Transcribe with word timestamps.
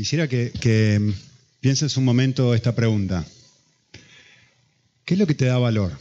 Quisiera 0.00 0.26
que, 0.26 0.50
que 0.50 1.12
pienses 1.60 1.98
un 1.98 2.06
momento 2.06 2.54
esta 2.54 2.74
pregunta. 2.74 3.22
¿Qué 5.04 5.12
es 5.12 5.20
lo 5.20 5.26
que 5.26 5.34
te 5.34 5.44
da 5.44 5.58
valor? 5.58 5.92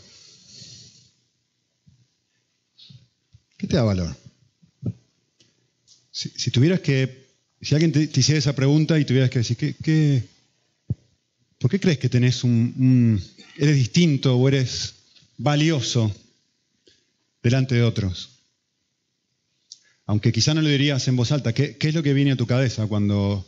¿Qué 3.57 3.67
te 3.67 3.75
da 3.75 3.83
valor? 3.83 4.15
Si, 6.11 6.49
tuvieras 6.49 6.79
que, 6.79 7.27
si 7.61 7.75
alguien 7.75 7.91
te, 7.91 8.03
hiciera 8.17 8.39
esa 8.39 8.55
pregunta 8.55 8.97
y 8.97 9.03
tuvieras 9.03 9.29
que 9.29 9.39
decir, 9.39 9.57
¿qué, 9.57 10.23
por 11.57 11.69
qué 11.69 11.81
crees 11.81 11.97
que 11.97 12.07
tenés 12.07 12.45
un, 12.45 13.21
eres 13.57 13.75
distinto 13.75 14.37
o 14.37 14.47
eres 14.47 14.93
valioso 15.37 16.15
delante 17.43 17.75
de 17.75 17.83
otros? 17.83 18.29
Aunque 20.05 20.31
quizá 20.31 20.53
no 20.53 20.61
lo 20.61 20.69
dirías 20.69 21.05
en 21.09 21.17
voz 21.17 21.33
alta, 21.33 21.51
¿qué, 21.51 21.75
es 21.77 21.93
lo 21.93 22.01
que 22.01 22.13
viene 22.13 22.31
a 22.31 22.37
tu 22.37 22.47
cabeza 22.47 22.87
cuando 22.87 23.45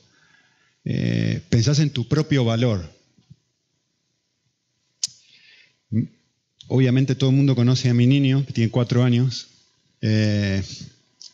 eh, 0.84 1.42
pensás 1.50 1.80
en 1.80 1.92
tu 1.92 2.08
propio 2.08 2.44
valor? 2.44 2.90
Obviamente 6.68 7.16
todo 7.16 7.30
el 7.30 7.36
mundo 7.36 7.56
conoce 7.56 7.90
a 7.90 7.94
mi 7.94 8.08
niño, 8.08 8.46
que 8.46 8.54
tiene 8.54 8.72
cuatro 8.72 9.04
años. 9.04 9.48
Eh, 10.02 10.64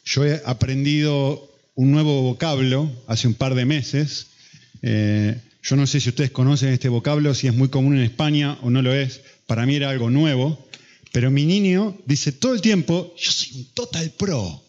yo 0.03 0.25
he 0.25 0.41
aprendido 0.45 1.47
un 1.75 1.91
nuevo 1.91 2.23
vocablo 2.23 2.91
hace 3.07 3.27
un 3.27 3.35
par 3.35 3.53
de 3.53 3.65
meses. 3.65 4.27
Eh, 4.81 5.39
yo 5.61 5.75
no 5.75 5.85
sé 5.85 5.99
si 5.99 6.09
ustedes 6.09 6.31
conocen 6.31 6.69
este 6.69 6.89
vocablo, 6.89 7.35
si 7.35 7.47
es 7.47 7.53
muy 7.53 7.69
común 7.69 7.97
en 7.97 8.03
España 8.03 8.57
o 8.61 8.69
no 8.69 8.81
lo 8.81 8.93
es. 8.93 9.21
Para 9.45 9.65
mí 9.65 9.75
era 9.75 9.89
algo 9.89 10.09
nuevo. 10.09 10.65
Pero 11.11 11.29
mi 11.29 11.45
niño 11.45 11.97
dice 12.05 12.31
todo 12.31 12.53
el 12.53 12.61
tiempo, 12.61 13.13
yo 13.17 13.31
soy 13.31 13.59
un 13.59 13.65
total 13.73 14.11
pro. 14.11 14.63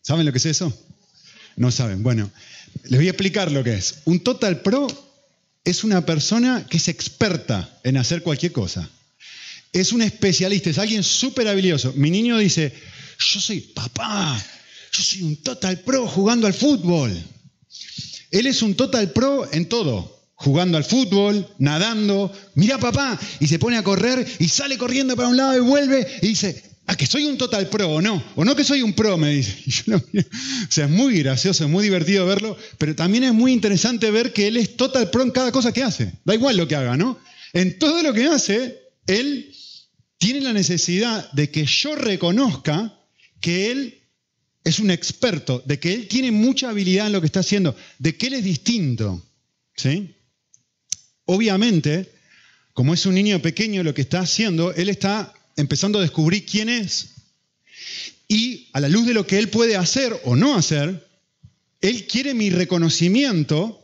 ¿Saben 0.00 0.26
lo 0.26 0.32
que 0.32 0.38
es 0.38 0.46
eso? 0.46 0.72
No 1.56 1.70
saben. 1.70 2.02
Bueno, 2.02 2.30
les 2.84 2.98
voy 2.98 3.06
a 3.06 3.10
explicar 3.10 3.50
lo 3.52 3.62
que 3.62 3.74
es. 3.74 4.02
Un 4.04 4.20
total 4.20 4.62
pro 4.62 4.86
es 5.64 5.84
una 5.84 6.04
persona 6.06 6.66
que 6.68 6.78
es 6.78 6.88
experta 6.88 7.78
en 7.84 7.96
hacer 7.96 8.22
cualquier 8.22 8.52
cosa. 8.52 8.88
Es 9.72 9.92
un 9.92 10.02
especialista, 10.02 10.70
es 10.70 10.78
alguien 10.78 11.04
súper 11.04 11.46
habilidoso. 11.48 11.92
Mi 11.94 12.10
niño 12.10 12.38
dice, 12.38 12.72
yo 13.18 13.40
soy 13.40 13.60
papá, 13.60 14.42
yo 14.92 15.02
soy 15.02 15.22
un 15.22 15.36
total 15.36 15.80
pro 15.80 16.06
jugando 16.06 16.46
al 16.46 16.54
fútbol. 16.54 17.12
Él 18.30 18.46
es 18.46 18.62
un 18.62 18.74
total 18.74 19.12
pro 19.12 19.50
en 19.52 19.68
todo, 19.68 20.30
jugando 20.34 20.78
al 20.78 20.84
fútbol, 20.84 21.46
nadando. 21.58 22.32
Mira 22.54 22.78
papá, 22.78 23.18
y 23.40 23.46
se 23.46 23.58
pone 23.58 23.76
a 23.76 23.84
correr 23.84 24.26
y 24.38 24.48
sale 24.48 24.78
corriendo 24.78 25.16
para 25.16 25.28
un 25.28 25.36
lado 25.36 25.56
y 25.56 25.60
vuelve 25.60 26.06
y 26.22 26.28
dice, 26.28 26.62
¿a 26.88 26.96
que 26.96 27.06
soy 27.06 27.26
un 27.26 27.36
total 27.36 27.68
pro 27.68 27.90
o 27.90 28.00
no? 28.00 28.24
O 28.34 28.44
no 28.46 28.56
que 28.56 28.64
soy 28.64 28.80
un 28.80 28.94
pro, 28.94 29.18
me 29.18 29.30
dice. 29.30 29.92
o 29.92 30.72
sea, 30.72 30.86
es 30.86 30.90
muy 30.90 31.18
gracioso, 31.18 31.64
es 31.64 31.70
muy 31.70 31.84
divertido 31.84 32.24
verlo, 32.24 32.56
pero 32.78 32.96
también 32.96 33.24
es 33.24 33.34
muy 33.34 33.52
interesante 33.52 34.10
ver 34.10 34.32
que 34.32 34.48
él 34.48 34.56
es 34.56 34.74
total 34.74 35.10
pro 35.10 35.22
en 35.22 35.30
cada 35.30 35.52
cosa 35.52 35.70
que 35.70 35.82
hace. 35.82 36.14
Da 36.24 36.34
igual 36.34 36.56
lo 36.56 36.66
que 36.66 36.76
haga, 36.76 36.96
¿no? 36.96 37.18
En 37.52 37.78
todo 37.78 38.02
lo 38.02 38.14
que 38.14 38.24
hace, 38.24 38.80
él 39.06 39.54
tiene 40.16 40.40
la 40.40 40.54
necesidad 40.54 41.30
de 41.32 41.50
que 41.50 41.66
yo 41.66 41.94
reconozca 41.94 42.98
que 43.38 43.70
él 43.70 44.02
es 44.64 44.78
un 44.78 44.90
experto, 44.90 45.62
de 45.66 45.78
que 45.78 45.92
él 45.92 46.08
tiene 46.08 46.32
mucha 46.32 46.70
habilidad 46.70 47.06
en 47.06 47.12
lo 47.12 47.20
que 47.20 47.26
está 47.26 47.40
haciendo, 47.40 47.76
de 47.98 48.16
que 48.16 48.28
él 48.28 48.34
es 48.34 48.44
distinto. 48.44 49.22
¿sí? 49.76 50.14
Obviamente, 51.26 52.10
como 52.72 52.94
es 52.94 53.04
un 53.04 53.14
niño 53.14 53.42
pequeño 53.42 53.82
lo 53.82 53.92
que 53.92 54.02
está 54.02 54.20
haciendo, 54.20 54.72
él 54.72 54.88
está 54.88 55.34
empezando 55.58 55.98
a 55.98 56.02
descubrir 56.02 56.46
quién 56.46 56.68
es. 56.68 57.10
Y 58.28 58.68
a 58.72 58.80
la 58.80 58.88
luz 58.88 59.06
de 59.06 59.14
lo 59.14 59.26
que 59.26 59.38
él 59.38 59.48
puede 59.48 59.76
hacer 59.76 60.18
o 60.24 60.36
no 60.36 60.54
hacer, 60.54 61.06
él 61.80 62.06
quiere 62.06 62.32
mi 62.34 62.50
reconocimiento 62.50 63.80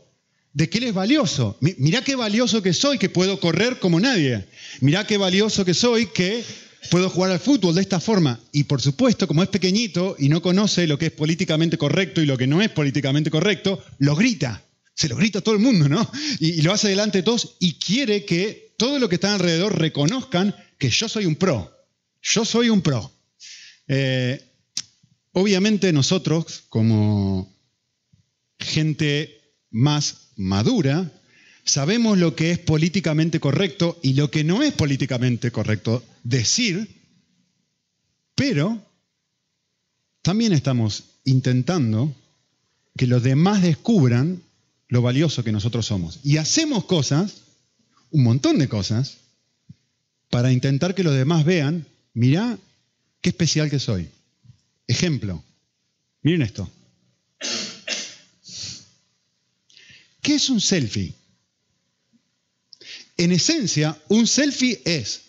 de 0.52 0.68
que 0.68 0.78
él 0.78 0.84
es 0.84 0.94
valioso. 0.94 1.58
Mirá 1.60 2.02
qué 2.02 2.16
valioso 2.16 2.62
que 2.62 2.72
soy, 2.72 2.98
que 2.98 3.08
puedo 3.08 3.40
correr 3.40 3.78
como 3.80 4.00
nadie. 4.00 4.46
Mirá 4.80 5.06
qué 5.06 5.18
valioso 5.18 5.64
que 5.64 5.74
soy, 5.74 6.06
que 6.06 6.44
puedo 6.90 7.10
jugar 7.10 7.32
al 7.32 7.40
fútbol 7.40 7.74
de 7.74 7.80
esta 7.80 8.00
forma. 8.00 8.40
Y 8.52 8.64
por 8.64 8.80
supuesto, 8.80 9.26
como 9.26 9.42
es 9.42 9.48
pequeñito 9.48 10.16
y 10.18 10.28
no 10.28 10.42
conoce 10.42 10.86
lo 10.86 10.98
que 10.98 11.06
es 11.06 11.12
políticamente 11.12 11.76
correcto 11.76 12.22
y 12.22 12.26
lo 12.26 12.38
que 12.38 12.46
no 12.46 12.62
es 12.62 12.70
políticamente 12.70 13.30
correcto, 13.30 13.82
lo 13.98 14.14
grita. 14.14 14.63
Se 14.94 15.08
lo 15.08 15.16
grita 15.16 15.40
a 15.40 15.42
todo 15.42 15.54
el 15.54 15.60
mundo, 15.60 15.88
¿no? 15.88 16.08
Y, 16.38 16.62
lo 16.62 16.72
hace 16.72 16.88
delante 16.88 17.18
de 17.18 17.24
todos 17.24 17.56
y 17.58 17.74
quiere 17.74 18.24
que 18.24 18.74
todo 18.76 18.98
lo 18.98 19.08
que 19.08 19.16
está 19.16 19.34
alrededor 19.34 19.78
reconozcan 19.78 20.54
que 20.78 20.90
yo 20.90 21.08
soy 21.08 21.26
un 21.26 21.36
pro. 21.36 21.70
Yo 22.22 22.44
soy 22.44 22.70
un 22.70 22.80
pro. 22.80 23.12
Eh, 23.88 24.40
obviamente 25.32 25.92
nosotros, 25.92 26.64
como 26.68 27.52
gente 28.58 29.40
más 29.70 30.28
madura, 30.36 31.10
sabemos 31.64 32.18
lo 32.18 32.36
que 32.36 32.52
es 32.52 32.58
políticamente 32.58 33.40
correcto 33.40 33.98
y 34.02 34.14
lo 34.14 34.30
que 34.30 34.44
no 34.44 34.62
es 34.62 34.72
políticamente 34.72 35.50
correcto 35.50 36.04
decir, 36.22 37.02
pero 38.34 38.80
también 40.22 40.52
estamos 40.52 41.04
intentando 41.24 42.14
que 42.96 43.06
los 43.06 43.22
demás 43.22 43.62
descubran 43.62 44.43
lo 44.94 45.02
valioso 45.02 45.42
que 45.42 45.50
nosotros 45.50 45.86
somos. 45.86 46.20
Y 46.22 46.36
hacemos 46.36 46.84
cosas, 46.84 47.38
un 48.12 48.22
montón 48.22 48.60
de 48.60 48.68
cosas, 48.68 49.16
para 50.30 50.52
intentar 50.52 50.94
que 50.94 51.02
los 51.02 51.16
demás 51.16 51.44
vean, 51.44 51.84
mirá 52.12 52.56
qué 53.20 53.30
especial 53.30 53.68
que 53.68 53.80
soy. 53.80 54.08
Ejemplo, 54.86 55.42
miren 56.22 56.42
esto. 56.42 56.70
¿Qué 60.22 60.36
es 60.36 60.48
un 60.48 60.60
selfie? 60.60 61.12
En 63.16 63.32
esencia, 63.32 64.00
un 64.06 64.28
selfie 64.28 64.80
es 64.84 65.22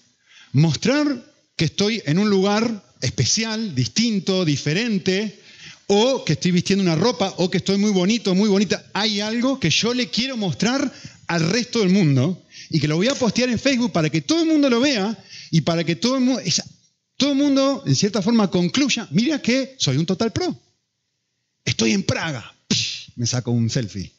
mostrar 0.54 1.26
que 1.56 1.66
estoy 1.66 2.04
en 2.06 2.20
un 2.20 2.30
lugar 2.30 2.84
especial, 3.02 3.74
distinto, 3.74 4.46
diferente, 4.46 5.42
o 5.88 6.24
que 6.26 6.34
estoy 6.34 6.52
vistiendo 6.52 6.84
una 6.84 6.96
ropa, 6.96 7.34
o 7.38 7.50
que 7.50 7.58
estoy 7.58 7.78
muy 7.78 7.92
bonito, 7.92 8.34
muy 8.34 8.50
bonita. 8.50 8.86
Hay 8.94 9.22
algo 9.22 9.60
que 9.60 9.70
yo 9.70 9.94
le 9.94 10.10
quiero 10.10 10.38
mostrar 10.38 10.92
al 11.28 11.50
resto 11.50 11.80
del 11.80 11.90
mundo 11.90 12.44
y 12.70 12.80
que 12.80 12.88
lo 12.88 12.98
voy 12.98 13.08
a 13.08 13.16
postear 13.16 13.50
en 13.50 13.60
Facebook 13.60 13.92
para 13.92 14.10
que 14.10 14.22
todo 14.22 14.42
el 14.42 14.48
mundo 14.48 14.70
lo 14.70 14.80
vea 14.80 15.18
y 15.52 15.62
para 15.62 15.84
que 15.84 15.96
todo 15.96 16.16
el 16.16 16.22
mundo, 16.22 16.42
todo 17.18 17.36
mundo 17.36 17.84
en 17.86 17.96
cierta 17.96 18.22
forma 18.22 18.50
concluya, 18.50 19.08
mira 19.12 19.42
que 19.42 19.76
soy 19.78 19.98
un 19.98 20.06
total 20.06 20.32
pro. 20.32 20.60
Estoy 21.64 21.92
en 21.92 22.04
Praga, 22.04 22.54
me 23.16 23.26
saco 23.26 23.52
un 23.52 23.70
selfie. 23.70 24.12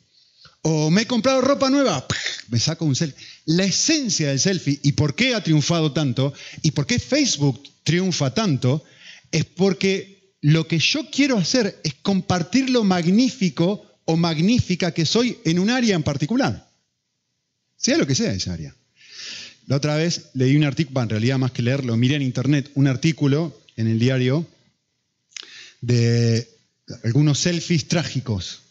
O 0.63 0.91
me 0.91 1.03
he 1.03 1.07
comprado 1.07 1.41
ropa 1.41 1.71
nueva, 1.71 2.07
me 2.49 2.59
saco 2.59 2.85
un 2.85 2.97
selfie. 2.97 3.25
La 3.45 3.65
esencia 3.65 4.29
del 4.29 4.41
selfie 4.41 4.81
y 4.83 4.93
por 4.93 5.15
qué 5.15 5.35
ha 5.35 5.43
triunfado 5.43 5.93
tanto 5.93 6.33
y 6.63 6.73
por 6.73 6.87
qué 6.87 6.99
Facebook 6.99 7.63
triunfa 7.85 8.35
tanto 8.35 8.85
es 9.31 9.45
porque 9.45 10.16
lo 10.41 10.69
que 10.69 10.79
yo 10.79 11.11
quiero 11.11 11.39
hacer 11.39 11.81
es 11.85 11.95
compartir 11.95 12.71
lo 12.71 12.85
magnífico 12.85 13.85
o 14.05 14.17
magnífica 14.17 14.93
que 14.93 15.07
soy 15.07 15.39
en 15.45 15.59
un 15.59 15.71
área 15.71 15.97
en 15.97 16.03
particular. 16.03 16.69
Sea 17.77 17.99
lo 17.99 18.07
que 18.07 18.15
sea 18.15 18.33
esa 18.33 18.53
área. 18.53 18.75
La 19.67 19.77
otra 19.77 19.97
vez 19.97 20.31
leí 20.35 20.57
un 20.57 20.65
artículo, 20.65 21.03
en 21.03 21.09
realidad 21.09 21.39
más 21.39 21.51
que 21.51 21.63
leerlo, 21.63 21.97
miré 21.97 22.17
en 22.17 22.23
internet 22.23 22.71
un 22.75 22.87
artículo 22.87 23.61
en 23.77 23.89
el 23.89 23.99
diario 23.99 24.47
de 25.81 26.49
algunos 27.03 27.41
selfies 27.41 27.89
trágicos 27.89 28.63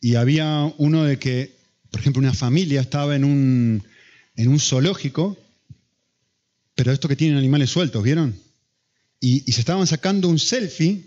y 0.00 0.14
había 0.14 0.72
uno 0.78 1.04
de 1.04 1.18
que, 1.18 1.54
por 1.90 2.00
ejemplo, 2.00 2.20
una 2.20 2.32
familia 2.32 2.80
estaba 2.80 3.14
en 3.14 3.24
un, 3.24 3.84
en 4.34 4.48
un 4.48 4.58
zoológico, 4.58 5.36
pero 6.74 6.92
esto 6.92 7.08
que 7.08 7.16
tienen 7.16 7.36
animales 7.36 7.68
sueltos, 7.68 8.02
¿vieron? 8.02 8.34
Y, 9.20 9.52
se 9.52 9.60
estaban 9.60 9.86
sacando 9.86 10.28
un 10.28 10.38
selfie 10.38 11.04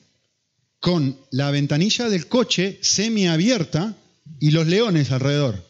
con 0.80 1.18
la 1.32 1.50
ventanilla 1.50 2.10
del 2.10 2.28
coche 2.28 2.78
semiabierta 2.82 3.96
y 4.40 4.52
los 4.52 4.68
leones 4.68 5.12
alrededor. 5.12 5.68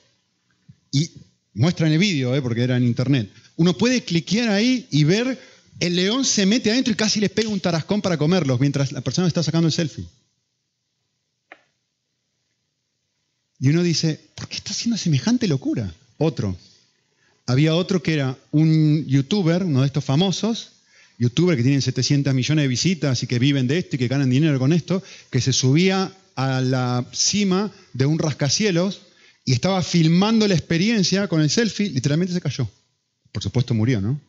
Y 0.91 1.11
muestran 1.53 1.91
el 1.91 1.99
vídeo, 1.99 2.35
¿eh? 2.35 2.41
porque 2.41 2.63
era 2.63 2.75
en 2.77 2.83
internet. 2.83 3.31
Uno 3.55 3.77
puede 3.77 4.03
cliquear 4.03 4.49
ahí 4.49 4.87
y 4.91 5.03
ver 5.03 5.39
el 5.79 5.95
león 5.95 6.25
se 6.25 6.45
mete 6.45 6.71
adentro 6.71 6.93
y 6.93 6.97
casi 6.97 7.19
les 7.19 7.29
pega 7.29 7.49
un 7.49 7.59
tarascón 7.59 8.01
para 8.01 8.17
comerlos 8.17 8.59
mientras 8.59 8.91
la 8.91 9.01
persona 9.01 9.27
está 9.27 9.43
sacando 9.43 9.67
el 9.67 9.73
selfie. 9.73 10.05
Y 13.59 13.69
uno 13.69 13.81
dice, 13.81 14.19
¿por 14.35 14.47
qué 14.49 14.57
está 14.57 14.71
haciendo 14.71 14.97
semejante 14.97 15.47
locura? 15.47 15.93
Otro. 16.17 16.57
Había 17.45 17.75
otro 17.75 18.03
que 18.03 18.13
era 18.13 18.37
un 18.51 19.05
youtuber, 19.05 19.63
uno 19.63 19.81
de 19.81 19.87
estos 19.87 20.03
famosos, 20.03 20.71
youtuber 21.17 21.55
que 21.55 21.63
tienen 21.63 21.81
700 21.81 22.33
millones 22.33 22.63
de 22.63 22.67
visitas 22.67 23.23
y 23.23 23.27
que 23.27 23.39
viven 23.39 23.67
de 23.67 23.77
esto 23.77 23.95
y 23.95 23.99
que 23.99 24.07
ganan 24.07 24.29
dinero 24.29 24.59
con 24.59 24.73
esto, 24.73 25.03
que 25.29 25.41
se 25.41 25.53
subía 25.53 26.11
a 26.35 26.61
la 26.61 27.05
cima 27.13 27.71
de 27.93 28.05
un 28.05 28.19
rascacielos 28.19 29.01
y 29.45 29.53
estaba 29.53 29.81
filmando 29.81 30.47
la 30.47 30.55
experiencia 30.55 31.27
con 31.27 31.41
el 31.41 31.49
selfie, 31.49 31.89
literalmente 31.89 32.33
se 32.33 32.41
cayó. 32.41 32.69
Por 33.31 33.43
supuesto 33.43 33.73
murió, 33.73 34.01
¿no? 34.01 34.19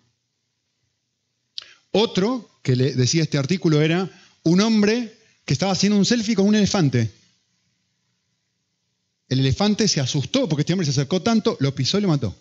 Otro 1.93 2.51
que 2.63 2.75
le 2.75 2.95
decía 2.95 3.23
este 3.23 3.39
artículo 3.39 3.81
era 3.81 4.11
un 4.43 4.61
hombre 4.61 5.17
que 5.45 5.53
estaba 5.53 5.73
haciendo 5.73 5.99
un 5.99 6.05
selfie 6.05 6.35
con 6.35 6.47
un 6.47 6.55
elefante 6.55 7.13
El 9.29 9.41
elefante 9.41 9.87
se 9.87 10.01
asustó 10.01 10.49
porque 10.49 10.63
este 10.63 10.73
hombre 10.73 10.87
se 10.87 10.91
acercó 10.91 11.23
tanto, 11.23 11.57
lo 11.61 11.75
pisó 11.75 11.99
y 11.99 12.03
lo 12.03 12.09
mató. 12.09 12.37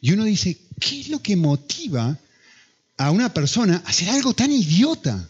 Y 0.00 0.12
uno 0.12 0.24
dice, 0.24 0.58
¿qué 0.80 1.00
es 1.00 1.08
lo 1.08 1.20
que 1.20 1.36
motiva 1.36 2.18
a 2.96 3.10
una 3.10 3.32
persona 3.32 3.82
hacer 3.86 4.08
algo 4.08 4.34
tan 4.34 4.52
idiota? 4.52 5.28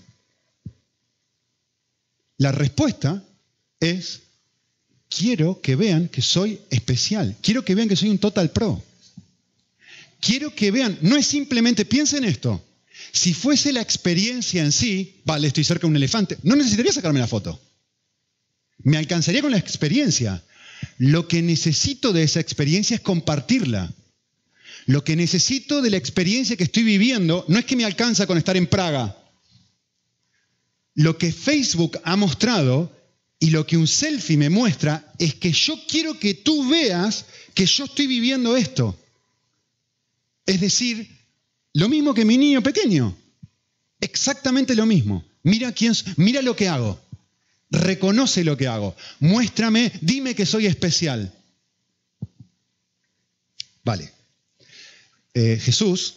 La 2.38 2.52
respuesta 2.52 3.24
es, 3.80 4.22
quiero 5.08 5.60
que 5.60 5.76
vean 5.76 6.08
que 6.08 6.22
soy 6.22 6.60
especial, 6.70 7.36
quiero 7.42 7.64
que 7.64 7.74
vean 7.74 7.88
que 7.88 7.96
soy 7.96 8.10
un 8.10 8.18
total 8.18 8.50
pro. 8.50 8.82
Quiero 10.20 10.54
que 10.54 10.70
vean, 10.70 10.98
no 11.02 11.16
es 11.16 11.26
simplemente, 11.26 11.84
piensen 11.84 12.24
esto, 12.24 12.64
si 13.12 13.34
fuese 13.34 13.72
la 13.72 13.80
experiencia 13.80 14.62
en 14.62 14.72
sí, 14.72 15.20
vale, 15.24 15.48
estoy 15.48 15.64
cerca 15.64 15.82
de 15.82 15.90
un 15.90 15.96
elefante, 15.96 16.38
no 16.42 16.56
necesitaría 16.56 16.92
sacarme 16.92 17.20
la 17.20 17.26
foto. 17.26 17.60
Me 18.78 18.96
alcanzaría 18.96 19.40
con 19.40 19.52
la 19.52 19.58
experiencia. 19.58 20.42
Lo 20.98 21.28
que 21.28 21.40
necesito 21.40 22.12
de 22.12 22.24
esa 22.24 22.40
experiencia 22.40 22.96
es 22.96 23.00
compartirla. 23.00 23.92
Lo 24.86 25.02
que 25.02 25.16
necesito 25.16 25.80
de 25.80 25.90
la 25.90 25.96
experiencia 25.96 26.56
que 26.56 26.64
estoy 26.64 26.82
viviendo 26.82 27.44
no 27.48 27.58
es 27.58 27.64
que 27.64 27.76
me 27.76 27.84
alcanza 27.84 28.26
con 28.26 28.38
estar 28.38 28.56
en 28.56 28.66
Praga. 28.66 29.16
Lo 30.94 31.18
que 31.18 31.32
Facebook 31.32 31.98
ha 32.04 32.16
mostrado 32.16 32.92
y 33.38 33.50
lo 33.50 33.66
que 33.66 33.76
un 33.76 33.86
selfie 33.86 34.36
me 34.36 34.50
muestra 34.50 35.12
es 35.18 35.34
que 35.34 35.52
yo 35.52 35.74
quiero 35.88 36.18
que 36.18 36.34
tú 36.34 36.68
veas 36.68 37.26
que 37.52 37.66
yo 37.66 37.84
estoy 37.84 38.06
viviendo 38.06 38.56
esto. 38.56 38.98
Es 40.46 40.60
decir, 40.60 41.08
lo 41.72 41.88
mismo 41.88 42.14
que 42.14 42.24
mi 42.24 42.38
niño 42.38 42.62
pequeño. 42.62 43.16
Exactamente 44.00 44.74
lo 44.74 44.86
mismo. 44.86 45.24
Mira 45.42 45.72
quién, 45.72 45.94
mira 46.16 46.42
lo 46.42 46.54
que 46.54 46.68
hago. 46.68 47.00
Reconoce 47.70 48.44
lo 48.44 48.56
que 48.56 48.68
hago. 48.68 48.94
Muéstrame, 49.18 49.92
dime 50.00 50.34
que 50.34 50.46
soy 50.46 50.66
especial. 50.66 51.32
Vale. 53.82 54.13
Eh, 55.34 55.58
Jesús 55.60 56.14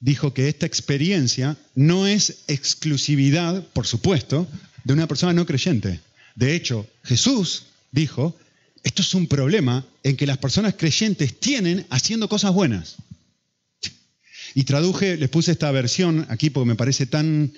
dijo 0.00 0.34
que 0.34 0.48
esta 0.48 0.66
experiencia 0.66 1.56
no 1.74 2.06
es 2.06 2.44
exclusividad, 2.48 3.64
por 3.68 3.86
supuesto, 3.86 4.46
de 4.84 4.92
una 4.92 5.06
persona 5.06 5.32
no 5.32 5.46
creyente. 5.46 6.00
De 6.34 6.54
hecho, 6.54 6.86
Jesús 7.02 7.64
dijo, 7.92 8.36
esto 8.82 9.02
es 9.02 9.14
un 9.14 9.26
problema 9.26 9.86
en 10.02 10.16
que 10.16 10.26
las 10.26 10.38
personas 10.38 10.74
creyentes 10.74 11.40
tienen 11.40 11.86
haciendo 11.90 12.28
cosas 12.28 12.52
buenas. 12.52 12.96
Y 14.54 14.64
traduje, 14.64 15.16
les 15.16 15.28
puse 15.28 15.52
esta 15.52 15.70
versión 15.70 16.26
aquí 16.28 16.50
porque 16.50 16.68
me 16.68 16.76
parece 16.76 17.06
tan 17.06 17.52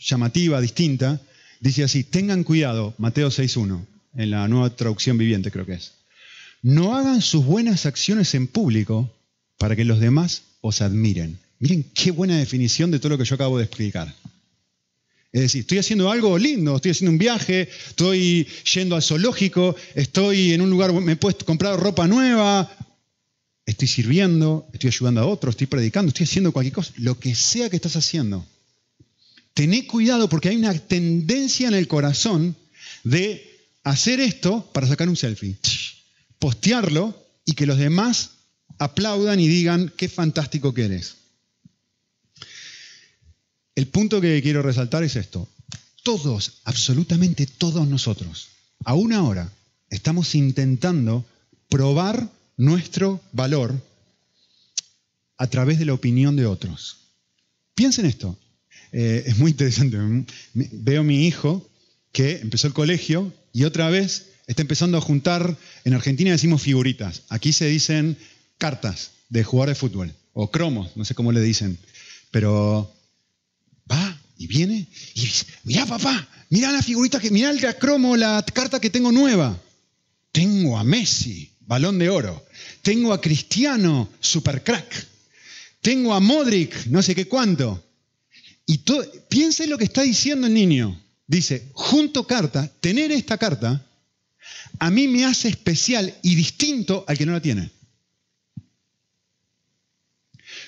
llamativa, 0.00 0.60
distinta. 0.60 1.20
Dice 1.60 1.84
así, 1.84 2.04
tengan 2.04 2.44
cuidado, 2.44 2.94
Mateo 2.98 3.28
6.1, 3.28 3.84
en 4.16 4.30
la 4.30 4.46
nueva 4.46 4.74
traducción 4.74 5.18
viviente 5.18 5.50
creo 5.50 5.66
que 5.66 5.74
es. 5.74 5.92
No 6.62 6.96
hagan 6.96 7.22
sus 7.22 7.44
buenas 7.44 7.86
acciones 7.86 8.34
en 8.34 8.46
público 8.46 9.12
para 9.58 9.76
que 9.76 9.84
los 9.84 10.00
demás 10.00 10.42
os 10.60 10.80
admiren. 10.80 11.38
Miren 11.58 11.84
qué 11.92 12.12
buena 12.12 12.38
definición 12.38 12.90
de 12.90 12.98
todo 12.98 13.10
lo 13.10 13.18
que 13.18 13.24
yo 13.24 13.34
acabo 13.34 13.58
de 13.58 13.64
explicar. 13.64 14.14
Es 15.30 15.42
decir, 15.42 15.60
estoy 15.60 15.78
haciendo 15.78 16.10
algo 16.10 16.38
lindo, 16.38 16.76
estoy 16.76 16.92
haciendo 16.92 17.12
un 17.12 17.18
viaje, 17.18 17.68
estoy 17.88 18.46
yendo 18.72 18.96
al 18.96 19.02
zoológico, 19.02 19.76
estoy 19.94 20.54
en 20.54 20.62
un 20.62 20.70
lugar, 20.70 20.92
me 20.92 21.12
he 21.12 21.16
puesto, 21.16 21.44
comprado 21.44 21.76
ropa 21.76 22.08
nueva, 22.08 22.70
estoy 23.66 23.88
sirviendo, 23.88 24.66
estoy 24.72 24.88
ayudando 24.88 25.20
a 25.20 25.26
otros, 25.26 25.52
estoy 25.52 25.66
predicando, 25.66 26.08
estoy 26.08 26.24
haciendo 26.24 26.52
cualquier 26.52 26.74
cosa, 26.74 26.92
lo 26.96 27.18
que 27.18 27.34
sea 27.34 27.68
que 27.68 27.76
estás 27.76 27.96
haciendo. 27.96 28.46
Tené 29.52 29.86
cuidado 29.86 30.28
porque 30.28 30.48
hay 30.48 30.56
una 30.56 30.72
tendencia 30.72 31.68
en 31.68 31.74
el 31.74 31.88
corazón 31.88 32.56
de 33.04 33.68
hacer 33.82 34.20
esto 34.20 34.70
para 34.72 34.86
sacar 34.86 35.08
un 35.08 35.16
selfie, 35.16 35.58
postearlo 36.38 37.22
y 37.44 37.52
que 37.52 37.66
los 37.66 37.76
demás 37.76 38.37
aplaudan 38.78 39.40
y 39.40 39.48
digan 39.48 39.92
qué 39.96 40.08
fantástico 40.08 40.72
que 40.74 40.84
eres. 40.84 41.16
El 43.74 43.86
punto 43.88 44.20
que 44.20 44.42
quiero 44.42 44.62
resaltar 44.62 45.04
es 45.04 45.16
esto. 45.16 45.48
Todos, 46.02 46.60
absolutamente 46.64 47.46
todos 47.46 47.86
nosotros, 47.86 48.48
aún 48.84 49.12
ahora, 49.12 49.52
estamos 49.90 50.34
intentando 50.34 51.24
probar 51.68 52.28
nuestro 52.56 53.20
valor 53.32 53.80
a 55.36 55.46
través 55.46 55.78
de 55.78 55.84
la 55.84 55.94
opinión 55.94 56.34
de 56.36 56.46
otros. 56.46 56.98
Piensen 57.74 58.06
esto. 58.06 58.36
Eh, 58.92 59.24
es 59.26 59.38
muy 59.38 59.52
interesante. 59.52 59.96
Veo 60.54 61.00
a 61.02 61.04
mi 61.04 61.26
hijo 61.26 61.68
que 62.12 62.38
empezó 62.38 62.66
el 62.66 62.72
colegio 62.72 63.32
y 63.52 63.64
otra 63.64 63.90
vez 63.90 64.26
está 64.46 64.62
empezando 64.62 64.98
a 64.98 65.02
juntar, 65.02 65.56
en 65.84 65.94
Argentina 65.94 66.32
decimos 66.32 66.62
figuritas, 66.62 67.22
aquí 67.28 67.52
se 67.52 67.66
dicen 67.66 68.16
cartas 68.58 69.12
de 69.28 69.44
jugar 69.44 69.68
de 69.68 69.74
fútbol, 69.74 70.14
o 70.32 70.50
cromos, 70.50 70.96
no 70.96 71.04
sé 71.04 71.14
cómo 71.14 71.32
le 71.32 71.40
dicen, 71.40 71.78
pero 72.30 72.92
Va 73.90 74.20
y 74.36 74.46
viene 74.46 74.86
y 75.14 75.20
dice, 75.20 75.46
mira 75.64 75.86
papá, 75.86 76.28
mira 76.50 76.70
la 76.70 76.82
figurita, 76.82 77.18
que, 77.18 77.30
mira 77.30 77.50
el 77.50 77.76
cromo, 77.76 78.16
la 78.16 78.44
carta 78.52 78.80
que 78.80 78.90
tengo 78.90 79.10
nueva. 79.10 79.58
Tengo 80.30 80.78
a 80.78 80.84
Messi, 80.84 81.50
balón 81.60 81.98
de 81.98 82.10
oro. 82.10 82.46
Tengo 82.82 83.12
a 83.12 83.20
Cristiano, 83.20 84.10
super 84.20 84.62
crack. 84.62 85.06
Tengo 85.80 86.12
a 86.12 86.20
Modric, 86.20 86.86
no 86.86 87.02
sé 87.02 87.14
qué 87.14 87.26
cuánto. 87.26 87.82
Y 88.66 88.82
piense 89.28 89.66
lo 89.66 89.78
que 89.78 89.84
está 89.84 90.02
diciendo 90.02 90.46
el 90.46 90.54
niño. 90.54 91.00
Dice, 91.26 91.68
junto 91.72 92.26
carta, 92.26 92.70
tener 92.80 93.10
esta 93.10 93.38
carta, 93.38 93.84
a 94.78 94.90
mí 94.90 95.08
me 95.08 95.24
hace 95.24 95.48
especial 95.48 96.14
y 96.22 96.34
distinto 96.34 97.04
al 97.08 97.16
que 97.16 97.26
no 97.26 97.32
la 97.32 97.40
tiene. 97.40 97.70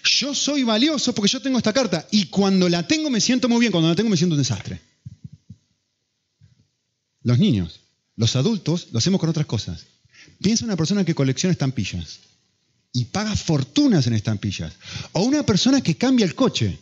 Yo 0.04 0.34
soy 0.34 0.62
valioso 0.62 1.14
porque 1.14 1.30
yo 1.30 1.40
tengo 1.40 1.58
esta 1.58 1.72
carta 1.72 2.06
y 2.10 2.26
cuando 2.26 2.68
la 2.68 2.86
tengo 2.86 3.10
me 3.10 3.20
siento 3.20 3.48
muy 3.48 3.60
bien, 3.60 3.72
cuando 3.72 3.88
la 3.88 3.94
tengo 3.94 4.10
me 4.10 4.16
siento 4.16 4.34
un 4.34 4.40
desastre. 4.40 4.80
Los 7.22 7.38
niños, 7.38 7.80
los 8.16 8.36
adultos, 8.36 8.88
lo 8.92 8.98
hacemos 8.98 9.20
con 9.20 9.28
otras 9.28 9.46
cosas. 9.46 9.86
Piensa 10.40 10.64
en 10.64 10.70
una 10.70 10.76
persona 10.76 11.04
que 11.04 11.14
colecciona 11.14 11.52
estampillas 11.52 12.20
y 12.92 13.06
paga 13.06 13.36
fortunas 13.36 14.06
en 14.06 14.14
estampillas. 14.14 14.72
O 15.12 15.22
una 15.22 15.44
persona 15.44 15.80
que 15.80 15.96
cambia 15.96 16.24
el 16.24 16.34
coche. 16.34 16.78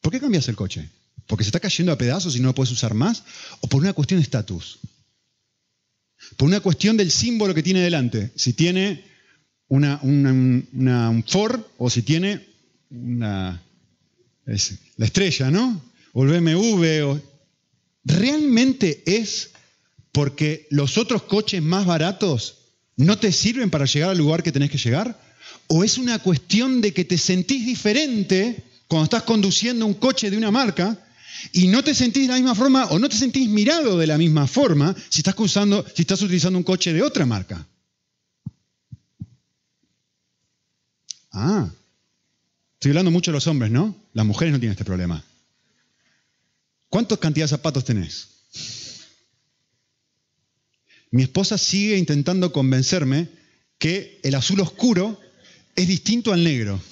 ¿Por 0.00 0.12
qué 0.12 0.20
cambias 0.20 0.48
el 0.48 0.56
coche? 0.56 0.88
¿Porque 1.26 1.44
se 1.44 1.48
está 1.48 1.60
cayendo 1.60 1.92
a 1.92 1.98
pedazos 1.98 2.36
y 2.36 2.40
no 2.40 2.48
lo 2.48 2.54
puedes 2.54 2.72
usar 2.72 2.94
más? 2.94 3.22
¿O 3.60 3.68
por 3.68 3.82
una 3.82 3.92
cuestión 3.92 4.18
de 4.18 4.24
estatus? 4.24 4.78
Por 6.36 6.48
una 6.48 6.60
cuestión 6.60 6.96
del 6.96 7.10
símbolo 7.10 7.54
que 7.54 7.62
tiene 7.62 7.80
delante. 7.80 8.32
Si 8.34 8.54
tiene 8.54 9.04
una, 9.68 10.00
un 10.02 11.24
Ford 11.26 11.60
o 11.76 11.90
si 11.90 12.02
tiene 12.02 12.46
una, 12.90 13.62
la 14.44 15.06
estrella, 15.06 15.50
¿no? 15.50 15.82
O 16.12 16.24
el 16.24 16.40
BMW. 16.40 17.18
¿Realmente 18.04 19.02
es 19.06 19.50
porque 20.12 20.66
los 20.70 20.96
otros 20.96 21.22
coches 21.22 21.62
más 21.62 21.84
baratos 21.84 22.56
no 22.96 23.18
te 23.18 23.30
sirven 23.32 23.70
para 23.70 23.84
llegar 23.84 24.10
al 24.10 24.18
lugar 24.18 24.42
que 24.42 24.52
tenés 24.52 24.70
que 24.70 24.78
llegar? 24.78 25.20
¿O 25.66 25.84
es 25.84 25.98
una 25.98 26.18
cuestión 26.18 26.80
de 26.80 26.92
que 26.92 27.04
te 27.04 27.18
sentís 27.18 27.66
diferente 27.66 28.64
cuando 28.88 29.04
estás 29.04 29.22
conduciendo 29.24 29.84
un 29.84 29.94
coche 29.94 30.30
de 30.30 30.38
una 30.38 30.50
marca 30.50 30.98
y 31.52 31.68
no 31.68 31.84
te 31.84 31.94
sentís 31.94 32.22
de 32.22 32.28
la 32.28 32.36
misma 32.36 32.54
forma 32.54 32.86
o 32.86 32.98
no 32.98 33.08
te 33.08 33.16
sentís 33.16 33.48
mirado 33.48 33.98
de 33.98 34.06
la 34.06 34.18
misma 34.18 34.46
forma 34.46 34.96
si 35.10 35.20
estás, 35.20 35.34
usando, 35.38 35.84
si 35.94 36.02
estás 36.02 36.22
utilizando 36.22 36.58
un 36.58 36.64
coche 36.64 36.92
de 36.92 37.02
otra 37.02 37.26
marca? 37.26 37.66
Ah, 41.40 41.70
estoy 42.74 42.90
hablando 42.90 43.12
mucho 43.12 43.30
de 43.30 43.36
los 43.36 43.46
hombres, 43.46 43.70
¿no? 43.70 43.94
Las 44.12 44.26
mujeres 44.26 44.52
no 44.52 44.58
tienen 44.58 44.72
este 44.72 44.84
problema. 44.84 45.24
¿Cuántas 46.88 47.18
cantidades 47.18 47.50
de 47.50 47.56
zapatos 47.56 47.84
tenés? 47.84 48.28
Mi 51.12 51.22
esposa 51.22 51.56
sigue 51.56 51.96
intentando 51.96 52.52
convencerme 52.52 53.28
que 53.78 54.18
el 54.24 54.34
azul 54.34 54.60
oscuro 54.60 55.20
es 55.76 55.86
distinto 55.86 56.32
al 56.32 56.42
negro, 56.42 56.82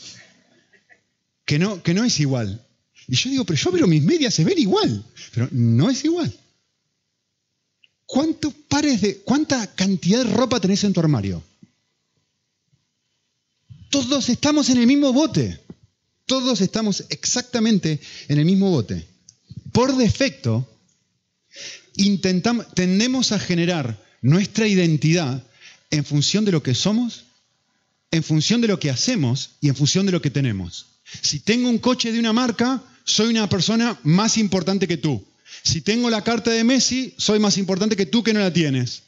que 1.45 1.59
no, 1.59 1.83
que 1.83 1.93
no 1.93 2.05
es 2.05 2.21
igual. 2.21 2.65
Y 3.09 3.17
yo 3.17 3.31
digo, 3.31 3.45
pero 3.45 3.59
yo 3.59 3.73
veo 3.73 3.87
mis 3.89 4.05
medias, 4.05 4.33
se 4.33 4.45
ven 4.45 4.59
igual, 4.59 5.05
pero 5.35 5.49
no 5.51 5.91
es 5.91 6.05
igual. 6.05 6.33
¿Cuántos 8.05 8.55
pares 8.55 9.01
de, 9.01 9.19
cuánta 9.19 9.75
cantidad 9.75 10.25
de 10.25 10.33
ropa 10.33 10.61
tenés 10.61 10.85
en 10.85 10.93
tu 10.93 11.01
armario? 11.01 11.43
Todos 13.91 14.29
estamos 14.29 14.69
en 14.71 14.79
el 14.79 14.87
mismo 14.87 15.13
bote. 15.13 15.61
Todos 16.27 16.61
estamos 16.61 17.05
exactamente 17.11 18.01
en 18.29 18.39
el 18.39 18.45
mismo 18.45 18.71
bote. 18.71 19.07
Por 19.73 19.97
defecto, 19.97 20.69
intentamos, 21.95 22.67
tendemos 22.75 23.33
a 23.33 23.39
generar 23.39 24.03
nuestra 24.23 24.67
identidad 24.67 25.45
en 25.91 26.05
función 26.05 26.45
de 26.45 26.53
lo 26.53 26.63
que 26.63 26.75
somos, 26.75 27.27
en 28.11 28.23
función 28.23 28.61
de 28.61 28.69
lo 28.69 28.81
que 28.81 28.91
hacemos 28.91 29.51
y 29.61 29.69
en 29.69 29.77
función 29.77 30.07
de 30.07 30.13
lo 30.13 30.21
que 30.21 30.31
tenemos. 30.31 30.87
Si 31.23 31.41
tengo 31.41 31.69
un 31.69 31.79
coche 31.79 32.11
de 32.11 32.19
una 32.19 32.33
marca, 32.33 32.83
soy 33.05 33.29
una 33.29 33.49
persona 33.49 33.99
más 34.03 34.37
importante 34.37 34.89
que 34.89 34.97
tú. 34.97 35.25
Si 35.63 35.81
tengo 35.81 36.11
la 36.11 36.25
carta 36.25 36.51
de 36.51 36.65
Messi, 36.65 37.15
soy 37.19 37.39
más 37.39 37.57
importante 37.57 37.97
que 37.97 38.07
tú 38.07 38.23
que 38.23 38.33
no 38.33 38.41
la 38.41 38.53
tienes. 38.53 39.03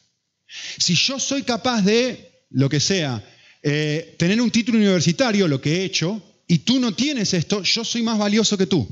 Si 0.78 0.94
yo 0.94 1.18
soy 1.18 1.42
capaz 1.42 1.82
de, 1.82 2.28
lo 2.50 2.68
que 2.68 2.80
sea, 2.80 3.24
eh, 3.62 4.14
tener 4.18 4.40
un 4.40 4.50
título 4.50 4.78
universitario, 4.78 5.48
lo 5.48 5.60
que 5.60 5.76
he 5.76 5.84
hecho, 5.84 6.22
y 6.46 6.58
tú 6.58 6.78
no 6.78 6.94
tienes 6.94 7.34
esto, 7.34 7.62
yo 7.62 7.84
soy 7.84 8.02
más 8.02 8.18
valioso 8.18 8.56
que 8.56 8.66
tú. 8.66 8.88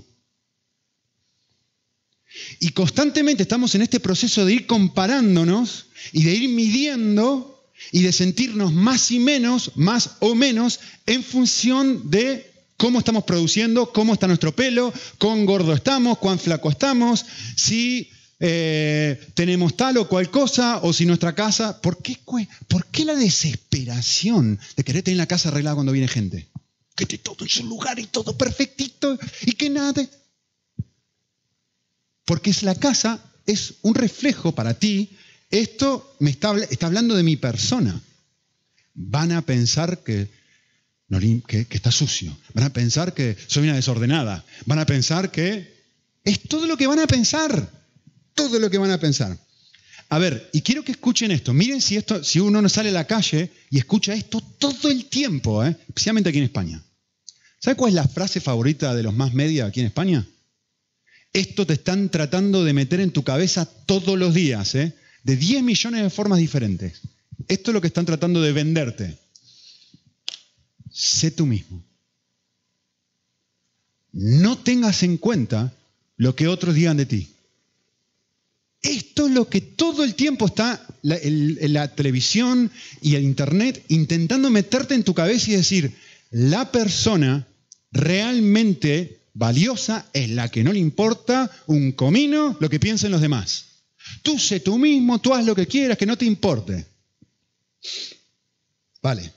Y 2.60 2.70
constantemente 2.70 3.42
estamos 3.42 3.74
en 3.74 3.82
este 3.82 4.00
proceso 4.00 4.44
de 4.44 4.52
ir 4.52 4.66
comparándonos 4.66 5.86
y 6.12 6.24
de 6.24 6.34
ir 6.34 6.48
midiendo 6.50 7.70
y 7.92 8.02
de 8.02 8.12
sentirnos 8.12 8.72
más 8.72 9.10
y 9.10 9.18
menos, 9.18 9.72
más 9.76 10.16
o 10.20 10.34
menos, 10.34 10.80
en 11.06 11.22
función 11.22 12.10
de 12.10 12.52
cómo 12.76 12.98
estamos 12.98 13.24
produciendo, 13.24 13.92
cómo 13.92 14.12
está 14.12 14.26
nuestro 14.26 14.54
pelo, 14.54 14.92
cuán 15.18 15.46
gordo 15.46 15.72
estamos, 15.72 16.18
cuán 16.18 16.38
flaco 16.38 16.70
estamos, 16.70 17.24
si 17.56 18.10
eh, 18.38 19.32
tenemos 19.34 19.76
tal 19.76 19.96
o 19.96 20.08
cual 20.08 20.30
cosa, 20.30 20.80
o 20.82 20.92
si 20.92 21.06
nuestra 21.06 21.34
casa. 21.34 21.80
¿Por 21.80 22.02
qué, 22.02 22.18
¿Por 22.68 22.86
qué 22.86 23.04
la 23.04 23.14
desesperación 23.14 24.58
de 24.76 24.84
querer 24.84 25.02
tener 25.02 25.18
la 25.18 25.26
casa 25.26 25.48
arreglada 25.48 25.76
cuando 25.76 25.92
viene 25.92 26.08
gente? 26.08 26.48
Que 26.94 27.04
esté 27.04 27.18
todo 27.18 27.44
en 27.44 27.48
su 27.48 27.64
lugar 27.64 27.98
y 27.98 28.06
todo 28.06 28.36
perfectito 28.36 29.18
y 29.42 29.52
que 29.52 29.70
nada. 29.70 30.06
Porque 32.24 32.50
es 32.50 32.62
la 32.62 32.74
casa 32.74 33.22
es 33.46 33.74
un 33.82 33.94
reflejo 33.94 34.52
para 34.52 34.74
ti. 34.74 35.16
Esto 35.50 36.16
me 36.18 36.30
está, 36.30 36.54
está 36.70 36.86
hablando 36.86 37.14
de 37.14 37.22
mi 37.22 37.36
persona. 37.36 38.00
Van 38.94 39.32
a 39.32 39.42
pensar 39.42 40.02
que 40.02 40.28
que, 41.46 41.66
está 41.70 41.92
sucio. 41.92 42.36
Van 42.54 42.64
a 42.64 42.72
pensar 42.72 43.14
que 43.14 43.36
soy 43.46 43.64
una 43.64 43.76
desordenada. 43.76 44.44
Van 44.64 44.78
a 44.78 44.86
pensar 44.86 45.30
que 45.30 45.72
es 46.24 46.42
todo 46.42 46.66
lo 46.66 46.76
que 46.76 46.86
van 46.86 46.98
a 46.98 47.06
pensar. 47.06 47.70
Todo 48.36 48.60
lo 48.60 48.70
que 48.70 48.78
van 48.78 48.92
a 48.92 49.00
pensar. 49.00 49.36
A 50.08 50.20
ver, 50.20 50.48
y 50.52 50.60
quiero 50.60 50.84
que 50.84 50.92
escuchen 50.92 51.32
esto. 51.32 51.52
Miren 51.52 51.82
si, 51.82 51.96
esto, 51.96 52.22
si 52.22 52.38
uno 52.38 52.62
no 52.62 52.68
sale 52.68 52.90
a 52.90 52.92
la 52.92 53.08
calle 53.08 53.50
y 53.68 53.78
escucha 53.78 54.14
esto 54.14 54.40
todo 54.40 54.88
el 54.88 55.06
tiempo, 55.06 55.64
¿eh? 55.64 55.76
especialmente 55.88 56.30
aquí 56.30 56.38
en 56.38 56.44
España. 56.44 56.80
¿Sabe 57.58 57.76
cuál 57.76 57.88
es 57.88 57.96
la 57.96 58.06
frase 58.06 58.40
favorita 58.40 58.94
de 58.94 59.02
los 59.02 59.12
más 59.12 59.34
media 59.34 59.66
aquí 59.66 59.80
en 59.80 59.86
España? 59.86 60.24
Esto 61.32 61.66
te 61.66 61.72
están 61.72 62.10
tratando 62.10 62.62
de 62.62 62.72
meter 62.72 63.00
en 63.00 63.10
tu 63.10 63.24
cabeza 63.24 63.64
todos 63.64 64.16
los 64.16 64.32
días, 64.32 64.76
¿eh? 64.76 64.94
de 65.24 65.34
10 65.34 65.64
millones 65.64 66.04
de 66.04 66.10
formas 66.10 66.38
diferentes. 66.38 67.00
Esto 67.48 67.72
es 67.72 67.74
lo 67.74 67.80
que 67.80 67.88
están 67.88 68.06
tratando 68.06 68.40
de 68.40 68.52
venderte 68.52 69.18
sé 70.96 71.30
tú 71.30 71.44
mismo. 71.44 71.84
No 74.12 74.56
tengas 74.56 75.02
en 75.02 75.18
cuenta 75.18 75.74
lo 76.16 76.34
que 76.34 76.48
otros 76.48 76.74
digan 76.74 76.96
de 76.96 77.04
ti. 77.04 77.35
Esto 78.86 79.26
es 79.26 79.32
lo 79.32 79.48
que 79.48 79.60
todo 79.60 80.04
el 80.04 80.14
tiempo 80.14 80.46
está 80.46 80.86
en 81.02 81.72
la 81.72 81.94
televisión 81.94 82.70
y 83.02 83.16
el 83.16 83.24
internet 83.24 83.84
intentando 83.88 84.48
meterte 84.48 84.94
en 84.94 85.02
tu 85.02 85.12
cabeza 85.12 85.50
y 85.50 85.54
decir, 85.54 85.92
la 86.30 86.70
persona 86.70 87.46
realmente 87.90 89.18
valiosa 89.34 90.06
es 90.12 90.30
la 90.30 90.48
que 90.50 90.62
no 90.62 90.72
le 90.72 90.78
importa 90.78 91.50
un 91.66 91.92
comino 91.92 92.56
lo 92.60 92.70
que 92.70 92.78
piensen 92.78 93.10
los 93.10 93.20
demás. 93.20 93.64
Tú 94.22 94.38
sé 94.38 94.60
tú 94.60 94.78
mismo, 94.78 95.20
tú 95.20 95.34
haz 95.34 95.44
lo 95.44 95.56
que 95.56 95.66
quieras, 95.66 95.98
que 95.98 96.06
no 96.06 96.16
te 96.16 96.24
importe. 96.24 96.86
Vale. 99.02 99.32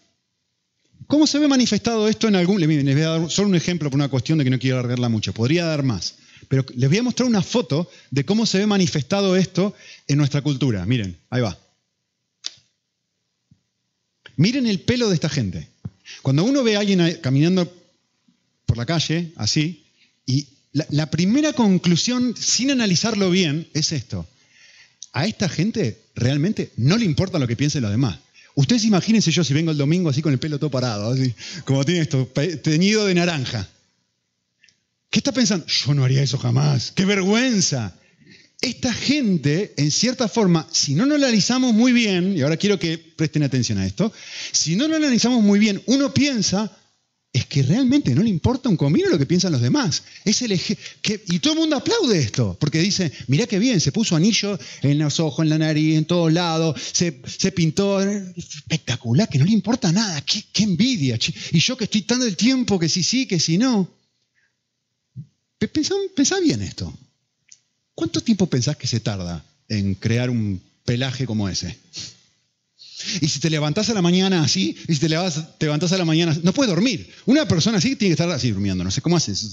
¿Cómo 1.08 1.26
se 1.26 1.40
ve 1.40 1.48
manifestado 1.48 2.08
esto 2.08 2.28
en 2.28 2.36
algún... 2.36 2.60
Les 2.62 2.68
voy 2.68 3.04
a 3.04 3.10
dar 3.10 3.32
solo 3.32 3.50
un 3.50 3.56
ejemplo 3.56 3.90
por 3.90 3.98
una 3.98 4.10
cuestión 4.10 4.38
de 4.38 4.44
que 4.44 4.52
no 4.52 4.60
quiero 4.60 4.78
alargarla 4.78 5.10
mucho. 5.10 5.34
Podría 5.34 5.66
dar 5.66 5.82
más. 5.82 6.19
Pero 6.50 6.66
les 6.76 6.90
voy 6.90 6.98
a 6.98 7.04
mostrar 7.04 7.30
una 7.30 7.44
foto 7.44 7.90
de 8.10 8.26
cómo 8.26 8.46
se 8.46 8.58
ve 8.58 8.66
manifestado 8.66 9.38
esto 9.38 9.76
en 10.08 10.18
nuestra 10.18 10.42
cultura. 10.42 10.86
Miren, 10.86 11.16
ahí 11.30 11.42
va. 11.42 11.58
Miren 14.36 14.66
el 14.66 14.82
pelo 14.82 15.10
de 15.10 15.16
esta 15.16 15.30
gente. 15.30 15.70
Cuando 16.24 16.44
uno 16.44 16.64
ve 16.64 16.76
a 16.76 16.80
alguien 16.80 17.20
caminando 17.22 17.72
por 18.66 18.78
la 18.78 18.88
calle, 18.88 19.32
así, 19.36 19.86
y 20.26 20.48
la, 20.72 21.12
primera 21.12 21.54
conclusión, 21.54 22.36
sin 22.36 22.72
analizarlo 22.72 23.30
bien, 23.30 23.68
es 23.74 23.92
esto. 23.92 24.28
A 25.14 25.28
esta 25.28 25.50
gente 25.50 26.02
realmente 26.16 26.72
no 26.78 26.98
le 26.98 27.06
importa 27.06 27.38
lo 27.38 27.48
que 27.48 27.56
piensen 27.56 27.84
los 27.84 27.92
demás. 27.92 28.18
Ustedes 28.56 28.86
imagínense 28.86 29.32
yo 29.32 29.44
si 29.44 29.54
vengo 29.54 29.72
el 29.72 29.78
domingo 29.78 30.10
así 30.10 30.24
con 30.24 30.34
el 30.34 30.40
pelo 30.40 30.58
todo 30.58 30.72
parado, 30.72 31.12
así, 31.12 31.34
como 31.66 31.86
tiene 31.86 32.02
esto, 32.02 32.28
teñido 32.64 33.06
de 33.06 33.14
naranja. 33.14 33.68
¿Qué 35.10 35.20
está 35.20 35.32
pensando? 35.32 35.66
Yo 35.66 35.94
no 35.94 36.04
haría 36.04 36.22
eso 36.22 36.38
jamás. 36.38 36.92
¡Qué 36.96 37.06
vergüenza! 37.06 37.96
Esta 38.62 38.94
gente, 38.94 39.74
en 39.78 39.90
cierta 39.90 40.28
forma, 40.28 40.68
si 40.72 40.94
no 40.94 41.06
lo 41.06 41.16
analizamos 41.16 41.74
muy 41.74 41.94
bien, 41.94 42.38
y 42.38 42.42
ahora 42.42 42.58
quiero 42.58 42.78
que 42.78 42.98
presten 42.98 43.44
atención 43.44 43.78
a 43.78 43.88
esto, 43.88 44.12
si 44.52 44.76
no 44.76 44.88
lo 44.88 44.98
analizamos 44.98 45.42
muy 45.42 45.60
bien, 45.60 45.82
uno 45.86 46.14
piensa, 46.14 46.70
es 47.32 47.46
que 47.46 47.64
realmente 47.64 48.14
no 48.14 48.22
le 48.22 48.30
importa 48.30 48.70
un 48.70 48.76
comino 48.76 49.10
lo 49.10 49.18
que 49.18 49.26
piensan 49.26 49.54
los 49.54 49.62
demás. 49.62 50.04
Es 50.26 50.42
el 50.42 50.60
que, 51.02 51.24
y 51.28 51.40
todo 51.40 51.54
el 51.54 51.60
mundo 51.60 51.78
aplaude 51.78 52.20
esto, 52.20 52.58
porque 52.60 52.80
dice, 52.80 53.12
mirá 53.28 53.48
qué 53.48 53.60
bien, 53.60 53.80
se 53.80 53.94
puso 53.94 54.16
anillo 54.16 54.60
en 54.82 55.00
los 55.00 55.20
ojos, 55.22 55.44
en 55.44 55.50
la 55.50 55.58
nariz, 55.58 55.98
en 55.98 56.06
todos 56.06 56.34
lados, 56.34 56.80
se, 56.92 57.14
pintó, 57.52 58.02
espectacular, 58.02 59.30
que 59.30 59.40
no 59.40 59.46
le 59.46 59.52
importa 59.52 59.92
nada, 59.92 60.22
qué, 60.22 60.64
envidia. 60.64 61.18
Y 61.52 61.60
yo 61.60 61.78
que 61.78 61.86
estoy 61.86 62.02
tanto 62.02 62.26
el 62.26 62.36
tiempo, 62.36 62.78
que 62.78 62.90
si 62.90 63.04
sí, 63.04 63.26
que 63.26 63.40
si 63.40 63.58
no. 63.58 63.99
Pensá, 65.60 66.40
bien 66.40 66.62
esto. 66.62 66.94
¿Cuánto 67.94 68.22
tiempo 68.22 68.48
pensás 68.48 68.78
que 68.78 68.88
se 68.88 69.02
tarda 69.02 69.44
en 69.68 69.94
crear 69.96 70.30
un 70.30 70.62
pelaje 70.86 71.26
como 71.26 71.50
ese? 71.50 71.78
Y 73.22 73.28
si 73.28 73.40
te 73.40 73.50
levantás 73.50 73.90
a 73.90 73.94
la 73.94 74.02
mañana 74.02 74.42
así, 74.42 74.78
y 74.88 74.94
si 74.94 75.00
te 75.00 75.10
levantás 75.10 75.92
a 75.92 75.98
la 75.98 76.06
mañana, 76.06 76.38
no 76.44 76.54
puedes 76.54 76.74
dormir. 76.74 77.14
Una 77.26 77.48
persona 77.48 77.78
así 77.78 77.96
tiene 77.96 78.10
que 78.10 78.22
estar 78.22 78.32
así 78.32 78.52
durmiendo, 78.52 78.84
no 78.84 78.92
sé 78.92 79.02
cómo 79.02 79.18
haces. 79.18 79.52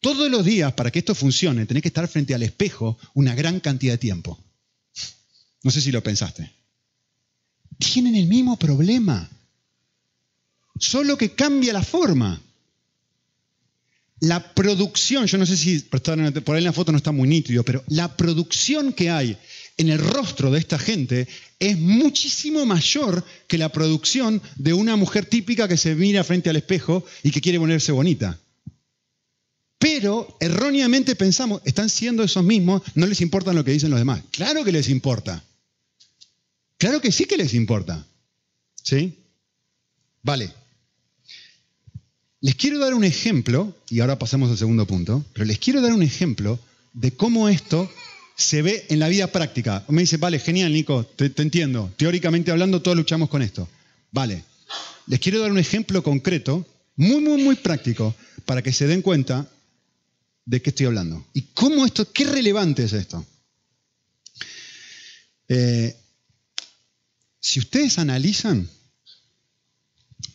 Todos 0.00 0.30
los 0.30 0.44
días, 0.44 0.72
para 0.74 0.90
que 0.90 1.00
esto 1.00 1.14
funcione, 1.14 1.66
tenés 1.66 1.82
que 1.82 1.88
estar 1.88 2.06
frente 2.06 2.34
al 2.34 2.42
espejo 2.42 2.98
una 3.14 3.34
gran 3.34 3.60
cantidad 3.60 3.94
de 3.94 3.98
tiempo. 3.98 4.38
No 5.62 5.70
sé 5.72 5.80
si 5.80 5.90
lo 5.90 6.02
pensaste. 6.02 6.52
Tienen 7.78 8.14
el 8.14 8.26
mismo 8.26 8.56
problema, 8.56 9.28
solo 10.78 11.18
que 11.18 11.34
cambia 11.34 11.72
la 11.72 11.82
forma. 11.82 12.40
La 14.20 14.54
producción, 14.54 15.26
yo 15.26 15.36
no 15.36 15.44
sé 15.44 15.56
si 15.56 15.80
por 15.80 16.08
ahí 16.08 16.58
en 16.58 16.64
la 16.64 16.72
foto 16.72 16.90
no 16.90 16.98
está 16.98 17.12
muy 17.12 17.28
nítido, 17.28 17.62
pero 17.64 17.84
la 17.88 18.16
producción 18.16 18.92
que 18.92 19.10
hay 19.10 19.36
en 19.76 19.90
el 19.90 19.98
rostro 19.98 20.50
de 20.50 20.58
esta 20.58 20.78
gente 20.78 21.28
es 21.58 21.78
muchísimo 21.78 22.64
mayor 22.64 23.22
que 23.46 23.58
la 23.58 23.70
producción 23.70 24.40
de 24.56 24.72
una 24.72 24.96
mujer 24.96 25.26
típica 25.26 25.68
que 25.68 25.76
se 25.76 25.94
mira 25.94 26.24
frente 26.24 26.48
al 26.48 26.56
espejo 26.56 27.04
y 27.22 27.30
que 27.30 27.42
quiere 27.42 27.58
ponerse 27.58 27.92
bonita. 27.92 28.38
Pero 29.78 30.36
erróneamente 30.40 31.14
pensamos, 31.14 31.60
están 31.66 31.90
siendo 31.90 32.22
esos 32.22 32.42
mismos, 32.42 32.82
no 32.94 33.06
les 33.06 33.20
importa 33.20 33.52
lo 33.52 33.64
que 33.64 33.72
dicen 33.72 33.90
los 33.90 33.98
demás. 33.98 34.22
Claro 34.30 34.64
que 34.64 34.72
les 34.72 34.88
importa. 34.88 35.44
Claro 36.78 37.00
que 37.00 37.12
sí 37.12 37.26
que 37.26 37.36
les 37.36 37.52
importa. 37.52 38.06
¿Sí? 38.82 39.18
Vale. 40.22 40.52
Les 42.46 42.54
quiero 42.54 42.78
dar 42.78 42.94
un 42.94 43.02
ejemplo, 43.02 43.76
y 43.90 43.98
ahora 43.98 44.20
pasamos 44.20 44.52
al 44.52 44.56
segundo 44.56 44.86
punto, 44.86 45.24
pero 45.32 45.44
les 45.44 45.58
quiero 45.58 45.80
dar 45.80 45.92
un 45.92 46.04
ejemplo 46.04 46.60
de 46.92 47.10
cómo 47.10 47.48
esto 47.48 47.90
se 48.36 48.62
ve 48.62 48.86
en 48.88 49.00
la 49.00 49.08
vida 49.08 49.32
práctica. 49.32 49.84
Me 49.88 50.02
dice, 50.02 50.16
vale, 50.16 50.38
genial, 50.38 50.72
Nico, 50.72 51.04
te, 51.04 51.32
entiendo. 51.42 51.92
Teóricamente 51.96 52.52
hablando, 52.52 52.80
todos 52.80 52.96
luchamos 52.96 53.30
con 53.30 53.42
esto. 53.42 53.68
Vale. 54.12 54.44
Les 55.08 55.18
quiero 55.18 55.40
dar 55.40 55.50
un 55.50 55.58
ejemplo 55.58 56.04
concreto, 56.04 56.64
muy, 56.94 57.20
muy, 57.20 57.42
muy 57.42 57.56
práctico, 57.56 58.14
para 58.44 58.62
que 58.62 58.72
se 58.72 58.86
den 58.86 59.02
cuenta 59.02 59.50
de 60.44 60.62
qué 60.62 60.70
estoy 60.70 60.86
hablando. 60.86 61.26
Y 61.32 61.48
cómo 61.52 61.84
esto, 61.84 62.12
qué 62.12 62.26
relevante 62.26 62.84
es 62.84 62.92
esto. 62.92 63.26
Eh, 65.48 65.96
si 67.40 67.58
ustedes 67.58 67.98
analizan 67.98 68.70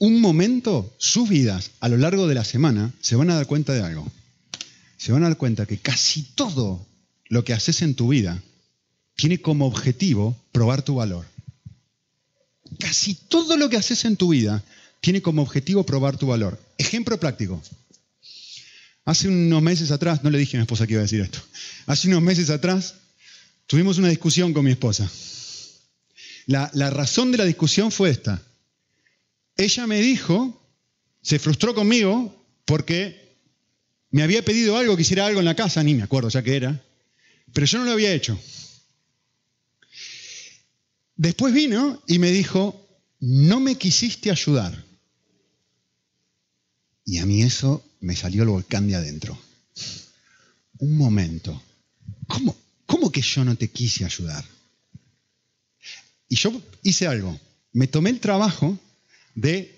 un 0.01 0.19
momento, 0.19 0.95
sus 0.97 1.29
vidas 1.29 1.69
a 1.79 1.87
lo 1.87 1.95
largo 1.95 2.27
de 2.27 2.33
la 2.33 2.43
semana, 2.43 2.91
se 3.01 3.15
van 3.15 3.29
a 3.29 3.35
dar 3.35 3.45
cuenta 3.45 3.71
de 3.71 3.83
algo. 3.83 4.11
Se 4.97 5.11
van 5.11 5.23
a 5.23 5.27
dar 5.27 5.37
cuenta 5.37 5.67
que 5.67 5.77
casi 5.77 6.23
todo 6.23 6.87
lo 7.29 7.45
que 7.45 7.53
haces 7.53 7.83
en 7.83 7.93
tu 7.93 8.07
vida 8.07 8.41
tiene 9.15 9.39
como 9.41 9.67
objetivo 9.67 10.35
probar 10.51 10.81
tu 10.81 10.95
valor. 10.95 11.27
Casi 12.79 13.13
todo 13.13 13.57
lo 13.57 13.69
que 13.69 13.77
haces 13.77 14.03
en 14.05 14.17
tu 14.17 14.29
vida 14.29 14.63
tiene 15.01 15.21
como 15.21 15.43
objetivo 15.43 15.85
probar 15.85 16.17
tu 16.17 16.25
valor. 16.25 16.59
Ejemplo 16.79 17.19
práctico. 17.19 17.61
Hace 19.05 19.27
unos 19.27 19.61
meses 19.61 19.91
atrás, 19.91 20.23
no 20.23 20.31
le 20.31 20.39
dije 20.39 20.57
a 20.57 20.61
mi 20.61 20.63
esposa 20.63 20.87
que 20.87 20.93
iba 20.93 21.01
a 21.01 21.03
decir 21.03 21.21
esto, 21.21 21.37
hace 21.85 22.07
unos 22.07 22.23
meses 22.23 22.49
atrás 22.49 22.95
tuvimos 23.67 23.99
una 23.99 24.07
discusión 24.07 24.51
con 24.51 24.65
mi 24.65 24.71
esposa. 24.71 25.07
La, 26.47 26.71
razón 26.89 27.31
de 27.31 27.37
la 27.37 27.45
discusión 27.45 27.91
fue 27.91 28.09
esta. 28.09 28.41
Ella 29.61 29.85
me 29.85 30.01
dijo, 30.01 30.59
se 31.21 31.37
frustró 31.37 31.75
conmigo 31.75 32.35
porque 32.65 33.37
me 34.09 34.23
había 34.23 34.43
pedido 34.43 34.75
algo, 34.75 34.95
que 34.95 35.03
hiciera 35.03 35.27
algo 35.27 35.39
en 35.39 35.45
la 35.45 35.55
casa, 35.55 35.83
ni 35.83 35.93
me 35.93 36.01
acuerdo 36.01 36.29
ya 36.29 36.41
que 36.41 36.55
era, 36.55 36.83
pero 37.53 37.67
yo 37.67 37.77
no 37.77 37.85
lo 37.85 37.91
había 37.91 38.11
hecho. 38.11 38.39
Después 41.15 41.53
vino 41.53 42.01
y 42.07 42.17
me 42.17 42.31
dijo, 42.31 43.03
no 43.19 43.59
me 43.59 43.75
quisiste 43.75 44.31
ayudar. 44.31 44.83
Y 47.05 47.19
a 47.19 47.27
mí 47.27 47.43
eso 47.43 47.85
me 47.99 48.15
salió 48.15 48.41
el 48.41 48.49
volcán 48.49 48.87
de 48.87 48.95
adentro. 48.95 49.39
Un 50.79 50.97
momento. 50.97 51.61
¿Cómo, 52.25 52.57
cómo 52.87 53.11
que 53.11 53.21
yo 53.21 53.45
no 53.45 53.55
te 53.55 53.69
quise 53.69 54.05
ayudar? 54.05 54.43
Y 56.27 56.35
yo 56.35 56.51
hice 56.81 57.05
algo. 57.05 57.39
Me 57.73 57.85
tomé 57.85 58.09
el 58.09 58.19
trabajo 58.19 58.79
de 59.35 59.77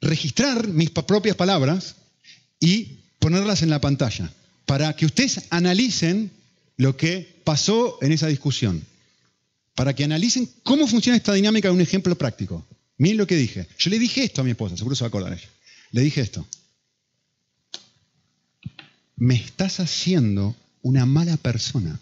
registrar 0.00 0.68
mis 0.68 0.90
propias 0.90 1.36
palabras 1.36 1.96
y 2.60 2.98
ponerlas 3.18 3.62
en 3.62 3.70
la 3.70 3.80
pantalla 3.80 4.32
para 4.66 4.94
que 4.94 5.06
ustedes 5.06 5.42
analicen 5.50 6.30
lo 6.76 6.96
que 6.96 7.40
pasó 7.44 7.98
en 8.02 8.12
esa 8.12 8.26
discusión. 8.26 8.84
Para 9.74 9.94
que 9.94 10.04
analicen 10.04 10.48
cómo 10.62 10.86
funciona 10.86 11.16
esta 11.16 11.32
dinámica 11.32 11.68
de 11.68 11.74
un 11.74 11.80
ejemplo 11.80 12.16
práctico. 12.16 12.66
Miren 12.98 13.18
lo 13.18 13.26
que 13.26 13.36
dije. 13.36 13.68
Yo 13.78 13.90
le 13.90 13.98
dije 13.98 14.24
esto 14.24 14.40
a 14.40 14.44
mi 14.44 14.50
esposa, 14.50 14.76
seguro 14.76 14.94
se 14.94 15.04
va 15.04 15.06
a 15.06 15.08
acordar 15.08 15.32
ella. 15.32 15.48
Le 15.92 16.02
dije 16.02 16.20
esto. 16.20 16.46
Me 19.16 19.34
estás 19.34 19.80
haciendo 19.80 20.56
una 20.82 21.06
mala 21.06 21.36
persona. 21.36 21.98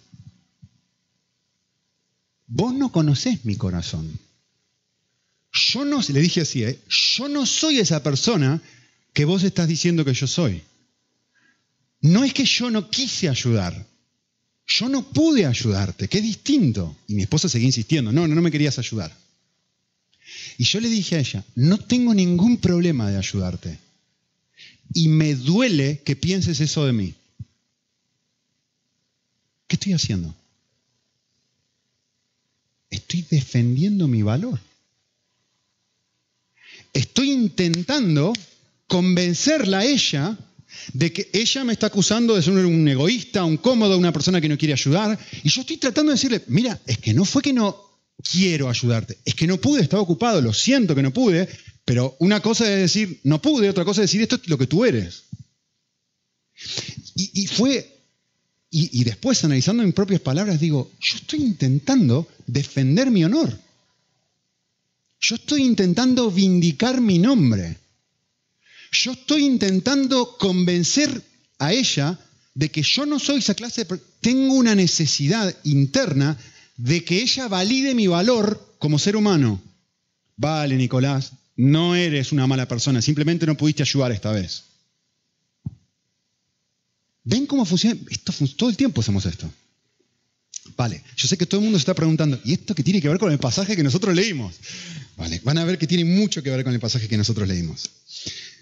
Vos 2.47 2.75
no 2.75 2.90
conocés 2.90 3.45
mi 3.45 3.57
corazón. 3.57 4.19
Yo 5.69 5.85
no, 5.85 6.00
le 6.00 6.21
dije 6.21 6.40
así, 6.40 6.64
¿eh? 6.64 6.79
yo 6.88 7.29
no 7.29 7.45
soy 7.45 7.81
esa 7.81 8.02
persona 8.02 8.62
que 9.12 9.25
vos 9.25 9.43
estás 9.43 9.69
diciendo 9.69 10.05
que 10.05 10.14
yo 10.14 10.26
soy. 10.26 10.62
No 12.00 12.25
es 12.25 12.33
que 12.33 12.45
yo 12.45 12.71
no 12.71 12.88
quise 12.88 13.29
ayudar, 13.29 13.87
yo 14.67 14.88
no 14.88 15.02
pude 15.11 15.45
ayudarte, 15.45 16.09
qué 16.09 16.23
distinto. 16.23 16.97
Y 17.09 17.14
mi 17.14 17.23
esposa 17.23 17.49
seguía 17.49 17.67
insistiendo, 17.67 18.11
no, 18.11 18.26
no, 18.26 18.35
no 18.35 18.40
me 18.40 18.50
querías 18.50 18.79
ayudar. 18.79 19.14
Y 20.57 20.64
yo 20.64 20.81
le 20.81 20.88
dije 20.88 21.17
a 21.17 21.21
ella, 21.21 21.45
no 21.57 21.76
tengo 21.79 22.14
ningún 22.14 22.57
problema 22.57 23.11
de 23.11 23.19
ayudarte. 23.19 23.79
Y 24.95 25.09
me 25.09 25.35
duele 25.35 26.00
que 26.05 26.17
pienses 26.17 26.61
eso 26.61 26.87
de 26.87 26.93
mí. 26.93 27.14
¿Qué 29.67 29.76
estoy 29.76 29.93
haciendo? 29.93 30.35
Estoy 32.88 33.23
defendiendo 33.23 34.09
mi 34.09 34.23
valor. 34.23 34.59
Estoy 36.92 37.30
intentando 37.30 38.32
convencerla 38.87 39.78
a 39.78 39.85
ella 39.85 40.38
de 40.92 41.12
que 41.12 41.30
ella 41.32 41.64
me 41.64 41.73
está 41.73 41.87
acusando 41.87 42.35
de 42.35 42.42
ser 42.42 42.54
un 42.54 42.88
egoísta, 42.88 43.44
un 43.44 43.56
cómodo, 43.56 43.99
una 43.99 44.12
persona 44.12 44.40
que 44.40 44.49
no 44.49 44.59
quiere 44.59 44.75
ayudar. 44.75 45.18
Y 45.42 45.49
yo 45.49 45.61
estoy 45.61 45.76
tratando 45.76 46.11
de 46.11 46.16
decirle, 46.16 46.42
mira, 46.49 46.80
es 46.87 46.99
que 46.99 47.14
no 47.14 47.25
fue 47.25 47.42
que 47.42 47.52
no 47.52 47.90
quiero 48.23 48.68
ayudarte, 48.68 49.18
es 49.25 49.35
que 49.35 49.47
no 49.47 49.59
pude, 49.59 49.82
estaba 49.82 50.02
ocupado, 50.02 50.40
lo 50.40 50.52
siento 50.52 50.94
que 50.94 51.02
no 51.02 51.12
pude, 51.12 51.49
pero 51.85 52.16
una 52.20 52.40
cosa 52.40 52.70
es 52.70 52.80
decir, 52.80 53.20
no 53.25 53.40
pude, 53.40 53.70
otra 53.70 53.85
cosa 53.85 54.02
es 54.02 54.11
decir, 54.11 54.23
esto 54.23 54.37
es 54.37 54.49
lo 54.49 54.59
que 54.59 54.66
tú 54.66 54.85
eres. 54.85 55.25
Y, 57.14 57.47
fue, 57.47 57.99
y, 58.70 59.00
y 59.00 59.04
después 59.04 59.42
analizando 59.44 59.82
mis 59.82 59.94
propias 59.94 60.20
palabras, 60.20 60.61
digo, 60.61 60.90
yo 61.00 61.16
estoy 61.16 61.40
intentando 61.40 62.28
defender 62.47 63.11
mi 63.11 63.25
honor. 63.25 63.59
Yo 65.21 65.35
estoy 65.35 65.62
intentando 65.62 66.31
vindicar 66.31 67.00
mi 67.00 67.19
nombre. 67.19 67.77
Yo 68.93 69.12
estoy 69.12 69.45
intentando 69.45 70.37
convencer 70.39 71.23
a 71.59 71.73
ella 71.73 72.19
de 72.55 72.71
que 72.71 72.83
yo 72.83 73.07
no 73.07 73.19
soy 73.19 73.39
esa 73.39 73.55
clase 73.55 73.85
de... 73.85 74.00
Tengo 74.21 74.55
una 74.55 74.75
necesidad 74.75 75.55
interna 75.65 76.37
de 76.77 77.05
que 77.05 77.23
ella 77.23 77.49
valide 77.49 77.95
mi 77.95 78.07
valor 78.07 78.77
como 78.79 78.99
ser 78.99 79.17
humano. 79.17 79.61
Vale, 80.37 80.77
Nicolás, 80.77 81.33
no 81.57 81.94
eres 81.94 82.33
una 82.33 82.47
mala 82.47 82.66
persona, 82.66 83.03
simplemente 83.03 83.47
no 83.47 83.57
pudiste 83.57 83.83
ayudar 83.83 84.12
esta 84.12 84.33
vez. 84.33 84.64
¿Ven 87.25 87.47
cómo 87.47 87.66
funciona? 87.66 88.01
Esto, 88.11 88.33
todo 88.57 88.71
el 88.71 88.77
tiempo 88.77 89.03
hacemos 89.03 89.27
esto. 89.27 89.51
Vale, 90.81 91.05
yo 91.14 91.29
sé 91.29 91.37
que 91.37 91.45
todo 91.45 91.61
el 91.61 91.64
mundo 91.64 91.79
se 91.79 91.83
está 91.83 91.93
preguntando, 91.93 92.40
¿y 92.43 92.55
esto 92.55 92.75
qué 92.75 92.83
tiene 92.83 93.03
que 93.03 93.09
ver 93.11 93.19
con 93.19 93.31
el 93.31 93.38
pasaje 93.38 93.77
que 93.77 93.83
nosotros 93.83 94.14
leímos? 94.14 94.55
Vale, 95.19 95.38
van 95.45 95.59
a 95.59 95.64
ver 95.66 95.77
que 95.77 95.87
tiene 95.87 96.07
mucho 96.07 96.43
que 96.43 96.49
ver 96.49 96.64
con 96.64 96.73
el 96.73 96.81
pasaje 96.81 97.07
que 97.07 97.19
nosotros 97.19 97.47
leímos. 97.47 97.90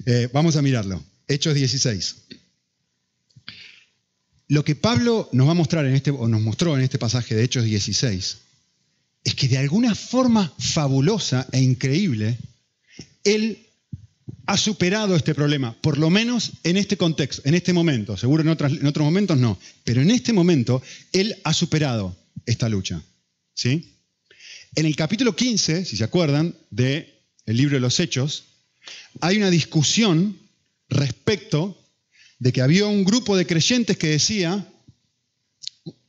Eh, 0.05 0.29
vamos 0.33 0.57
a 0.57 0.63
mirarlo. 0.63 1.01
Hechos 1.29 1.55
16. 1.55 2.17
Lo 4.49 4.65
que 4.65 4.75
Pablo 4.75 5.29
nos 5.31 5.47
va 5.47 5.53
a 5.53 5.55
mostrar 5.63 5.87
en 5.87 5.95
este, 5.95 6.11
o 6.11 6.27
nos 6.27 6.41
mostró 6.41 6.77
en 6.77 6.83
este 6.83 6.99
pasaje 6.99 7.37
de 7.37 7.45
Hechos 7.45 7.63
16, 7.63 8.39
es 9.23 9.35
que 9.37 9.47
de 9.47 9.59
alguna 9.59 9.95
forma 9.95 10.53
fabulosa 10.59 11.47
e 11.53 11.61
increíble, 11.61 12.37
él 13.23 13.68
ha 14.49 14.57
superado 14.57 15.15
este 15.15 15.35
problema, 15.35 15.77
por 15.83 15.99
lo 15.99 16.09
menos 16.09 16.53
en 16.65 16.79
este 16.79 16.97
contexto, 16.97 17.43
en 17.45 17.55
este 17.55 17.75
momento. 17.75 18.17
Seguro 18.17 18.43
en, 18.43 18.49
en 18.49 18.87
otros 18.87 19.05
momentos 19.05 19.37
no, 19.37 19.59
pero 19.85 20.01
en 20.01 20.11
este 20.11 20.33
momento 20.33 20.83
él 21.13 21.37
ha 21.45 21.53
superado 21.53 22.17
esta 22.47 22.67
lucha. 22.71 23.03
¿sí? 23.53 23.95
En 24.75 24.87
el 24.87 24.97
capítulo 24.97 25.37
15, 25.37 25.85
si 25.85 25.99
se 25.99 26.05
acuerdan, 26.05 26.55
del 26.71 27.13
libro 27.47 27.75
de 27.75 27.81
los 27.81 28.01
Hechos, 28.01 28.45
hay 29.21 29.37
una 29.37 29.51
discusión 29.51 30.39
respecto 30.89 31.79
de 32.39 32.51
que 32.51 32.63
había 32.63 32.87
un 32.87 33.05
grupo 33.05 33.37
de 33.37 33.47
creyentes 33.47 33.99
que 33.99 34.09
decía, 34.09 34.67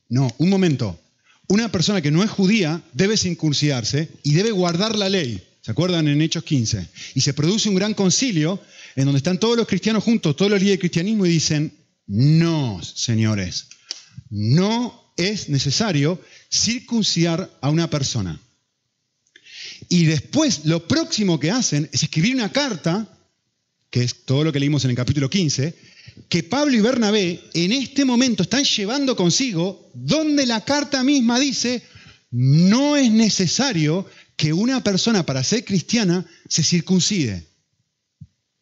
no, 0.08 0.34
un 0.38 0.48
momento, 0.48 0.98
una 1.46 1.70
persona 1.70 2.00
que 2.00 2.10
no 2.10 2.22
es 2.22 2.30
judía 2.30 2.82
debe 2.94 3.18
circuncidarse 3.18 4.08
y 4.22 4.32
debe 4.32 4.50
guardar 4.50 4.96
la 4.96 5.10
ley. 5.10 5.46
¿Se 5.62 5.70
acuerdan 5.70 6.08
en 6.08 6.22
Hechos 6.22 6.44
15? 6.44 6.88
Y 7.14 7.20
se 7.20 7.34
produce 7.34 7.68
un 7.68 7.74
gran 7.74 7.94
concilio 7.94 8.62
en 8.96 9.04
donde 9.04 9.18
están 9.18 9.38
todos 9.38 9.56
los 9.56 9.66
cristianos 9.66 10.02
juntos, 10.02 10.36
todos 10.36 10.50
los 10.50 10.60
líderes 10.60 10.78
del 10.78 10.80
cristianismo 10.80 11.26
y 11.26 11.30
dicen, 11.30 11.72
no, 12.06 12.80
señores, 12.82 13.66
no 14.30 15.12
es 15.16 15.48
necesario 15.48 16.20
circuncidar 16.50 17.50
a 17.60 17.68
una 17.68 17.90
persona. 17.90 18.40
Y 19.88 20.04
después 20.04 20.64
lo 20.64 20.86
próximo 20.86 21.38
que 21.38 21.50
hacen 21.50 21.88
es 21.92 22.02
escribir 22.02 22.34
una 22.34 22.52
carta, 22.52 23.06
que 23.90 24.02
es 24.02 24.24
todo 24.24 24.44
lo 24.44 24.52
que 24.52 24.60
leímos 24.60 24.84
en 24.84 24.90
el 24.90 24.96
capítulo 24.96 25.28
15, 25.28 25.74
que 26.28 26.42
Pablo 26.42 26.76
y 26.76 26.80
Bernabé 26.80 27.42
en 27.54 27.72
este 27.72 28.04
momento 28.04 28.42
están 28.42 28.64
llevando 28.64 29.14
consigo, 29.14 29.90
donde 29.94 30.46
la 30.46 30.64
carta 30.64 31.02
misma 31.02 31.38
dice, 31.38 31.82
no 32.30 32.96
es 32.96 33.10
necesario 33.10 34.06
que 34.40 34.54
una 34.54 34.82
persona 34.82 35.26
para 35.26 35.44
ser 35.44 35.66
cristiana 35.66 36.24
se 36.48 36.62
circuncide. 36.62 37.46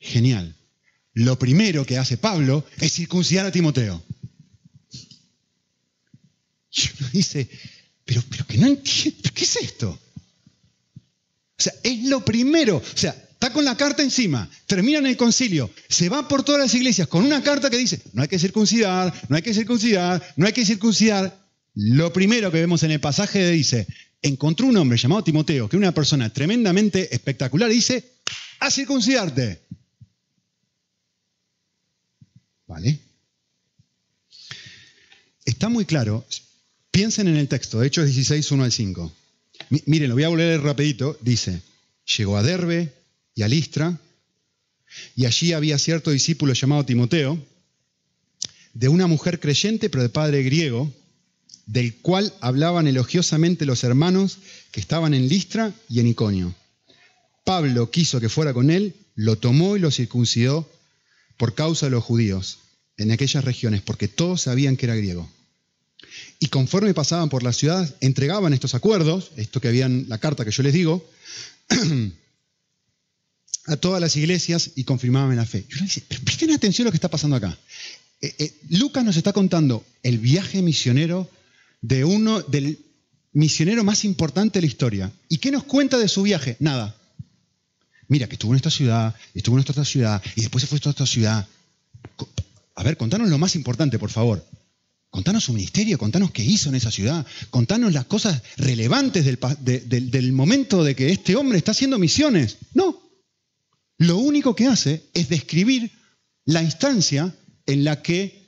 Genial. 0.00 0.56
Lo 1.12 1.38
primero 1.38 1.86
que 1.86 1.98
hace 1.98 2.16
Pablo 2.16 2.64
es 2.80 2.94
circuncidar 2.94 3.46
a 3.46 3.52
Timoteo. 3.52 4.02
Y 6.72 6.80
uno 6.98 7.08
dice, 7.12 7.48
pero, 8.04 8.24
pero 8.28 8.44
que 8.44 8.58
no 8.58 8.66
entiendo, 8.66 9.30
¿qué 9.32 9.44
es 9.44 9.56
esto? 9.56 9.90
O 9.90 11.62
sea, 11.62 11.74
es 11.84 12.02
lo 12.06 12.24
primero. 12.24 12.78
O 12.78 12.96
sea, 12.96 13.10
está 13.10 13.52
con 13.52 13.64
la 13.64 13.76
carta 13.76 14.02
encima, 14.02 14.50
termina 14.66 14.98
en 14.98 15.06
el 15.06 15.16
concilio, 15.16 15.70
se 15.88 16.08
va 16.08 16.26
por 16.26 16.42
todas 16.42 16.60
las 16.60 16.74
iglesias 16.74 17.06
con 17.06 17.24
una 17.24 17.40
carta 17.44 17.70
que 17.70 17.76
dice, 17.76 18.02
no 18.14 18.22
hay 18.22 18.28
que 18.28 18.40
circuncidar, 18.40 19.14
no 19.28 19.36
hay 19.36 19.42
que 19.42 19.54
circuncidar, 19.54 20.34
no 20.34 20.44
hay 20.44 20.52
que 20.52 20.66
circuncidar. 20.66 21.38
Lo 21.74 22.12
primero 22.12 22.50
que 22.50 22.58
vemos 22.58 22.82
en 22.82 22.90
el 22.90 22.98
pasaje 22.98 23.48
dice, 23.48 23.86
encontró 24.22 24.66
un 24.66 24.76
hombre 24.76 24.98
llamado 24.98 25.24
Timoteo, 25.24 25.68
que 25.68 25.76
es 25.76 25.78
una 25.80 25.92
persona 25.92 26.32
tremendamente 26.32 27.14
espectacular, 27.14 27.70
y 27.70 27.74
dice, 27.74 28.12
a 28.60 28.70
circuncidarte. 28.70 29.62
¿Vale? 32.66 32.98
Está 35.44 35.68
muy 35.68 35.84
claro. 35.84 36.26
Piensen 36.90 37.28
en 37.28 37.36
el 37.36 37.48
texto, 37.48 37.82
Hechos 37.82 38.06
16, 38.06 38.50
1 38.50 38.64
al 38.64 38.72
5. 38.72 39.12
Miren, 39.86 40.08
lo 40.08 40.14
voy 40.14 40.24
a 40.24 40.28
volver 40.28 40.60
rapidito. 40.60 41.16
Dice, 41.20 41.62
llegó 42.16 42.36
a 42.36 42.42
Derbe 42.42 42.92
y 43.34 43.42
a 43.42 43.48
Listra, 43.48 43.98
y 45.14 45.26
allí 45.26 45.52
había 45.52 45.78
cierto 45.78 46.10
discípulo 46.10 46.52
llamado 46.54 46.84
Timoteo, 46.84 47.38
de 48.74 48.88
una 48.88 49.06
mujer 49.06 49.40
creyente, 49.40 49.90
pero 49.90 50.02
de 50.02 50.08
padre 50.08 50.42
griego, 50.42 50.92
del 51.68 51.96
cual 51.96 52.32
hablaban 52.40 52.86
elogiosamente 52.86 53.66
los 53.66 53.84
hermanos 53.84 54.38
que 54.72 54.80
estaban 54.80 55.12
en 55.12 55.28
Listra 55.28 55.74
y 55.88 56.00
en 56.00 56.06
Iconio. 56.06 56.54
Pablo 57.44 57.90
quiso 57.90 58.20
que 58.20 58.30
fuera 58.30 58.54
con 58.54 58.70
él, 58.70 58.96
lo 59.14 59.36
tomó 59.36 59.76
y 59.76 59.78
lo 59.78 59.90
circuncidó 59.90 60.68
por 61.36 61.54
causa 61.54 61.86
de 61.86 61.90
los 61.90 62.02
judíos 62.02 62.60
en 62.96 63.12
aquellas 63.12 63.44
regiones, 63.44 63.82
porque 63.82 64.08
todos 64.08 64.42
sabían 64.42 64.78
que 64.78 64.86
era 64.86 64.96
griego. 64.96 65.30
Y 66.40 66.46
conforme 66.46 66.94
pasaban 66.94 67.28
por 67.28 67.42
la 67.42 67.52
ciudad, 67.52 67.94
entregaban 68.00 68.54
estos 68.54 68.74
acuerdos, 68.74 69.30
esto 69.36 69.60
que 69.60 69.68
habían, 69.68 70.06
la 70.08 70.18
carta 70.18 70.46
que 70.46 70.50
yo 70.50 70.62
les 70.62 70.72
digo, 70.72 71.06
a 73.66 73.76
todas 73.76 74.00
las 74.00 74.16
iglesias 74.16 74.70
y 74.74 74.84
confirmaban 74.84 75.36
la 75.36 75.44
fe. 75.44 75.66
Yo 75.68 75.76
les 75.82 76.00
pero 76.00 76.24
presten 76.24 76.50
atención 76.50 76.86
a 76.86 76.88
lo 76.88 76.92
que 76.92 76.96
está 76.96 77.10
pasando 77.10 77.36
acá. 77.36 77.58
Eh, 78.22 78.34
eh, 78.38 78.54
Lucas 78.70 79.04
nos 79.04 79.18
está 79.18 79.34
contando 79.34 79.84
el 80.02 80.18
viaje 80.18 80.62
misionero 80.62 81.30
de 81.80 82.04
uno 82.04 82.40
del 82.42 82.78
misionero 83.32 83.84
más 83.84 84.04
importante 84.04 84.58
de 84.58 84.62
la 84.62 84.70
historia. 84.70 85.12
¿Y 85.28 85.38
qué 85.38 85.50
nos 85.50 85.64
cuenta 85.64 85.98
de 85.98 86.08
su 86.08 86.22
viaje? 86.22 86.56
Nada. 86.60 86.96
Mira, 88.08 88.26
que 88.26 88.34
estuvo 88.34 88.52
en 88.52 88.56
esta 88.56 88.70
ciudad, 88.70 89.14
estuvo 89.34 89.56
en 89.56 89.60
esta 89.60 89.72
otra 89.72 89.84
ciudad, 89.84 90.22
y 90.34 90.40
después 90.40 90.62
se 90.62 90.66
fue 90.66 90.76
a 90.76 90.78
esta 90.78 90.90
otra 90.90 91.06
ciudad. 91.06 91.46
A 92.74 92.82
ver, 92.82 92.96
contanos 92.96 93.28
lo 93.28 93.38
más 93.38 93.54
importante, 93.54 93.98
por 93.98 94.10
favor. 94.10 94.44
Contanos 95.10 95.44
su 95.44 95.52
ministerio, 95.52 95.98
contanos 95.98 96.30
qué 96.32 96.44
hizo 96.44 96.68
en 96.68 96.74
esa 96.74 96.90
ciudad, 96.90 97.26
contanos 97.50 97.92
las 97.92 98.04
cosas 98.04 98.42
relevantes 98.56 99.24
del, 99.24 100.10
del 100.10 100.32
momento 100.32 100.84
de 100.84 100.94
que 100.94 101.10
este 101.10 101.34
hombre 101.34 101.58
está 101.58 101.72
haciendo 101.72 101.98
misiones. 101.98 102.58
No. 102.74 103.00
Lo 103.98 104.18
único 104.18 104.54
que 104.54 104.66
hace 104.66 105.04
es 105.14 105.28
describir 105.28 105.90
la 106.44 106.62
instancia 106.62 107.34
en 107.66 107.84
la 107.84 108.00
que 108.02 108.46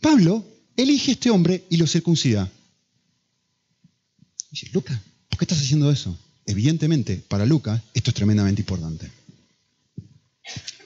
Pablo 0.00 0.44
elige 0.76 1.12
este 1.12 1.30
hombre 1.30 1.64
y 1.70 1.76
lo 1.76 1.86
circuncida. 1.86 2.50
Dice, 4.50 4.68
Lucas, 4.72 5.00
¿por 5.28 5.38
qué 5.38 5.44
estás 5.44 5.60
haciendo 5.60 5.90
eso? 5.90 6.18
Evidentemente, 6.46 7.16
para 7.28 7.46
Lucas, 7.46 7.80
esto 7.94 8.10
es 8.10 8.14
tremendamente 8.14 8.62
importante. 8.62 9.10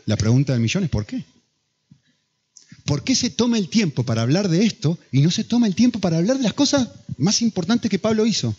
La 0.07 0.17
pregunta 0.17 0.53
del 0.53 0.61
millón 0.61 0.85
es 0.85 0.91
¿por 0.91 1.07
qué? 1.07 1.25
¿Por 2.85 3.03
qué 3.03 3.15
se 3.15 3.31
toma 3.31 3.57
el 3.57 3.71
tiempo 3.71 4.03
para 4.05 4.23
hablar 4.23 4.49
de 4.49 4.67
esto 4.67 4.99
y 5.11 5.23
no 5.23 5.31
se 5.31 5.45
toma 5.45 5.67
el 5.67 5.75
tiempo 5.75 6.01
para 6.01 6.19
hablar 6.19 6.37
de 6.37 6.43
las 6.43 6.53
cosas 6.53 6.89
más 7.17 7.41
importantes 7.41 7.91
que 7.91 7.99
Pablo 7.99 8.27
hizo? 8.27 8.55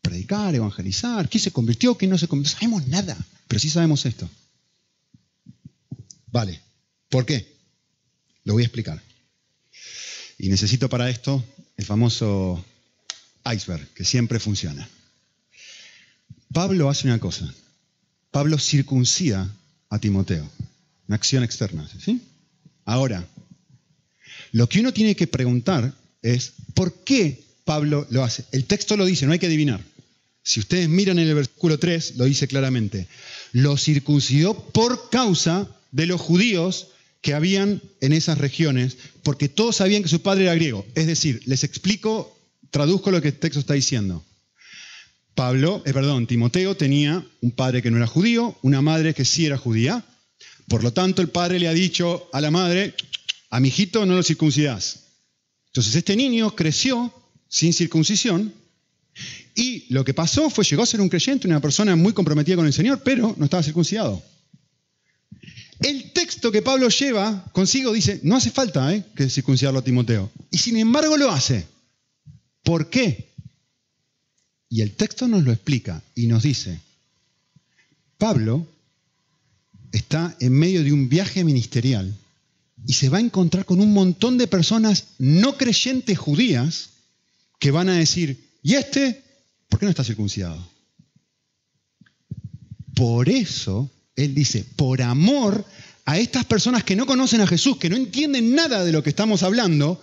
Predicar, 0.00 0.54
evangelizar, 0.54 1.28
quién 1.28 1.42
se 1.42 1.50
convirtió, 1.50 1.94
quién 1.96 2.10
no 2.10 2.16
se 2.16 2.28
convirtió. 2.28 2.54
No 2.54 2.60
sabemos 2.60 2.88
nada, 2.88 3.18
pero 3.46 3.60
sí 3.60 3.68
sabemos 3.68 4.06
esto. 4.06 4.28
Vale, 6.32 6.60
¿por 7.10 7.26
qué? 7.26 7.54
Lo 8.44 8.54
voy 8.54 8.62
a 8.62 8.66
explicar. 8.66 9.02
Y 10.38 10.48
necesito 10.48 10.88
para 10.88 11.10
esto 11.10 11.44
el 11.76 11.84
famoso 11.84 12.64
iceberg, 13.44 13.86
que 13.94 14.04
siempre 14.04 14.40
funciona. 14.40 14.88
Pablo 16.52 16.88
hace 16.88 17.06
una 17.06 17.18
cosa. 17.18 17.52
Pablo 18.30 18.58
circuncida 18.58 19.48
a 19.90 19.98
Timoteo. 19.98 20.48
Una 21.08 21.16
acción 21.16 21.42
externa. 21.42 21.88
¿sí? 22.02 22.20
Ahora, 22.84 23.26
lo 24.52 24.68
que 24.68 24.80
uno 24.80 24.92
tiene 24.92 25.16
que 25.16 25.26
preguntar 25.26 25.92
es, 26.22 26.52
¿por 26.74 26.94
qué 27.04 27.42
Pablo 27.64 28.06
lo 28.10 28.24
hace? 28.24 28.44
El 28.52 28.64
texto 28.64 28.96
lo 28.96 29.04
dice, 29.04 29.26
no 29.26 29.32
hay 29.32 29.38
que 29.38 29.46
adivinar. 29.46 29.80
Si 30.42 30.60
ustedes 30.60 30.88
miran 30.88 31.18
en 31.18 31.28
el 31.28 31.34
versículo 31.34 31.78
3, 31.78 32.16
lo 32.16 32.24
dice 32.24 32.46
claramente. 32.46 33.08
Lo 33.52 33.76
circuncidó 33.76 34.54
por 34.54 35.10
causa 35.10 35.68
de 35.90 36.06
los 36.06 36.20
judíos 36.20 36.88
que 37.24 37.32
habían 37.32 37.80
en 38.02 38.12
esas 38.12 38.36
regiones, 38.36 38.98
porque 39.22 39.48
todos 39.48 39.76
sabían 39.76 40.02
que 40.02 40.10
su 40.10 40.20
padre 40.20 40.44
era 40.44 40.54
griego. 40.54 40.84
Es 40.94 41.06
decir, 41.06 41.40
les 41.46 41.64
explico, 41.64 42.38
traduzco 42.70 43.10
lo 43.10 43.22
que 43.22 43.28
el 43.28 43.38
texto 43.38 43.60
está 43.60 43.72
diciendo. 43.72 44.22
Pablo, 45.34 45.82
eh, 45.86 45.94
perdón, 45.94 46.26
Timoteo 46.26 46.76
tenía 46.76 47.26
un 47.40 47.52
padre 47.52 47.80
que 47.80 47.90
no 47.90 47.96
era 47.96 48.06
judío, 48.06 48.58
una 48.60 48.82
madre 48.82 49.14
que 49.14 49.24
sí 49.24 49.46
era 49.46 49.56
judía. 49.56 50.04
Por 50.68 50.84
lo 50.84 50.92
tanto, 50.92 51.22
el 51.22 51.30
padre 51.30 51.58
le 51.58 51.66
ha 51.66 51.72
dicho 51.72 52.28
a 52.30 52.42
la 52.42 52.50
madre, 52.50 52.94
a 53.48 53.58
mi 53.58 53.68
hijito 53.68 54.04
no 54.04 54.16
lo 54.16 54.22
circuncidás. 54.22 55.04
Entonces 55.68 55.94
este 55.94 56.16
niño 56.16 56.54
creció 56.54 57.10
sin 57.48 57.72
circuncisión 57.72 58.52
y 59.54 59.86
lo 59.88 60.04
que 60.04 60.12
pasó 60.12 60.50
fue, 60.50 60.62
llegó 60.62 60.82
a 60.82 60.86
ser 60.86 61.00
un 61.00 61.08
creyente, 61.08 61.48
una 61.48 61.62
persona 61.62 61.96
muy 61.96 62.12
comprometida 62.12 62.56
con 62.56 62.66
el 62.66 62.74
Señor, 62.74 63.00
pero 63.02 63.34
no 63.38 63.46
estaba 63.46 63.62
circuncidado. 63.62 64.22
El 65.84 66.12
texto 66.12 66.50
que 66.50 66.62
Pablo 66.62 66.88
lleva 66.88 67.44
consigo 67.52 67.92
dice, 67.92 68.18
no 68.22 68.36
hace 68.36 68.50
falta 68.50 68.94
¿eh? 68.94 69.04
que 69.14 69.28
circuncidarlo 69.28 69.80
a 69.80 69.84
Timoteo. 69.84 70.30
Y 70.50 70.56
sin 70.56 70.78
embargo 70.78 71.18
lo 71.18 71.30
hace. 71.30 71.66
¿Por 72.62 72.88
qué? 72.88 73.28
Y 74.70 74.80
el 74.80 74.96
texto 74.96 75.28
nos 75.28 75.44
lo 75.44 75.52
explica 75.52 76.02
y 76.14 76.26
nos 76.26 76.42
dice, 76.42 76.80
Pablo 78.16 78.66
está 79.92 80.34
en 80.40 80.54
medio 80.54 80.82
de 80.82 80.90
un 80.90 81.10
viaje 81.10 81.44
ministerial 81.44 82.16
y 82.86 82.94
se 82.94 83.10
va 83.10 83.18
a 83.18 83.20
encontrar 83.20 83.66
con 83.66 83.78
un 83.78 83.92
montón 83.92 84.38
de 84.38 84.46
personas 84.46 85.08
no 85.18 85.58
creyentes 85.58 86.16
judías 86.16 86.92
que 87.58 87.70
van 87.70 87.90
a 87.90 87.98
decir, 87.98 88.42
¿y 88.62 88.76
este? 88.76 89.22
¿Por 89.68 89.78
qué 89.78 89.84
no 89.84 89.90
está 89.90 90.02
circuncidado? 90.02 90.66
Por 92.94 93.28
eso, 93.28 93.90
él 94.16 94.34
dice, 94.34 94.64
por 94.76 95.02
amor 95.02 95.64
a 96.04 96.18
estas 96.18 96.44
personas 96.44 96.84
que 96.84 96.96
no 96.96 97.06
conocen 97.06 97.40
a 97.40 97.46
Jesús, 97.46 97.78
que 97.78 97.90
no 97.90 97.96
entienden 97.96 98.54
nada 98.54 98.84
de 98.84 98.92
lo 98.92 99.02
que 99.02 99.10
estamos 99.10 99.42
hablando, 99.42 100.00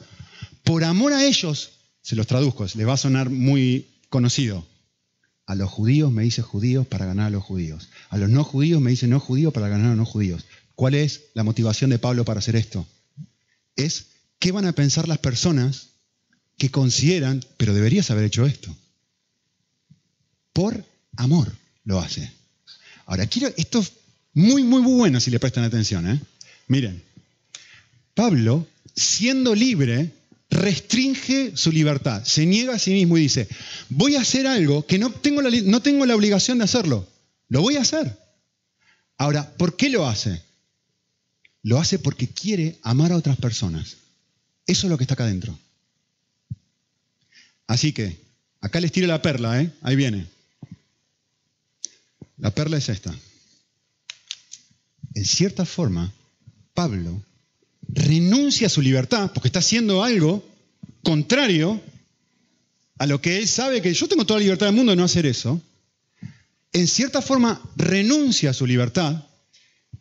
por 0.63 0.84
amor 0.84 1.13
a 1.13 1.26
ellos, 1.26 1.71
se 2.02 2.15
los 2.15 2.28
traduzco, 2.28 2.65
les 2.74 2.88
va 2.88 2.93
a 2.93 2.97
sonar 2.97 3.30
muy 3.30 3.88
conocido. 4.10 4.65
A 5.45 5.56
los 5.56 5.69
judíos 5.69 6.12
me 6.12 6.24
dice 6.24 6.41
judíos 6.41 6.88
para 6.88 7.06
ganar 7.06 7.28
a 7.28 7.30
los 7.30 7.43
judíos. 7.43 7.89
A 8.10 8.17
los 8.17 8.30
no 8.30 8.43
judíos 8.43 8.82
me 8.82 8.91
dice 8.91 9.08
no 9.08 9.19
judíos 9.19 9.54
para 9.54 9.67
ganar 9.67 9.88
a 9.88 9.89
los 9.89 9.97
no 9.97 10.06
judíos. 10.06 10.45
¿Cuál 10.76 10.95
es 10.95 11.24
la 11.34 11.43
motivación 11.43 11.89
de 11.89 12.00
Pablo 12.00 12.26
para 12.26 12.39
hacer 12.39 12.56
esto? 12.56 12.88
Es 13.76 14.08
qué 14.39 14.52
van 14.52 14.65
a 14.65 14.74
pensar 14.74 15.08
las 15.08 15.19
personas 15.19 15.89
que 16.58 16.71
consideran, 16.71 17.43
pero 17.58 17.74
deberías 17.74 18.12
haber 18.12 18.26
hecho 18.26 18.45
esto. 18.45 18.76
Por 20.54 20.86
amor 21.17 21.52
lo 21.84 22.00
hace. 22.00 22.32
Ahora, 23.06 23.28
quiero, 23.28 23.54
esto 23.58 23.80
es 23.80 23.91
muy, 24.34 24.63
muy, 24.63 24.82
muy 24.82 24.94
bueno 24.94 25.20
si 25.20 25.32
le 25.32 25.39
prestan 25.39 25.63
atención. 25.63 26.10
¿eh? 26.10 26.20
Miren, 26.67 27.04
Pablo, 28.13 28.67
siendo 28.96 29.56
libre, 29.56 30.12
restringe 30.50 31.56
su 31.56 31.72
libertad, 31.72 32.24
se 32.24 32.46
niega 32.46 32.76
a 32.76 32.80
sí 32.80 32.91
mismo 32.91 33.17
y 33.17 33.22
dice, 33.22 33.48
voy 33.89 34.15
a 34.15 34.22
hacer 34.22 34.48
algo 34.48 34.86
que 34.86 35.00
no 35.00 35.12
tengo 35.12 35.41
la, 35.41 35.50
no 35.50 35.82
tengo 35.82 36.06
la 36.06 36.15
obligación 36.15 36.58
de 36.58 36.65
hacerlo, 36.65 37.08
lo 37.50 37.62
voy 37.62 37.78
a 37.78 37.82
hacer. 37.82 38.17
Ahora, 39.17 39.52
¿por 39.58 39.78
qué 39.78 39.89
lo 39.89 40.08
hace? 40.08 40.41
Lo 41.63 41.80
hace 41.80 42.00
porque 42.00 42.28
quiere 42.28 42.80
amar 42.82 43.12
a 43.12 43.17
otras 43.17 43.38
personas. 43.38 43.98
Eso 44.65 44.88
es 44.88 44.91
lo 44.91 44.98
que 44.98 45.04
está 45.04 45.13
acá 45.13 45.26
adentro. 45.26 45.58
Así 47.67 47.94
que, 47.94 48.20
acá 48.62 48.80
les 48.80 48.91
tiro 48.91 49.08
la 49.08 49.22
perla, 49.22 49.62
¿eh? 49.62 49.72
Ahí 49.82 49.96
viene. 49.96 50.28
La 52.38 52.52
perla 52.52 52.78
es 52.78 52.89
esta. 52.89 53.15
En 55.13 55.26
cierta 55.26 55.65
forma, 55.65 56.13
Pablo 56.74 57.24
renuncia 57.88 58.67
a 58.67 58.69
su 58.69 58.82
libertad 58.82 59.32
porque 59.34 59.50
está 59.50 59.60
haciendo 59.60 60.04
algo 60.04 60.47
contrario 61.04 61.82
a 62.97 63.06
lo 63.08 63.21
que 63.21 63.39
él 63.39 63.47
sabe 63.47 63.82
que 63.82 63.93
yo 63.93 64.08
tengo 64.08 64.26
toda 64.26 64.39
la 64.39 64.43
libertad 64.43 64.67
del 64.67 64.76
mundo 64.76 64.91
de 64.91 64.95
no 64.95 65.04
hacer 65.04 65.26
eso, 65.26 65.62
en 66.71 66.88
cierta 66.88 67.21
forma 67.21 67.62
renuncia 67.76 68.52
a 68.52 68.54
su 68.54 68.65
libertad, 68.65 69.26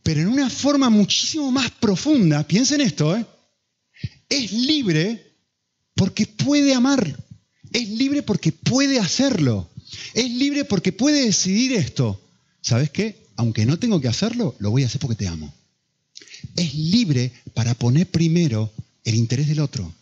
pero 0.02 0.20
en 0.20 0.28
una 0.28 0.48
forma 0.50 0.90
muchísimo 0.90 1.50
más 1.50 1.70
profunda, 1.70 2.46
piensen 2.46 2.80
esto, 2.80 3.16
¿eh? 3.16 3.26
es 4.28 4.52
libre 4.52 5.34
porque 5.94 6.26
puede 6.26 6.74
amar, 6.74 7.16
es 7.72 7.88
libre 7.88 8.22
porque 8.22 8.52
puede 8.52 8.98
hacerlo, 8.98 9.68
es 10.14 10.30
libre 10.30 10.64
porque 10.64 10.92
puede 10.92 11.24
decidir 11.24 11.72
esto. 11.72 12.20
¿Sabes 12.62 12.90
qué? 12.90 13.26
Aunque 13.40 13.66
no 13.66 13.78
tengo 13.78 14.00
que 14.00 14.08
hacerlo, 14.08 14.54
lo 14.58 14.70
voy 14.70 14.82
a 14.82 14.86
hacer 14.86 15.00
porque 15.00 15.16
te 15.16 15.26
amo 15.26 15.52
es 16.56 16.74
libre 16.74 17.32
para 17.54 17.74
poner 17.74 18.06
primero 18.10 18.72
el 19.04 19.14
interés 19.14 19.48
del 19.48 19.60
otro. 19.60 19.92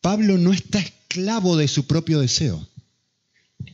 Pablo 0.00 0.38
no 0.38 0.52
está 0.52 0.78
esclavo 0.78 1.56
de 1.56 1.66
su 1.66 1.86
propio 1.86 2.20
deseo, 2.20 2.66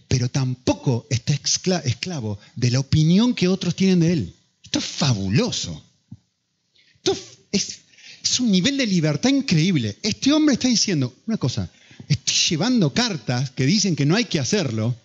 pero 0.09 0.31
tampoco 0.31 1.07
está 1.11 1.35
esclavo 1.35 2.39
de 2.57 2.71
la 2.71 2.81
opinión 2.81 3.35
que 3.35 3.49
otros 3.49 3.77
tienen 3.77 4.01
de 4.01 4.13
él. 4.13 4.35
Esto 4.63 4.79
es 4.79 4.85
fabuloso. 4.85 5.85
Esto 6.97 7.17
es, 7.51 7.81
un 8.41 8.51
nivel 8.51 8.79
de 8.79 8.87
libertad 8.87 9.29
increíble. 9.29 9.99
Este 10.03 10.33
hombre 10.33 10.55
está 10.55 10.69
diciendo 10.69 11.15
una 11.27 11.37
cosa, 11.37 11.71
estoy 12.09 12.35
llevando 12.49 12.95
cartas 12.95 13.51
que 13.51 13.67
dicen 13.67 13.95
que 13.95 14.07
no 14.07 14.17
hay 14.17 14.25
que 14.25 14.41
hacerlo 14.41 14.97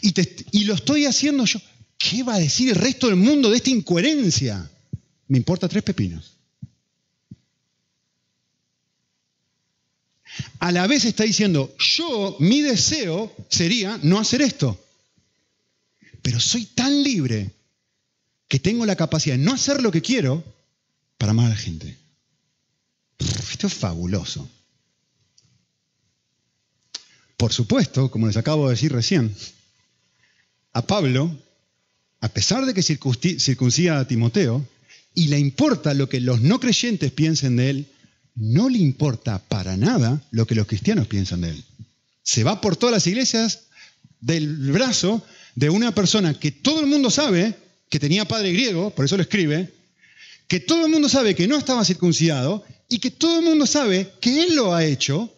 y, 0.00 0.64
lo 0.64 0.74
estoy 0.74 1.06
haciendo 1.06 1.44
yo. 1.44 1.60
¿Qué 1.98 2.22
va 2.22 2.34
a 2.34 2.38
decir 2.38 2.70
el 2.70 2.74
resto 2.74 3.06
del 3.06 3.16
mundo 3.16 3.50
de 3.50 3.56
esta 3.56 3.70
incoherencia? 3.70 4.70
Me 5.28 5.38
importa 5.38 5.68
tres 5.68 5.82
pepinos. 5.82 6.32
A 10.58 10.72
la 10.72 10.86
vez 10.86 11.04
está 11.04 11.24
diciendo, 11.24 11.74
yo, 11.78 12.36
mi 12.40 12.60
deseo 12.60 13.34
sería 13.48 13.98
no 14.02 14.18
hacer 14.18 14.42
esto. 14.42 14.80
Pero 16.22 16.40
soy 16.40 16.66
tan 16.66 17.02
libre 17.02 17.52
que 18.48 18.58
tengo 18.58 18.84
la 18.86 18.96
capacidad 18.96 19.36
de 19.36 19.42
no 19.42 19.52
hacer 19.52 19.82
lo 19.82 19.92
que 19.92 20.02
quiero 20.02 20.42
para 21.18 21.30
amar 21.30 21.46
a 21.46 21.50
la 21.50 21.56
gente. 21.56 21.96
Esto 23.18 23.66
es 23.66 23.74
fabuloso. 23.74 24.48
Por 27.36 27.52
supuesto, 27.52 28.10
como 28.10 28.26
les 28.26 28.36
acabo 28.36 28.64
de 28.64 28.74
decir 28.74 28.92
recién, 28.92 29.34
a 30.74 30.86
Pablo 30.86 31.34
a 32.24 32.28
pesar 32.30 32.64
de 32.64 32.72
que 32.72 32.82
circuncida 32.82 33.98
a 33.98 34.08
Timoteo, 34.08 34.66
y 35.14 35.28
le 35.28 35.38
importa 35.38 35.92
lo 35.92 36.08
que 36.08 36.20
los 36.20 36.40
no 36.40 36.58
creyentes 36.58 37.12
piensen 37.12 37.56
de 37.56 37.68
él, 37.68 37.86
no 38.34 38.70
le 38.70 38.78
importa 38.78 39.40
para 39.46 39.76
nada 39.76 40.22
lo 40.30 40.46
que 40.46 40.54
los 40.54 40.66
cristianos 40.66 41.06
piensan 41.06 41.42
de 41.42 41.50
él. 41.50 41.64
Se 42.22 42.42
va 42.42 42.62
por 42.62 42.76
todas 42.76 42.94
las 42.94 43.06
iglesias 43.06 43.64
del 44.22 44.72
brazo 44.72 45.22
de 45.54 45.68
una 45.68 45.94
persona 45.94 46.32
que 46.32 46.50
todo 46.50 46.80
el 46.80 46.86
mundo 46.86 47.10
sabe 47.10 47.54
que 47.90 48.00
tenía 48.00 48.24
padre 48.24 48.54
griego, 48.54 48.88
por 48.88 49.04
eso 49.04 49.18
lo 49.18 49.22
escribe, 49.22 49.70
que 50.48 50.60
todo 50.60 50.86
el 50.86 50.92
mundo 50.92 51.10
sabe 51.10 51.34
que 51.34 51.46
no 51.46 51.58
estaba 51.58 51.84
circuncidado 51.84 52.64
y 52.88 53.00
que 53.00 53.10
todo 53.10 53.40
el 53.40 53.44
mundo 53.44 53.66
sabe 53.66 54.12
que 54.22 54.44
él 54.44 54.54
lo 54.54 54.74
ha 54.74 54.82
hecho, 54.82 55.30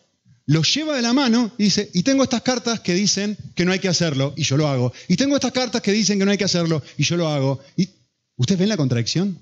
lo 0.47 0.63
lleva 0.63 0.97
de 0.97 1.03
la 1.03 1.13
mano 1.13 1.53
y 1.59 1.65
dice, 1.65 1.91
y 1.93 2.03
tengo 2.03 2.23
estas 2.23 2.43
cartas 2.43 2.81
que 2.81 2.95
dicen 2.95 3.37
que 3.55 3.65
no 3.65 3.73
hay 3.73 3.81
que 3.81 3.89
hacerlo 3.89 4.33
y 4.37 4.45
yo 4.45 4.57
lo 4.57 4.69
hago, 4.69 4.93
y 5.09 5.17
tengo 5.17 5.35
estas 5.35 5.53
cartas 5.53 5.83
que 5.83 5.93
dicen 5.93 6.19
que 6.19 6.25
no 6.25 6.31
hay 6.31 6.39
que 6.39 6.45
hacerlo 6.45 6.83
y 6.97 7.05
yo 7.05 7.17
lo 7.17 7.29
hago. 7.29 7.61
¿Y 7.77 7.89
¿Ustedes 8.37 8.59
ven 8.59 8.69
la 8.69 8.77
contradicción? 8.77 9.39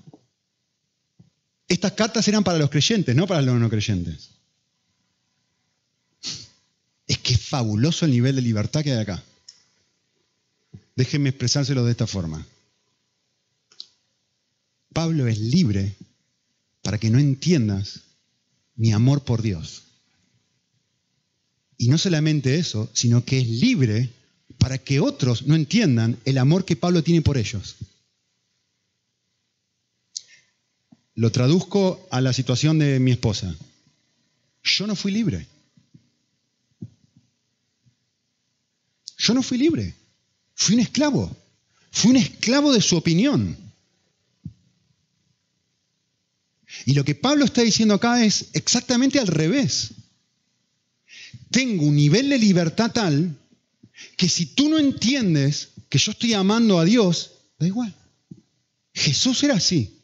Estas 1.67 1.93
cartas 1.93 2.27
eran 2.27 2.43
para 2.43 2.57
los 2.57 2.69
creyentes, 2.69 3.15
no 3.15 3.27
para 3.27 3.41
los 3.41 3.59
no 3.59 3.69
creyentes. 3.69 4.29
Es 7.07 7.17
que 7.19 7.33
es 7.33 7.41
fabuloso 7.41 8.05
el 8.05 8.11
nivel 8.11 8.35
de 8.35 8.41
libertad 8.41 8.83
que 8.83 8.93
hay 8.93 8.99
acá. 8.99 9.23
Déjenme 10.95 11.29
expresárselo 11.29 11.83
de 11.83 11.91
esta 11.91 12.07
forma. 12.07 12.45
Pablo 14.93 15.27
es 15.27 15.39
libre 15.39 15.95
para 16.81 16.97
que 16.97 17.09
no 17.09 17.19
entiendas 17.19 18.01
mi 18.75 18.93
amor 18.93 19.23
por 19.23 19.41
Dios. 19.41 19.83
Y 21.77 21.89
no 21.89 21.97
solamente 21.97 22.55
eso, 22.55 22.89
sino 22.93 23.25
que 23.25 23.39
es 23.39 23.47
libre 23.47 24.09
para 24.57 24.77
que 24.77 24.99
otros 24.99 25.45
no 25.47 25.55
entiendan 25.55 26.17
el 26.25 26.37
amor 26.37 26.65
que 26.65 26.75
Pablo 26.75 27.03
tiene 27.03 27.21
por 27.21 27.37
ellos. 27.37 27.75
Lo 31.15 31.31
traduzco 31.31 32.07
a 32.11 32.21
la 32.21 32.33
situación 32.33 32.79
de 32.79 32.99
mi 32.99 33.11
esposa. 33.11 33.55
Yo 34.63 34.87
no 34.87 34.95
fui 34.95 35.11
libre. 35.11 35.47
Yo 39.17 39.33
no 39.33 39.41
fui 39.41 39.57
libre. 39.57 39.95
Fui 40.55 40.75
un 40.75 40.81
esclavo. 40.81 41.35
Fui 41.91 42.11
un 42.11 42.17
esclavo 42.17 42.73
de 42.73 42.81
su 42.81 42.97
opinión. 42.97 43.57
Y 46.85 46.93
lo 46.93 47.05
que 47.05 47.15
Pablo 47.15 47.45
está 47.45 47.61
diciendo 47.61 47.93
acá 47.93 48.23
es 48.25 48.47
exactamente 48.53 49.19
al 49.19 49.27
revés. 49.27 49.94
Tengo 51.51 51.85
un 51.85 51.95
nivel 51.95 52.29
de 52.29 52.37
libertad 52.37 52.91
tal 52.91 53.37
que 54.17 54.27
si 54.29 54.47
tú 54.47 54.69
no 54.69 54.77
entiendes 54.77 55.69
que 55.89 55.97
yo 55.97 56.11
estoy 56.11 56.33
amando 56.33 56.79
a 56.79 56.85
Dios, 56.85 57.31
da 57.59 57.67
igual. 57.67 57.95
Jesús 58.93 59.43
era 59.43 59.55
así. 59.55 60.01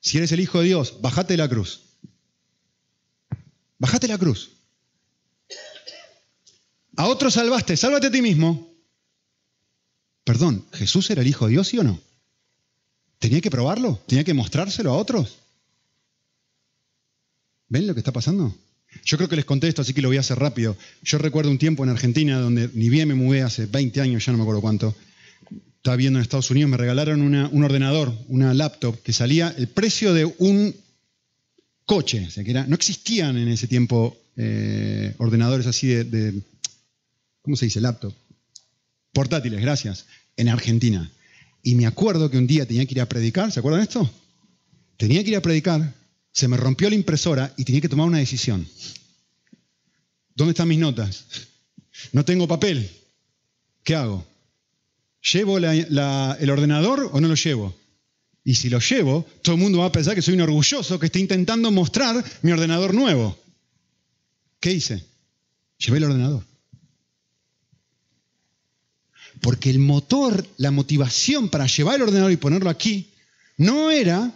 Si 0.00 0.16
eres 0.16 0.32
el 0.32 0.40
Hijo 0.40 0.60
de 0.60 0.66
Dios, 0.66 1.00
bájate 1.00 1.34
de 1.34 1.38
la 1.38 1.48
cruz. 1.48 1.82
Bájate 3.78 4.08
la 4.08 4.18
cruz. 4.18 4.50
A 6.96 7.06
otros 7.06 7.34
salvaste, 7.34 7.76
sálvate 7.76 8.08
a 8.08 8.10
ti 8.10 8.22
mismo. 8.22 8.70
Perdón, 10.24 10.66
¿Jesús 10.72 11.10
era 11.10 11.22
el 11.22 11.28
Hijo 11.28 11.46
de 11.46 11.52
Dios, 11.52 11.68
sí 11.68 11.78
o 11.78 11.84
no? 11.84 12.00
¿Tenía 13.18 13.40
que 13.40 13.50
probarlo? 13.50 14.00
¿Tenía 14.06 14.24
que 14.24 14.34
mostrárselo 14.34 14.92
a 14.92 14.96
otros? 14.96 15.38
¿Ven 17.68 17.86
lo 17.86 17.94
que 17.94 18.00
está 18.00 18.12
pasando? 18.12 18.54
Yo 19.04 19.16
creo 19.16 19.28
que 19.28 19.36
les 19.36 19.44
contesto, 19.44 19.82
así 19.82 19.94
que 19.94 20.02
lo 20.02 20.08
voy 20.08 20.16
a 20.16 20.20
hacer 20.20 20.38
rápido. 20.38 20.76
Yo 21.02 21.18
recuerdo 21.18 21.50
un 21.50 21.58
tiempo 21.58 21.84
en 21.84 21.90
Argentina 21.90 22.38
donde 22.38 22.70
ni 22.74 22.88
bien 22.88 23.08
me 23.08 23.14
mudé 23.14 23.42
hace 23.42 23.66
20 23.66 24.00
años, 24.00 24.24
ya 24.24 24.32
no 24.32 24.38
me 24.38 24.42
acuerdo 24.42 24.60
cuánto, 24.60 24.94
estaba 25.76 25.96
viendo 25.96 26.18
en 26.18 26.22
Estados 26.22 26.50
Unidos, 26.50 26.70
me 26.70 26.76
regalaron 26.76 27.22
un 27.22 27.64
ordenador, 27.64 28.12
una 28.28 28.52
laptop, 28.52 29.02
que 29.02 29.12
salía 29.12 29.54
el 29.56 29.68
precio 29.68 30.12
de 30.12 30.26
un 30.26 30.74
coche. 31.86 32.26
O 32.26 32.30
sea, 32.30 32.44
que 32.44 32.50
era, 32.50 32.66
no 32.66 32.74
existían 32.74 33.38
en 33.38 33.48
ese 33.48 33.66
tiempo 33.66 34.16
eh, 34.36 35.14
ordenadores 35.18 35.66
así 35.66 35.88
de, 35.88 36.42
¿cómo 37.42 37.56
se 37.56 37.64
dice? 37.64 37.80
Laptop. 37.80 38.14
Portátiles, 39.12 39.60
gracias, 39.60 40.06
en 40.36 40.50
Argentina. 40.50 41.10
Y 41.62 41.74
me 41.74 41.86
acuerdo 41.86 42.30
que 42.30 42.38
un 42.38 42.46
día 42.46 42.66
tenía 42.66 42.84
que 42.86 42.94
ir 42.94 43.00
a 43.00 43.08
predicar, 43.08 43.50
¿se 43.50 43.60
acuerdan 43.60 43.80
de 43.80 43.84
esto? 43.84 44.10
Tenía 44.98 45.24
que 45.24 45.30
ir 45.30 45.36
a 45.36 45.42
predicar, 45.42 45.94
se 46.32 46.48
me 46.48 46.56
rompió 46.56 46.88
la 46.88 46.96
impresora 46.96 47.52
y 47.56 47.64
tenía 47.64 47.80
que 47.80 47.88
tomar 47.88 48.06
una 48.06 48.18
decisión. 48.18 48.66
¿Dónde 50.34 50.52
están 50.52 50.68
mis 50.68 50.78
notas? 50.78 51.24
No 52.12 52.24
tengo 52.24 52.48
papel. 52.48 52.90
¿Qué 53.82 53.94
hago? 53.94 54.26
¿Llevo 55.32 55.58
el 55.58 56.50
ordenador 56.50 57.10
o 57.12 57.20
no 57.20 57.28
lo 57.28 57.34
llevo? 57.34 57.76
Y 58.42 58.54
si 58.54 58.70
lo 58.70 58.78
llevo, 58.78 59.26
todo 59.42 59.56
el 59.56 59.60
mundo 59.60 59.78
va 59.78 59.86
a 59.86 59.92
pensar 59.92 60.14
que 60.14 60.22
soy 60.22 60.34
un 60.34 60.40
orgulloso 60.40 60.98
que 60.98 61.06
está 61.06 61.18
intentando 61.18 61.70
mostrar 61.70 62.24
mi 62.42 62.52
ordenador 62.52 62.94
nuevo. 62.94 63.38
¿Qué 64.60 64.72
hice? 64.72 65.04
Llevé 65.78 65.98
el 65.98 66.04
ordenador. 66.04 66.44
Porque 69.42 69.70
el 69.70 69.78
motor, 69.78 70.46
la 70.56 70.70
motivación 70.70 71.48
para 71.48 71.66
llevar 71.66 71.96
el 71.96 72.02
ordenador 72.02 72.32
y 72.32 72.36
ponerlo 72.36 72.70
aquí, 72.70 73.10
no 73.56 73.90
era 73.90 74.34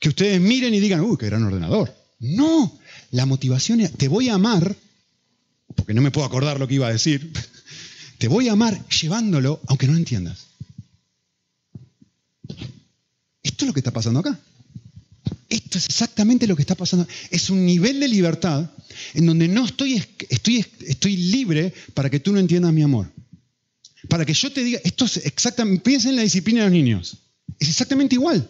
que 0.00 0.08
ustedes 0.08 0.40
miren 0.40 0.74
y 0.74 0.80
digan, 0.80 1.02
uy, 1.02 1.16
qué 1.18 1.26
gran 1.26 1.44
ordenador. 1.44 1.94
No, 2.18 2.78
la 3.12 3.26
motivación 3.26 3.80
era, 3.80 3.90
te 3.90 4.08
voy 4.08 4.30
a 4.30 4.34
amar, 4.34 4.74
porque 5.76 5.94
no 5.94 6.00
me 6.00 6.10
puedo 6.10 6.26
acordar 6.26 6.58
lo 6.58 6.66
que 6.66 6.74
iba 6.74 6.88
a 6.88 6.92
decir, 6.92 7.32
te 8.18 8.26
voy 8.26 8.48
a 8.48 8.52
amar 8.52 8.88
llevándolo 8.88 9.60
aunque 9.68 9.86
no 9.86 9.96
entiendas. 9.96 10.46
Esto 13.42 13.64
es 13.64 13.66
lo 13.66 13.72
que 13.74 13.80
está 13.80 13.92
pasando 13.92 14.20
acá. 14.20 14.40
Esto 15.48 15.78
es 15.78 15.86
exactamente 15.86 16.46
lo 16.46 16.56
que 16.56 16.62
está 16.62 16.74
pasando. 16.74 17.06
Es 17.30 17.50
un 17.50 17.64
nivel 17.66 18.00
de 18.00 18.08
libertad 18.08 18.70
en 19.14 19.26
donde 19.26 19.48
no 19.48 19.66
estoy, 19.66 20.02
estoy, 20.28 20.64
estoy 20.86 21.16
libre 21.16 21.74
para 21.94 22.08
que 22.08 22.20
tú 22.20 22.32
no 22.32 22.38
entiendas 22.38 22.72
mi 22.72 22.82
amor. 22.82 23.10
Para 24.08 24.24
que 24.24 24.32
yo 24.32 24.50
te 24.50 24.64
diga, 24.64 24.80
esto 24.82 25.04
es 25.04 25.18
exactamente, 25.18 25.82
piensa 25.82 26.08
en 26.08 26.16
la 26.16 26.22
disciplina 26.22 26.60
de 26.60 26.66
los 26.66 26.72
niños. 26.72 27.18
Es 27.58 27.68
exactamente 27.68 28.14
igual. 28.14 28.48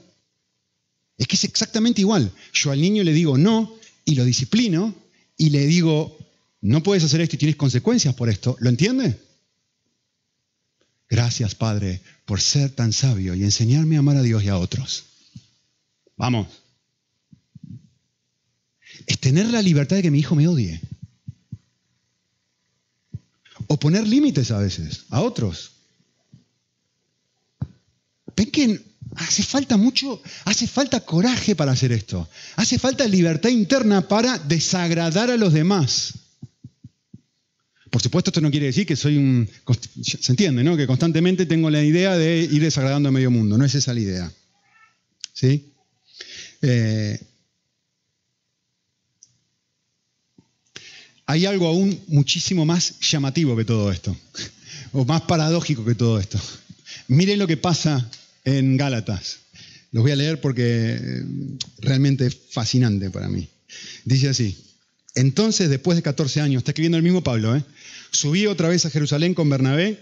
Es 1.21 1.29
que 1.29 1.37
es 1.37 1.45
exactamente 1.45 2.01
igual. 2.01 2.33
Yo 2.55 2.71
al 2.73 2.81
niño 2.81 3.05
le 3.05 3.13
digo 3.13 3.37
no 3.37 3.77
y 4.07 4.15
lo 4.15 4.25
disciplino 4.25 4.95
y 5.37 5.51
le 5.51 5.67
digo, 5.67 6.17
no 6.63 6.83
puedes 6.83 7.05
hacer 7.05 7.21
esto 7.21 7.37
y 7.37 7.39
tienes 7.39 7.57
consecuencias 7.57 8.15
por 8.15 8.31
esto. 8.31 8.57
¿Lo 8.59 8.71
entiende? 8.71 9.21
Gracias, 11.11 11.55
Padre, 11.55 12.01
por 12.25 12.41
ser 12.41 12.71
tan 12.71 12.95
sabio 12.95 13.35
y 13.35 13.45
enseñarme 13.45 13.97
a 13.97 13.99
amar 13.99 14.17
a 14.17 14.23
Dios 14.23 14.43
y 14.43 14.49
a 14.49 14.57
otros. 14.57 15.05
Vamos. 16.17 16.47
Es 19.07 19.19
tener 19.19 19.51
la 19.51 19.61
libertad 19.61 19.97
de 19.97 20.03
que 20.03 20.11
mi 20.11 20.21
hijo 20.21 20.35
me 20.35 20.49
odie. 20.49 20.81
O 23.67 23.79
poner 23.79 24.09
límites 24.09 24.51
a 24.53 24.59
veces, 24.59 25.05
a 25.11 25.21
otros. 25.21 25.73
Ven 28.35 28.51
que 28.51 28.90
hace 29.21 29.43
falta 29.43 29.77
mucho, 29.77 30.23
hace 30.45 30.67
falta 30.67 31.01
coraje 31.01 31.55
para 31.55 31.73
hacer 31.73 31.93
esto. 31.93 32.29
Hace 32.57 32.79
falta 32.79 33.07
libertad 33.07 33.51
interna 33.51 34.09
para 34.09 34.39
desagradar 34.39 35.31
a 35.31 35.37
los 35.37 35.53
demás. 35.53 36.15
Por 37.91 38.01
supuesto, 38.01 38.31
esto 38.31 38.41
no 38.41 38.51
quiere 38.51 38.67
decir 38.67 38.87
que 38.87 38.97
soy 38.97 39.17
un... 39.17 39.49
Se 40.03 40.33
entiende, 40.33 40.65
¿no? 40.65 40.77
Que 40.77 40.87
constantemente 40.87 41.45
tengo 41.45 41.69
la 41.71 41.83
idea 41.83 42.17
de 42.17 42.39
ir 42.39 42.63
desagradando 42.63 43.09
a 43.09 43.13
medio 43.13 43.31
mundo. 43.31 43.59
No 43.59 43.65
es 43.65 43.75
esa 43.75 43.93
la 43.93 44.01
idea. 44.01 44.33
¿Sí? 45.35 45.73
Eh, 46.63 47.21
hay 51.27 51.47
algo 51.47 51.67
aún 51.67 52.01
muchísimo 52.09 52.65
más 52.65 52.99
llamativo 53.01 53.57
que 53.57 53.65
todo 53.65 53.93
esto, 53.93 54.17
o 54.93 55.05
más 55.05 55.23
paradójico 55.23 55.85
que 55.85 55.95
todo 55.95 56.19
esto. 56.19 56.41
Miren 57.09 57.39
lo 57.39 57.47
que 57.47 57.57
pasa 57.57 58.11
en 58.45 58.77
Gálatas. 58.77 59.39
Los 59.93 60.03
voy 60.03 60.13
a 60.13 60.17
leer 60.17 60.41
porque 60.41 60.99
eh, 61.01 61.25
realmente 61.79 62.27
es 62.27 62.37
fascinante 62.51 63.11
para 63.11 63.29
mí. 63.29 63.49
Dice 64.05 64.29
así, 64.29 64.57
entonces 65.15 65.69
después 65.69 65.97
de 65.97 66.03
14 66.03 66.41
años, 66.41 66.61
está 66.61 66.71
escribiendo 66.71 66.97
el 66.97 67.03
mismo 67.03 67.23
Pablo, 67.23 67.57
¿eh? 67.57 67.65
subí 68.11 68.47
otra 68.47 68.69
vez 68.69 68.87
a 68.87 68.91
Jerusalén 68.91 69.35
con 69.35 69.49
Bernabé, 69.49 69.99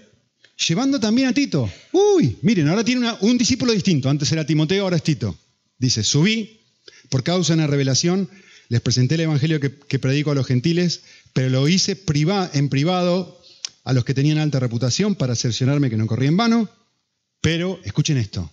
llevando 0.67 1.01
también 1.01 1.29
a 1.29 1.33
Tito. 1.33 1.71
Uy, 1.93 2.37
miren, 2.43 2.69
ahora 2.69 2.85
tiene 2.85 3.11
un 3.21 3.39
discípulo 3.39 3.73
distinto. 3.73 4.11
Antes 4.11 4.31
era 4.33 4.47
Timoteo, 4.47 4.85
ahora 4.85 4.97
es 4.97 5.03
Tito. 5.03 5.39
Dice, 5.79 6.03
subí 6.03 6.61
por 7.09 7.23
causa 7.23 7.53
de 7.53 7.61
una 7.61 7.67
revelación, 7.67 8.29
les 8.69 8.81
presenté 8.81 9.15
el 9.15 9.23
Evangelio 9.23 9.61
que, 9.61 9.99
predico 9.99 10.31
a 10.31 10.35
los 10.35 10.47
gentiles, 10.47 11.03
pero 11.33 11.49
lo 11.49 11.69
hice 11.69 11.99
en 12.53 12.69
privado 12.69 13.41
a 13.85 13.93
los 13.93 14.05
que 14.05 14.15
tenían 14.15 14.39
alta 14.39 14.61
reputación 14.61 15.15
para 15.15 15.35
cerciorarme 15.35 15.89
que 15.89 15.97
no 15.97 16.07
corría 16.07 16.29
en 16.29 16.37
vano. 16.37 16.69
Pero, 17.41 17.81
escuchen 17.85 18.19
esto, 18.19 18.51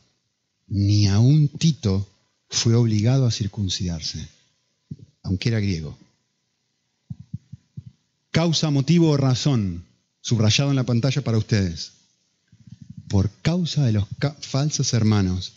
ni 0.67 1.08
aún 1.08 1.48
Tito 1.48 2.08
fue 2.50 2.76
obligado 2.76 3.26
a 3.26 3.32
circuncidarse, 3.32 4.28
aunque 5.24 5.50
era 5.50 5.60
griego 5.60 5.98
causa, 8.36 8.69
motivo 8.69 9.12
o 9.12 9.15
razón, 9.15 9.86
subrayado 10.19 10.69
en 10.69 10.76
la 10.76 10.84
pantalla 10.84 11.21
para 11.21 11.38
ustedes, 11.38 11.93
por 13.08 13.32
causa 13.41 13.86
de 13.86 13.93
los 13.93 14.06
falsos 14.41 14.93
hermanos 14.93 15.54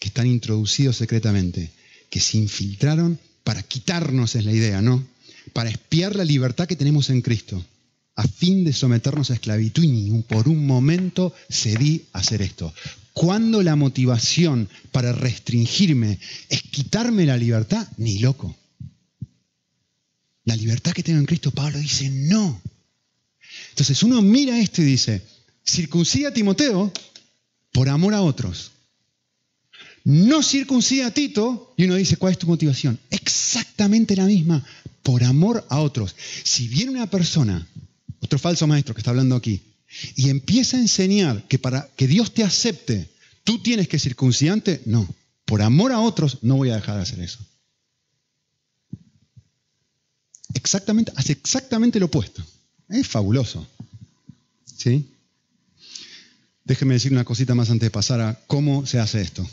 que 0.00 0.08
están 0.08 0.26
introducidos 0.26 0.96
secretamente, 0.96 1.70
que 2.10 2.18
se 2.18 2.38
infiltraron 2.38 3.20
para 3.44 3.62
quitarnos 3.62 4.34
es 4.34 4.44
la 4.44 4.50
idea, 4.50 4.82
¿no? 4.82 5.06
Para 5.52 5.70
espiar 5.70 6.16
la 6.16 6.24
libertad 6.24 6.66
que 6.66 6.74
tenemos 6.74 7.10
en 7.10 7.22
Cristo, 7.22 7.64
a 8.16 8.26
fin 8.26 8.64
de 8.64 8.72
someternos 8.72 9.30
a 9.30 9.34
esclavitud 9.34 9.84
y 9.84 9.88
ni 9.88 10.22
por 10.22 10.48
un 10.48 10.66
momento 10.66 11.34
cedí 11.48 12.06
a 12.12 12.18
hacer 12.18 12.42
esto. 12.42 12.72
Cuando 13.12 13.62
la 13.62 13.76
motivación 13.76 14.68
para 14.92 15.12
restringirme 15.12 16.18
es 16.48 16.62
quitarme 16.62 17.24
la 17.26 17.36
libertad, 17.36 17.86
ni 17.96 18.18
loco. 18.18 18.56
La 20.44 20.56
libertad 20.56 20.92
que 20.92 21.02
tengo 21.02 21.18
en 21.18 21.26
Cristo, 21.26 21.50
Pablo 21.50 21.78
dice, 21.78 22.10
no. 22.10 22.60
Entonces 23.70 24.02
uno 24.02 24.20
mira 24.22 24.58
esto 24.58 24.82
y 24.82 24.86
dice, 24.86 25.22
circuncida 25.64 26.28
a 26.28 26.32
Timoteo 26.32 26.92
por 27.72 27.88
amor 27.88 28.14
a 28.14 28.22
otros 28.22 28.72
no 30.06 30.40
circuncida 30.40 31.08
a 31.08 31.10
Tito 31.10 31.74
y 31.76 31.84
uno 31.84 31.96
dice, 31.96 32.16
¿cuál 32.16 32.30
es 32.30 32.38
tu 32.38 32.46
motivación? 32.46 32.96
Exactamente 33.10 34.14
la 34.14 34.26
misma, 34.26 34.64
por 35.02 35.24
amor 35.24 35.66
a 35.68 35.80
otros. 35.80 36.14
Si 36.44 36.68
viene 36.68 36.92
una 36.92 37.10
persona, 37.10 37.66
otro 38.20 38.38
falso 38.38 38.66
maestro 38.66 38.94
que 38.94 39.00
está 39.00 39.10
hablando 39.10 39.36
aquí, 39.36 39.62
y 40.14 40.30
empieza 40.30 40.76
a 40.76 40.80
enseñar 40.80 41.46
que 41.48 41.58
para 41.58 41.88
que 41.96 42.06
Dios 42.06 42.32
te 42.34 42.42
acepte, 42.42 43.08
tú 43.44 43.62
tienes 43.62 43.88
que 43.88 43.98
circuncidarte, 43.98 44.82
no, 44.86 45.08
por 45.44 45.62
amor 45.62 45.92
a 45.92 46.00
otros 46.00 46.38
no 46.42 46.56
voy 46.56 46.70
a 46.70 46.76
dejar 46.76 46.96
de 46.96 47.02
hacer 47.02 47.20
eso. 47.20 47.38
Exactamente, 50.54 51.12
hace 51.16 51.32
exactamente 51.32 52.00
lo 52.00 52.06
opuesto. 52.06 52.44
Es 52.88 53.06
fabuloso. 53.06 53.66
¿Sí? 54.64 55.06
Déjeme 56.64 56.94
decir 56.94 57.12
una 57.12 57.24
cosita 57.24 57.54
más 57.54 57.70
antes 57.70 57.86
de 57.86 57.90
pasar 57.90 58.20
a 58.20 58.40
cómo 58.46 58.86
se 58.86 58.98
hace 58.98 59.20
esto. 59.20 59.48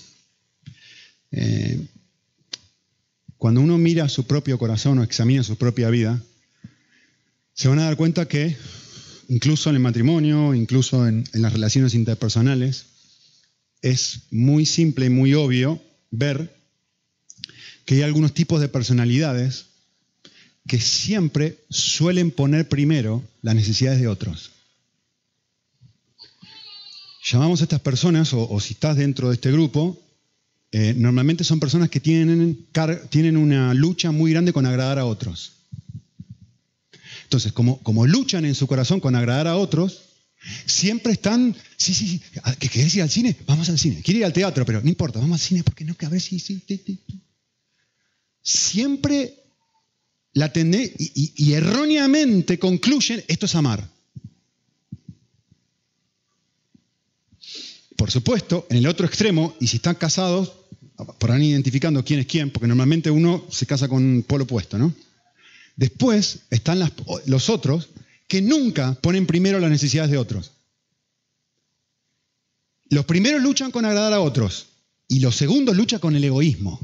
Eh, 1.31 1.87
cuando 3.37 3.61
uno 3.61 3.77
mira 3.77 4.09
su 4.09 4.25
propio 4.25 4.57
corazón 4.57 4.99
o 4.99 5.03
examina 5.03 5.43
su 5.43 5.57
propia 5.57 5.89
vida, 5.89 6.21
se 7.53 7.67
van 7.67 7.79
a 7.79 7.85
dar 7.85 7.97
cuenta 7.97 8.27
que 8.27 8.57
incluso 9.27 9.69
en 9.69 9.75
el 9.75 9.81
matrimonio, 9.81 10.53
incluso 10.53 11.07
en, 11.07 11.23
las 11.33 11.53
relaciones 11.53 11.93
interpersonales, 11.93 12.85
es 13.81 14.23
muy 14.31 14.65
simple 14.65 15.05
y 15.05 15.09
muy 15.09 15.33
obvio 15.33 15.81
ver 16.11 16.55
que 17.85 17.95
hay 17.95 18.01
algunos 18.01 18.33
tipos 18.33 18.61
de 18.61 18.69
personalidades 18.69 19.65
que 20.67 20.79
siempre 20.79 21.59
suelen 21.69 22.31
poner 22.31 22.69
primero 22.69 23.23
las 23.41 23.55
necesidades 23.55 23.99
de 23.99 24.07
otros. 24.07 24.51
Llamamos 27.25 27.61
a 27.61 27.63
estas 27.63 27.81
personas, 27.81 28.33
o, 28.33 28.49
o 28.49 28.59
si 28.59 28.73
estás 28.73 28.97
dentro 28.97 29.29
de 29.29 29.35
este 29.35 29.51
grupo, 29.51 29.99
eh, 30.71 30.93
normalmente 30.97 31.43
son 31.43 31.59
personas 31.59 31.89
que 31.89 31.99
tienen, 31.99 32.65
tienen 33.09 33.37
una 33.37 33.73
lucha 33.73 34.11
muy 34.11 34.31
grande 34.31 34.53
con 34.53 34.65
agradar 34.65 34.97
a 34.97 35.05
otros. 35.05 35.62
Entonces, 37.33 37.51
como, 37.51 38.05
luchan 38.05 38.45
en 38.45 38.53
su 38.53 38.67
corazón 38.67 38.99
con 38.99 39.15
agradar 39.15 39.47
a 39.47 39.57
otros, 39.57 40.01
siempre 40.67 41.13
están, 41.13 41.55
sí, 41.77 41.95
sí, 41.95 42.07
sí, 42.07 42.21
¿que 42.59 42.69
querés 42.69 42.93
ir 42.93 43.01
al 43.01 43.09
cine? 43.09 43.35
Vamos 43.47 43.69
al 43.69 43.79
cine. 43.79 44.03
Quiere 44.03 44.19
ir 44.19 44.25
al 44.25 44.33
teatro, 44.33 44.63
pero 44.67 44.81
no 44.81 44.87
importa, 44.87 45.17
vamos 45.17 45.41
al 45.41 45.47
cine 45.47 45.63
porque 45.63 45.83
no, 45.83 45.95
que 45.95 46.05
a 46.05 46.09
ver 46.09 46.21
sí, 46.21 46.37
sí. 46.37 46.61
Siempre 48.43 49.33
la 50.33 50.53
tendé 50.53 50.93
y, 50.95 51.53
erróneamente 51.53 52.59
concluyen, 52.59 53.23
esto 53.27 53.47
es 53.47 53.55
amar. 53.55 53.89
Por 57.97 58.11
supuesto, 58.11 58.67
en 58.69 58.77
el 58.77 58.85
otro 58.85 59.07
extremo, 59.07 59.55
y 59.59 59.65
si 59.65 59.77
están 59.77 59.95
casados, 59.95 60.51
podrán 61.17 61.41
identificando 61.41 62.05
quién 62.05 62.19
es 62.19 62.27
quién, 62.27 62.51
porque 62.51 62.67
normalmente 62.67 63.09
uno 63.09 63.43
se 63.49 63.65
casa 63.65 63.87
con 63.87 64.03
un 64.03 64.21
polo 64.21 64.43
opuesto, 64.43 64.77
¿no? 64.77 64.93
Después 65.75 66.39
están 66.49 66.79
los 67.25 67.49
otros 67.49 67.89
que 68.27 68.41
nunca 68.41 68.93
ponen 68.95 69.25
primero 69.25 69.59
las 69.59 69.71
necesidades 69.71 70.11
de 70.11 70.17
otros. 70.17 70.51
Los 72.89 73.05
primeros 73.05 73.41
luchan 73.41 73.71
con 73.71 73.85
agradar 73.85 74.13
a 74.13 74.21
otros 74.21 74.67
y 75.07 75.19
los 75.19 75.35
segundos 75.35 75.75
luchan 75.75 75.99
con 75.99 76.15
el 76.15 76.23
egoísmo. 76.23 76.79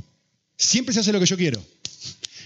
Siempre 0.58 0.94
se 0.94 1.02
hace 1.02 1.14
lo 1.14 1.20
que 1.20 1.26
yo 1.26 1.38
quiero. 1.38 1.64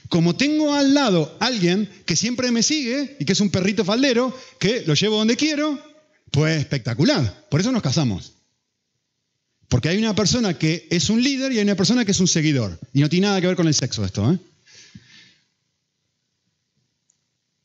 Como 0.09 0.35
tengo 0.35 0.73
al 0.73 0.93
lado 0.93 1.35
alguien 1.39 1.89
que 2.05 2.15
siempre 2.15 2.51
me 2.51 2.61
sigue 2.61 3.15
y 3.19 3.25
que 3.25 3.33
es 3.33 3.39
un 3.39 3.49
perrito 3.49 3.83
faldero, 3.85 4.37
que 4.59 4.83
lo 4.85 4.93
llevo 4.93 5.17
donde 5.17 5.35
quiero, 5.35 5.79
pues 6.29 6.59
espectacular. 6.59 7.47
Por 7.49 7.61
eso 7.61 7.71
nos 7.71 7.81
casamos. 7.81 8.33
Porque 9.69 9.89
hay 9.89 9.97
una 9.97 10.13
persona 10.13 10.57
que 10.57 10.87
es 10.91 11.09
un 11.09 11.23
líder 11.23 11.51
y 11.51 11.57
hay 11.57 11.63
una 11.63 11.75
persona 11.75 12.05
que 12.05 12.11
es 12.11 12.19
un 12.19 12.27
seguidor. 12.27 12.79
Y 12.93 13.01
no 13.01 13.09
tiene 13.09 13.27
nada 13.27 13.41
que 13.41 13.47
ver 13.47 13.55
con 13.55 13.67
el 13.67 13.73
sexo 13.73 14.05
esto. 14.05 14.31
¿eh? 14.31 14.37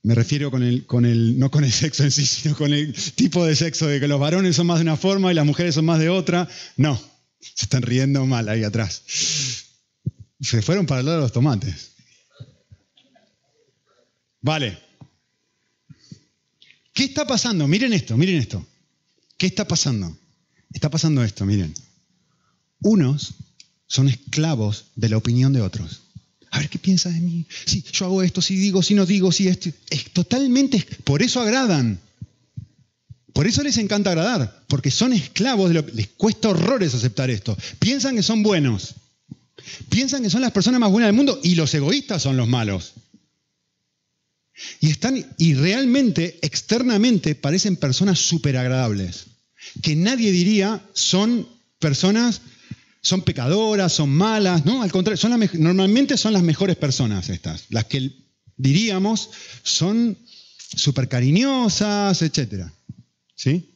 Me 0.09 0.15
refiero 0.15 0.51
con 0.51 0.63
el, 0.63 0.87
con 0.87 1.05
el, 1.05 1.39
no 1.39 1.51
con 1.51 1.65
el 1.65 1.73
sexo 1.85 2.03
en 2.03 2.11
sí, 2.11 2.25
sino 2.25 2.57
con 2.57 2.73
el 2.73 2.95
tipo 3.15 3.45
de 3.45 3.55
sexo, 3.55 3.87
de 3.87 4.01
que 4.01 4.09
los 4.09 4.19
varones 4.19 4.57
son 4.57 4.67
más 4.67 4.79
de 4.79 4.85
una 4.85 4.97
forma 4.97 5.31
y 5.31 5.35
las 5.35 5.45
mujeres 5.45 5.75
son 5.75 5.85
más 5.85 5.99
de 5.99 6.09
otra. 6.09 6.49
No, 6.79 6.99
se 7.39 7.67
están 7.67 7.83
riendo 7.83 8.25
mal 8.25 8.49
ahí 8.49 8.65
atrás. 8.65 9.03
Se 10.41 10.63
fueron 10.63 10.87
para 10.87 11.01
el 11.01 11.07
lado 11.07 11.19
de 11.19 11.23
los 11.25 11.33
tomates. 11.33 11.91
Vale. 14.41 14.79
¿Qué 16.95 17.05
está 17.05 17.27
pasando? 17.27 17.69
Miren 17.69 17.93
esto, 17.93 18.17
miren 18.17 18.37
esto. 18.37 18.67
¿Qué 19.37 19.45
está 19.45 19.69
pasando? 19.69 20.17
Está 20.73 20.89
pasando 20.89 21.23
esto, 21.23 21.45
miren. 21.45 21.75
Unos 22.81 23.35
son 23.87 24.09
esclavos 24.09 24.87
de 24.97 25.11
la 25.11 25.19
opinión 25.19 25.53
de 25.53 25.61
otros. 25.61 26.08
A 26.59 26.63
ver 26.63 26.71
qué 26.71 26.81
piensas 26.81 27.15
de 27.15 27.21
mí. 27.21 27.47
Si 27.67 27.85
yo 27.93 28.07
hago 28.07 28.21
esto, 28.21 28.43
si 28.43 28.57
digo, 28.57 28.83
si 28.83 28.95
no 28.95 29.07
digo, 29.07 29.31
si 29.31 29.47
esto. 29.47 29.71
Es 29.91 30.11
totalmente. 30.11 30.85
Por 31.05 31.23
eso 31.23 31.41
agradan. 31.41 32.01
Por 33.33 33.47
eso 33.47 33.63
les 33.63 33.79
encanta 33.79 34.11
agradar. 34.11 34.65
Porque 34.67 34.91
son 34.91 35.13
esclavos 35.13 35.69
de 35.69 35.75
lo 35.75 35.87
Les 35.95 36.09
cuesta 36.09 36.49
horrores 36.49 36.93
aceptar 36.95 37.31
esto. 37.31 37.57
Piensan 37.79 38.17
que 38.17 38.25
son 38.25 38.43
buenos. 38.43 38.97
Piensan 39.89 40.25
que 40.25 40.31
son 40.31 40.41
las 40.41 40.51
personas 40.51 40.81
más 40.81 40.91
buenas 40.91 41.07
del 41.07 41.15
mundo 41.15 41.39
y 41.45 41.55
los 41.55 41.73
egoístas 41.75 42.23
son 42.23 42.37
los 42.37 42.49
malos. 42.49 42.95
Y 44.81 44.91
están, 44.91 45.25
y 45.39 45.55
realmente, 45.55 46.41
externamente, 46.43 47.37
parecen 47.37 47.77
personas 47.77 48.19
súper 48.19 48.57
agradables. 48.57 49.27
Que 49.81 49.95
nadie 49.95 50.33
diría 50.33 50.85
son 50.93 51.49
personas 51.79 52.41
son 53.01 53.23
pecadoras, 53.23 53.93
son 53.93 54.11
malas, 54.11 54.65
no, 54.65 54.83
al 54.83 54.93
contrario, 54.93 55.21
normalmente 55.55 56.17
son 56.17 56.33
las 56.33 56.43
mejores 56.43 56.77
personas 56.77 57.29
estas, 57.29 57.67
las 57.71 57.85
que 57.85 58.13
diríamos 58.57 59.31
son 59.63 60.19
súper 60.77 61.09
cariñosas, 61.09 62.21
etc. 62.23 62.67
¿Sí? 63.35 63.71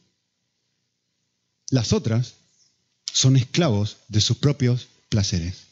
Las 1.69 1.93
otras 1.93 2.35
son 3.11 3.35
esclavos 3.35 3.97
de 4.09 4.21
sus 4.21 4.37
propios 4.37 4.87
placeres. 5.09 5.63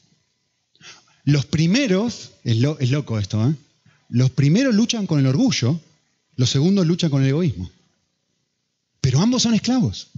Los 1.23 1.45
primeros, 1.45 2.31
es, 2.43 2.57
es 2.79 2.89
loco 2.89 3.19
esto, 3.19 3.47
¿eh? 3.47 3.55
los 4.09 4.31
primeros 4.31 4.73
luchan 4.73 5.07
con 5.07 5.19
el 5.19 5.27
orgullo, 5.27 5.79
los 6.35 6.49
segundos 6.49 6.87
luchan 6.87 7.11
con 7.11 7.21
el 7.21 7.29
egoísmo. 7.29 7.69
Pero 9.01 9.19
ambos 9.19 9.43
son 9.43 9.53
esclavos. 9.53 10.11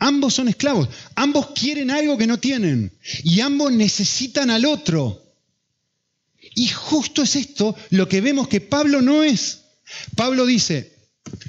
Ambos 0.00 0.34
son 0.34 0.48
esclavos, 0.48 0.88
ambos 1.14 1.48
quieren 1.54 1.90
algo 1.90 2.16
que 2.16 2.26
no 2.26 2.38
tienen 2.38 2.92
y 3.24 3.40
ambos 3.40 3.72
necesitan 3.72 4.50
al 4.50 4.64
otro. 4.64 5.22
Y 6.54 6.68
justo 6.68 7.22
es 7.22 7.36
esto 7.36 7.76
lo 7.90 8.08
que 8.08 8.20
vemos 8.20 8.48
que 8.48 8.60
Pablo 8.60 9.02
no 9.02 9.24
es. 9.24 9.62
Pablo 10.14 10.46
dice, 10.46 10.92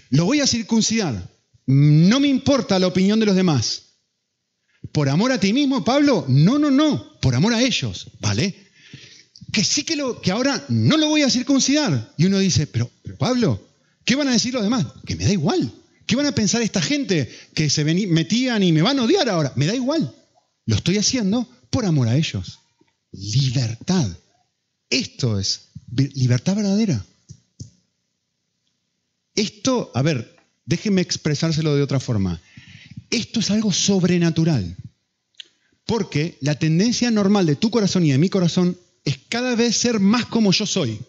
lo 0.10 0.26
voy 0.26 0.40
a 0.42 0.48
circuncidar, 0.48 1.30
no 1.66 2.20
me 2.20 2.28
importa 2.28 2.80
la 2.80 2.88
opinión 2.88 3.20
de 3.20 3.28
los 3.28 3.36
demás. 3.36 3.84
¿Por 4.92 5.10
amor 5.10 5.32
a 5.32 5.40
ti 5.40 5.54
mismo, 5.54 5.84
Pablo? 5.84 6.26
No, 6.28 6.58
no, 6.58 6.72
no, 6.72 7.20
por 7.20 7.36
amor 7.36 7.54
a 7.54 7.62
ellos, 7.62 8.08
¿vale? 8.20 8.56
Que 9.52 9.64
sí 9.64 9.84
que, 9.84 9.96
lo, 9.96 10.22
que 10.22 10.32
ahora 10.32 10.66
no 10.70 10.98
lo 10.98 11.08
voy 11.08 11.22
a 11.22 11.30
circuncidar. 11.30 12.14
Y 12.18 12.26
uno 12.26 12.40
dice, 12.40 12.66
pero, 12.66 12.90
pero 13.04 13.18
Pablo, 13.18 13.68
¿qué 14.06 14.16
van 14.16 14.28
a 14.30 14.34
decir 14.34 14.54
los 14.54 14.64
demás? 14.64 14.86
Que 15.06 15.16
me 15.16 15.26
da 15.26 15.32
igual. 15.32 15.72
¿Qué 16.10 16.16
van 16.16 16.26
a 16.26 16.32
pensar 16.32 16.64
esta 16.64 16.82
gente 16.82 17.30
que 17.54 17.70
se 17.70 17.86
metían 17.86 18.64
y 18.64 18.72
me 18.72 18.82
van 18.82 18.98
a 18.98 19.04
odiar 19.04 19.30
ahora? 19.30 19.54
Me 19.56 19.68
da 19.68 19.76
igual. 19.76 20.12
Lo 20.66 20.76
estoy 20.76 20.98
haciendo 20.98 21.48
por 21.70 21.86
amor 21.86 22.08
a 22.08 22.18
ellos. 22.18 22.62
Libertad. 23.12 24.10
Esto 24.90 25.40
es 25.40 25.70
libertad 26.16 26.56
verdadera. 26.56 27.06
Esto, 29.36 29.92
a 29.94 30.02
ver, 30.02 30.36
déjenme 30.66 31.02
expresárselo 31.02 31.76
de 31.76 31.84
otra 31.84 32.00
forma. 32.00 32.42
Esto 33.12 33.40
es 33.40 33.52
algo 33.52 33.72
sobrenatural. 33.72 34.78
Porque 35.86 36.40
la 36.42 36.56
tendencia 36.56 37.12
normal 37.12 37.46
de 37.46 37.56
tu 37.56 37.70
corazón 37.70 38.04
y 38.04 38.10
de 38.10 38.18
mi 38.18 38.30
corazón 38.30 38.80
es 39.06 39.20
cada 39.30 39.54
vez 39.54 39.78
ser 39.78 40.00
más 40.00 40.26
como 40.26 40.52
yo 40.54 40.66
soy. 40.66 41.00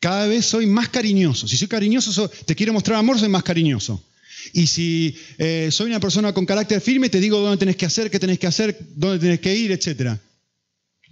Cada 0.00 0.26
vez 0.26 0.46
soy 0.46 0.66
más 0.66 0.88
cariñoso. 0.88 1.48
Si 1.48 1.56
soy 1.56 1.68
cariñoso, 1.68 2.28
te 2.28 2.54
quiero 2.54 2.72
mostrar 2.72 2.98
amor, 2.98 3.18
soy 3.18 3.28
más 3.28 3.42
cariñoso. 3.42 4.04
Y 4.52 4.66
si 4.66 5.16
eh, 5.38 5.68
soy 5.72 5.88
una 5.88 6.00
persona 6.00 6.32
con 6.32 6.46
carácter 6.46 6.80
firme, 6.80 7.08
te 7.08 7.20
digo 7.20 7.40
dónde 7.40 7.56
tenés 7.56 7.76
que 7.76 7.86
hacer, 7.86 8.10
qué 8.10 8.18
tenés 8.18 8.38
que 8.38 8.46
hacer, 8.46 8.78
dónde 8.94 9.18
tenés 9.18 9.40
que 9.40 9.54
ir, 9.54 9.72
etc. 9.72 10.18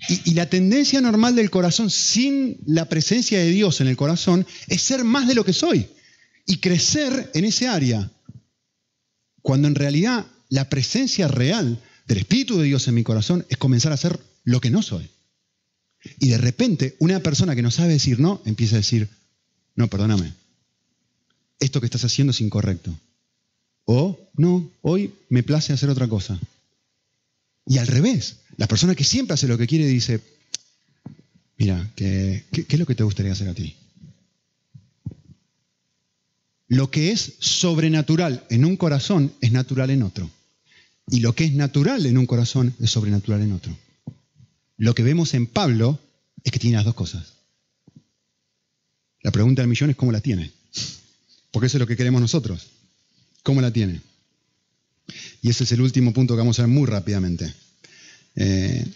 Y, 0.09 0.31
y, 0.31 0.35
la 0.35 0.49
tendencia 0.49 1.01
normal 1.01 1.35
del 1.35 1.51
corazón, 1.51 1.91
sin 1.91 2.59
la 2.67 2.89
presencia 2.89 3.39
de 3.39 3.51
Dios 3.51 3.81
en 3.81 3.89
el 3.89 3.97
corazón, 3.97 4.47
es 4.69 4.83
ser 4.83 5.05
más 5.05 5.27
de 5.27 5.35
lo 5.35 5.45
que 5.45 5.53
soy 5.53 5.89
y 6.47 6.59
crecer 6.59 7.31
en 7.35 7.45
ese 7.45 7.67
área. 7.67 8.11
Cuando 9.43 9.69
en 9.69 9.75
realidad 9.75 10.27
la 10.49 10.69
presencia 10.69 11.29
real 11.29 11.81
del 12.07 12.19
Espíritu 12.19 12.59
de 12.59 12.65
Dios 12.65 12.87
en 12.89 12.95
mi 12.95 13.03
corazón 13.03 13.45
es 13.49 13.57
comenzar 13.57 13.93
a 13.93 13.97
ser 13.97 14.19
lo 14.45 14.61
que 14.61 14.71
no 14.71 14.83
soy. 14.83 15.09
Y 16.19 16.29
de 16.29 16.39
repente 16.39 16.97
una 16.99 17.21
persona 17.21 17.55
que 17.55 17.63
no 17.63 17.71
sabe 17.71 17.93
decir 17.93 18.21
no 18.21 18.43
empieza 18.45 18.77
a 18.77 18.79
decir, 18.79 19.09
no, 19.75 19.89
perdóname, 19.89 20.33
esto 21.61 21.81
que 21.81 21.87
estás 21.87 22.05
haciendo 22.05 22.31
es 22.31 22.41
incorrecto. 22.41 22.99
O, 23.85 24.19
no, 24.35 24.69
hoy 24.83 25.15
me 25.29 25.43
place 25.43 25.73
hacer 25.73 25.89
otra 25.91 26.09
cosa. 26.09 26.39
Y 27.67 27.79
al 27.79 27.87
revés, 27.87 28.39
la 28.57 28.67
persona 28.67 28.95
que 28.95 29.05
siempre 29.05 29.35
hace 29.35 29.49
lo 29.49 29.59
que 29.59 29.67
quiere 29.67 29.87
dice, 29.87 30.21
mira, 31.57 31.91
¿qué, 31.97 32.45
qué, 32.53 32.67
es 32.69 32.79
lo 32.79 32.87
que 32.87 32.95
te 32.95 33.05
gustaría 33.05 33.33
hacer 33.33 33.49
a 33.49 33.55
ti? 33.55 33.75
Lo 36.69 36.91
que 36.91 37.13
es 37.13 37.35
sobrenatural 37.39 38.45
en 38.51 38.65
un 38.65 38.77
corazón 38.77 39.33
es 39.41 39.53
natural 39.53 39.91
en 39.91 40.03
otro. 40.03 40.31
Y 41.09 41.21
lo 41.21 41.35
que 41.35 41.45
es 41.45 41.53
natural 41.53 42.07
en 42.07 42.19
un 42.19 42.27
corazón 42.27 42.75
es 42.81 42.91
sobrenatural 42.91 43.43
en 43.43 43.53
otro. 43.53 43.77
Lo 44.77 44.95
que 44.95 45.03
vemos 45.03 45.35
en 45.35 45.47
Pablo 45.47 45.99
es 46.45 46.53
que 46.53 46.59
tiene 46.59 46.77
las 46.77 46.85
dos 46.85 46.95
cosas. 46.95 47.35
La 49.23 49.33
pregunta 49.33 49.63
del 49.63 49.69
millón 49.69 49.91
es 49.91 49.97
cómo 49.97 50.13
la 50.13 50.21
tiene. 50.21 50.53
Porque 51.51 51.67
eso 51.67 51.79
es 51.79 51.81
lo 51.81 51.87
que 51.87 51.97
queremos 51.97 52.21
nosotros. 52.21 52.69
¿Cómo 53.43 53.61
la 53.61 53.73
tiene? 53.73 54.01
Y 55.43 55.51
ese 55.51 55.65
es 55.65 55.73
el 55.73 55.81
último 55.81 56.13
punto 56.13 56.35
que 56.35 56.39
vamos 56.39 56.59
a 56.59 56.63
ver 56.63 56.71
muy 56.71 56.87
rápidamente. 56.87 57.53
Eh, 58.35 58.87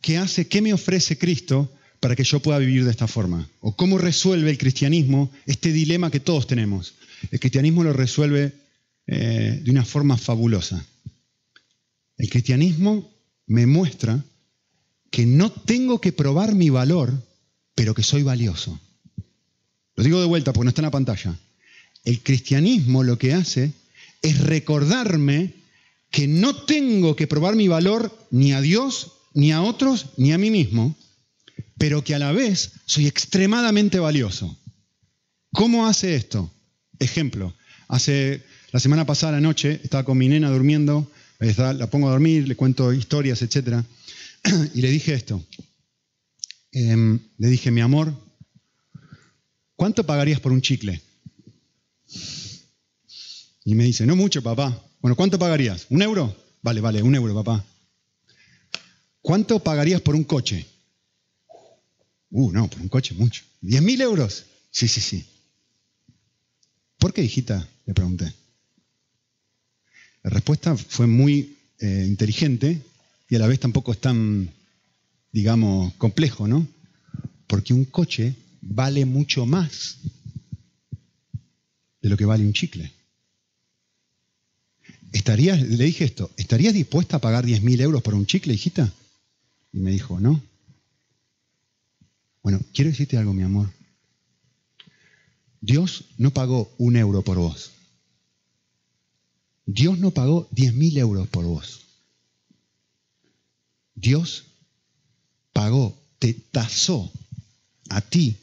¿Qué 0.00 0.18
hace, 0.18 0.48
qué 0.48 0.62
me 0.62 0.72
ofrece 0.72 1.18
Cristo 1.18 1.70
para 2.00 2.16
que 2.16 2.24
yo 2.24 2.40
pueda 2.40 2.58
vivir 2.58 2.84
de 2.84 2.90
esta 2.90 3.08
forma? 3.08 3.48
¿O 3.60 3.76
cómo 3.76 3.98
resuelve 3.98 4.50
el 4.50 4.58
cristianismo 4.58 5.30
este 5.46 5.72
dilema 5.72 6.10
que 6.10 6.20
todos 6.20 6.46
tenemos? 6.46 6.94
El 7.30 7.40
cristianismo 7.40 7.84
lo 7.84 7.92
resuelve 7.92 8.52
eh, 9.06 9.60
de 9.62 9.70
una 9.70 9.84
forma 9.84 10.16
fabulosa. 10.16 10.84
El 12.16 12.30
cristianismo 12.30 13.10
me 13.46 13.66
muestra 13.66 14.24
que 15.12 15.26
no 15.26 15.52
tengo 15.52 16.00
que 16.00 16.10
probar 16.10 16.54
mi 16.54 16.70
valor, 16.70 17.12
pero 17.74 17.94
que 17.94 18.02
soy 18.02 18.22
valioso. 18.22 18.80
Lo 19.94 20.02
digo 20.02 20.18
de 20.18 20.26
vuelta 20.26 20.52
porque 20.52 20.64
no 20.64 20.68
está 20.70 20.80
en 20.80 20.86
la 20.86 20.90
pantalla. 20.90 21.38
El 22.02 22.22
cristianismo 22.22 23.04
lo 23.04 23.18
que 23.18 23.34
hace 23.34 23.74
es 24.22 24.40
recordarme 24.40 25.52
que 26.10 26.26
no 26.26 26.56
tengo 26.56 27.14
que 27.14 27.26
probar 27.26 27.54
mi 27.54 27.68
valor 27.68 28.10
ni 28.30 28.54
a 28.54 28.62
Dios, 28.62 29.12
ni 29.34 29.52
a 29.52 29.60
otros, 29.60 30.06
ni 30.16 30.32
a 30.32 30.38
mí 30.38 30.50
mismo, 30.50 30.96
pero 31.76 32.02
que 32.02 32.14
a 32.14 32.18
la 32.18 32.32
vez 32.32 32.72
soy 32.86 33.06
extremadamente 33.06 33.98
valioso. 33.98 34.56
¿Cómo 35.52 35.86
hace 35.86 36.14
esto? 36.14 36.50
Ejemplo, 36.98 37.54
hace 37.86 38.42
la 38.70 38.80
semana 38.80 39.04
pasada 39.04 39.32
la 39.32 39.40
noche 39.40 39.78
estaba 39.84 40.04
con 40.04 40.16
mi 40.16 40.28
nena 40.28 40.50
durmiendo, 40.50 41.10
la 41.38 41.90
pongo 41.90 42.08
a 42.08 42.12
dormir, 42.12 42.48
le 42.48 42.56
cuento 42.56 42.94
historias, 42.94 43.42
etc. 43.42 43.84
Y 44.74 44.82
le 44.82 44.90
dije 44.90 45.14
esto. 45.14 45.44
Em, 46.72 47.18
le 47.38 47.48
dije, 47.48 47.70
mi 47.70 47.80
amor, 47.80 48.14
¿cuánto 49.76 50.04
pagarías 50.04 50.40
por 50.40 50.52
un 50.52 50.62
chicle? 50.62 51.00
Y 53.64 53.74
me 53.74 53.84
dice, 53.84 54.06
no 54.06 54.16
mucho, 54.16 54.42
papá. 54.42 54.82
Bueno, 55.00 55.16
¿cuánto 55.16 55.38
pagarías? 55.38 55.86
¿Un 55.90 56.02
euro? 56.02 56.34
Vale, 56.62 56.80
vale, 56.80 57.02
un 57.02 57.14
euro, 57.14 57.34
papá. 57.34 57.64
¿Cuánto 59.20 59.60
pagarías 59.60 60.00
por 60.00 60.14
un 60.14 60.24
coche? 60.24 60.66
Uh, 62.30 62.50
no, 62.50 62.68
por 62.68 62.80
un 62.80 62.88
coche 62.88 63.14
mucho. 63.14 63.44
¿Diez 63.60 63.82
mil 63.82 64.00
euros? 64.00 64.46
Sí, 64.70 64.88
sí, 64.88 65.00
sí. 65.00 65.24
¿Por 66.98 67.12
qué, 67.12 67.22
hijita? 67.22 67.68
Le 67.86 67.94
pregunté. 67.94 68.32
La 70.22 70.30
respuesta 70.30 70.76
fue 70.76 71.06
muy 71.06 71.56
eh, 71.78 72.04
inteligente 72.06 72.80
y 73.28 73.36
a 73.36 73.38
la 73.38 73.46
vez 73.46 73.60
tampoco 73.60 73.92
es 73.92 74.00
tan, 74.00 74.50
digamos, 75.32 75.94
complejo, 75.94 76.46
¿no? 76.46 76.66
Porque 77.46 77.74
un 77.74 77.84
coche 77.84 78.34
vale 78.60 79.04
mucho 79.04 79.46
más 79.46 79.98
de 82.00 82.08
lo 82.08 82.16
que 82.16 82.24
vale 82.24 82.44
un 82.44 82.52
chicle. 82.52 82.92
¿Estarías, 85.12 85.60
le 85.60 85.84
dije 85.84 86.04
esto, 86.04 86.30
¿estarías 86.36 86.74
dispuesta 86.74 87.18
a 87.18 87.20
pagar 87.20 87.44
10.000 87.44 87.80
euros 87.80 88.02
por 88.02 88.14
un 88.14 88.26
chicle, 88.26 88.54
hijita? 88.54 88.92
Y 89.72 89.78
me 89.78 89.90
dijo, 89.90 90.18
no. 90.18 90.42
Bueno, 92.42 92.60
quiero 92.72 92.90
decirte 92.90 93.16
algo, 93.16 93.32
mi 93.32 93.42
amor. 93.42 93.70
Dios 95.60 96.06
no 96.18 96.32
pagó 96.32 96.72
un 96.78 96.96
euro 96.96 97.22
por 97.22 97.38
vos. 97.38 97.70
Dios 99.64 99.98
no 99.98 100.10
pagó 100.10 100.48
10.000 100.50 100.98
euros 100.98 101.28
por 101.28 101.44
vos. 101.44 101.82
Dios 103.94 104.44
pagó, 105.52 105.96
te 106.18 106.34
tasó 106.34 107.12
a 107.88 108.00
ti 108.00 108.36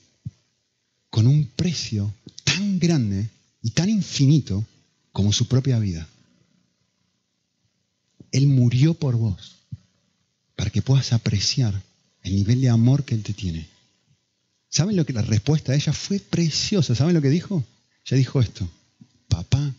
con 1.09 1.27
un 1.27 1.45
precio 1.55 2.13
tan 2.43 2.79
grande 2.79 3.29
y 3.61 3.71
tan 3.71 3.89
infinito 3.89 4.65
como 5.11 5.33
su 5.33 5.47
propia 5.47 5.79
vida. 5.79 6.07
Él 8.31 8.47
murió 8.47 8.93
por 8.93 9.15
vos 9.15 9.55
para 10.55 10.69
que 10.69 10.81
puedas 10.81 11.13
apreciar 11.13 11.81
el 12.21 12.35
nivel 12.35 12.61
de 12.61 12.69
amor 12.69 13.05
que 13.05 13.15
Él 13.15 13.23
te 13.23 13.33
tiene. 13.33 13.67
¿Saben 14.69 14.95
lo 14.95 15.05
que 15.05 15.13
la 15.13 15.23
respuesta 15.23 15.71
de 15.71 15.79
ella 15.79 15.93
fue 15.93 16.19
preciosa? 16.19 16.93
¿Saben 16.93 17.15
lo 17.15 17.21
que 17.21 17.29
dijo? 17.29 17.63
Ella 18.05 18.17
dijo 18.17 18.39
esto, 18.39 18.69
papá, 19.27 19.73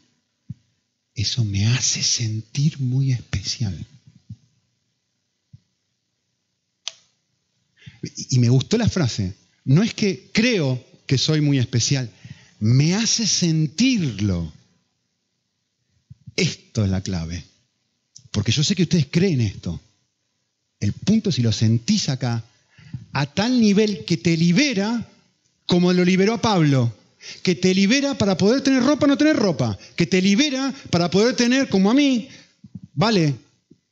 eso 1.14 1.44
me 1.44 1.66
hace 1.66 2.02
sentir 2.02 2.80
muy 2.80 3.12
especial. 3.12 3.86
Y 8.02 8.38
me 8.38 8.48
gustó 8.48 8.78
la 8.78 8.88
frase, 8.88 9.34
no 9.64 9.82
es 9.82 9.94
que 9.94 10.30
creo 10.32 10.82
que 11.06 11.18
soy 11.18 11.40
muy 11.40 11.58
especial, 11.58 12.10
me 12.60 12.94
hace 12.94 13.26
sentirlo. 13.26 14.52
Esto 16.36 16.84
es 16.84 16.90
la 16.90 17.02
clave. 17.02 17.44
Porque 18.30 18.52
yo 18.52 18.62
sé 18.62 18.74
que 18.74 18.84
ustedes 18.84 19.06
creen 19.10 19.40
esto. 19.40 19.80
El 20.78 20.92
punto 20.92 21.30
es 21.30 21.36
si 21.36 21.42
lo 21.42 21.52
sentís 21.52 22.08
acá, 22.08 22.44
a 23.12 23.26
tal 23.26 23.60
nivel 23.60 24.04
que 24.04 24.16
te 24.16 24.36
libera 24.36 25.06
como 25.66 25.92
lo 25.92 26.04
liberó 26.04 26.34
a 26.34 26.40
Pablo, 26.40 26.92
que 27.42 27.54
te 27.54 27.74
libera 27.74 28.16
para 28.18 28.36
poder 28.36 28.60
tener 28.62 28.82
ropa 28.82 29.04
o 29.04 29.08
no 29.08 29.16
tener 29.16 29.36
ropa, 29.36 29.78
que 29.94 30.06
te 30.06 30.20
libera 30.20 30.74
para 30.90 31.10
poder 31.10 31.36
tener, 31.36 31.68
como 31.68 31.90
a 31.90 31.94
mí, 31.94 32.28
vale, 32.94 33.34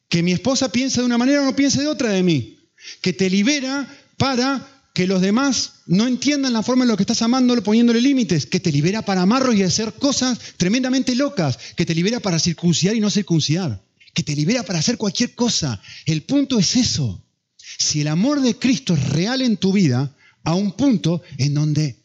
que 0.09 0.23
mi 0.23 0.33
esposa 0.33 0.73
piense 0.73 1.01
de 1.01 1.07
una 1.07 1.19
manera 1.19 1.43
o 1.43 1.45
no 1.45 1.55
piense 1.55 1.81
de 1.81 1.87
otra 1.87 2.11
de 2.11 2.23
mí, 2.23 2.59
que 3.01 3.13
te 3.13 3.31
libera 3.31 3.89
para 4.19 4.67
que 4.93 5.07
los 5.07 5.23
demás 5.23 5.75
no 5.87 6.07
entiendan 6.07 6.53
la 6.53 6.63
forma 6.63 6.85
en 6.85 6.89
la 6.89 6.97
que 6.97 7.05
estás 7.05 7.23
amándolo 7.23 7.63
poniéndole 7.63 8.01
límites, 8.01 8.47
que 8.47 8.61
te 8.61 8.73
libera 8.73 9.03
para 9.03 9.23
amarros 9.23 9.55
y 9.55 9.63
hacer 9.63 9.95
cosas 9.95 10.39
tremendamente 10.57 11.15
locas, 11.15 11.59
que 11.77 11.87
te 11.87 11.95
libera 11.95 12.21
para 12.21 12.39
circuncidar 12.39 12.97
y 12.97 13.01
no 13.01 13.09
circuncidar 13.09 13.81
que 14.19 14.25
te 14.25 14.35
libera 14.35 14.65
para 14.65 14.81
hacer 14.81 14.97
cualquier 14.97 15.37
cosa. 15.37 15.81
El 16.05 16.23
punto 16.23 16.59
es 16.59 16.75
eso. 16.75 17.25
Si 17.57 18.01
el 18.01 18.09
amor 18.09 18.41
de 18.41 18.57
Cristo 18.59 18.95
es 18.95 19.09
real 19.11 19.43
en 19.43 19.57
tu 19.57 19.73
vida, 19.73 20.13
a 20.43 20.55
un 20.55 20.73
punto 20.73 21.23
en 21.37 21.55
donde 21.55 22.03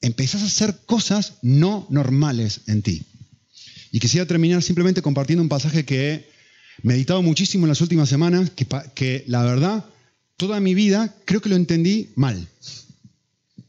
empezás 0.00 0.42
a 0.42 0.46
hacer 0.46 0.78
cosas 0.86 1.34
no 1.42 1.88
normales 1.90 2.60
en 2.68 2.82
ti. 2.82 3.02
Y 3.90 3.98
quisiera 3.98 4.24
terminar 4.26 4.62
simplemente 4.62 5.02
compartiendo 5.02 5.42
un 5.42 5.48
pasaje 5.48 5.84
que 5.84 6.12
he 6.12 6.30
meditado 6.84 7.22
muchísimo 7.22 7.64
en 7.64 7.70
las 7.70 7.80
últimas 7.80 8.08
semanas, 8.08 8.50
que, 8.50 8.66
que 8.94 9.24
la 9.26 9.42
verdad, 9.42 9.84
toda 10.38 10.60
mi 10.60 10.72
vida 10.74 11.14
creo 11.26 11.42
que 11.42 11.50
lo 11.50 11.56
entendí 11.56 12.08
mal. 12.14 12.48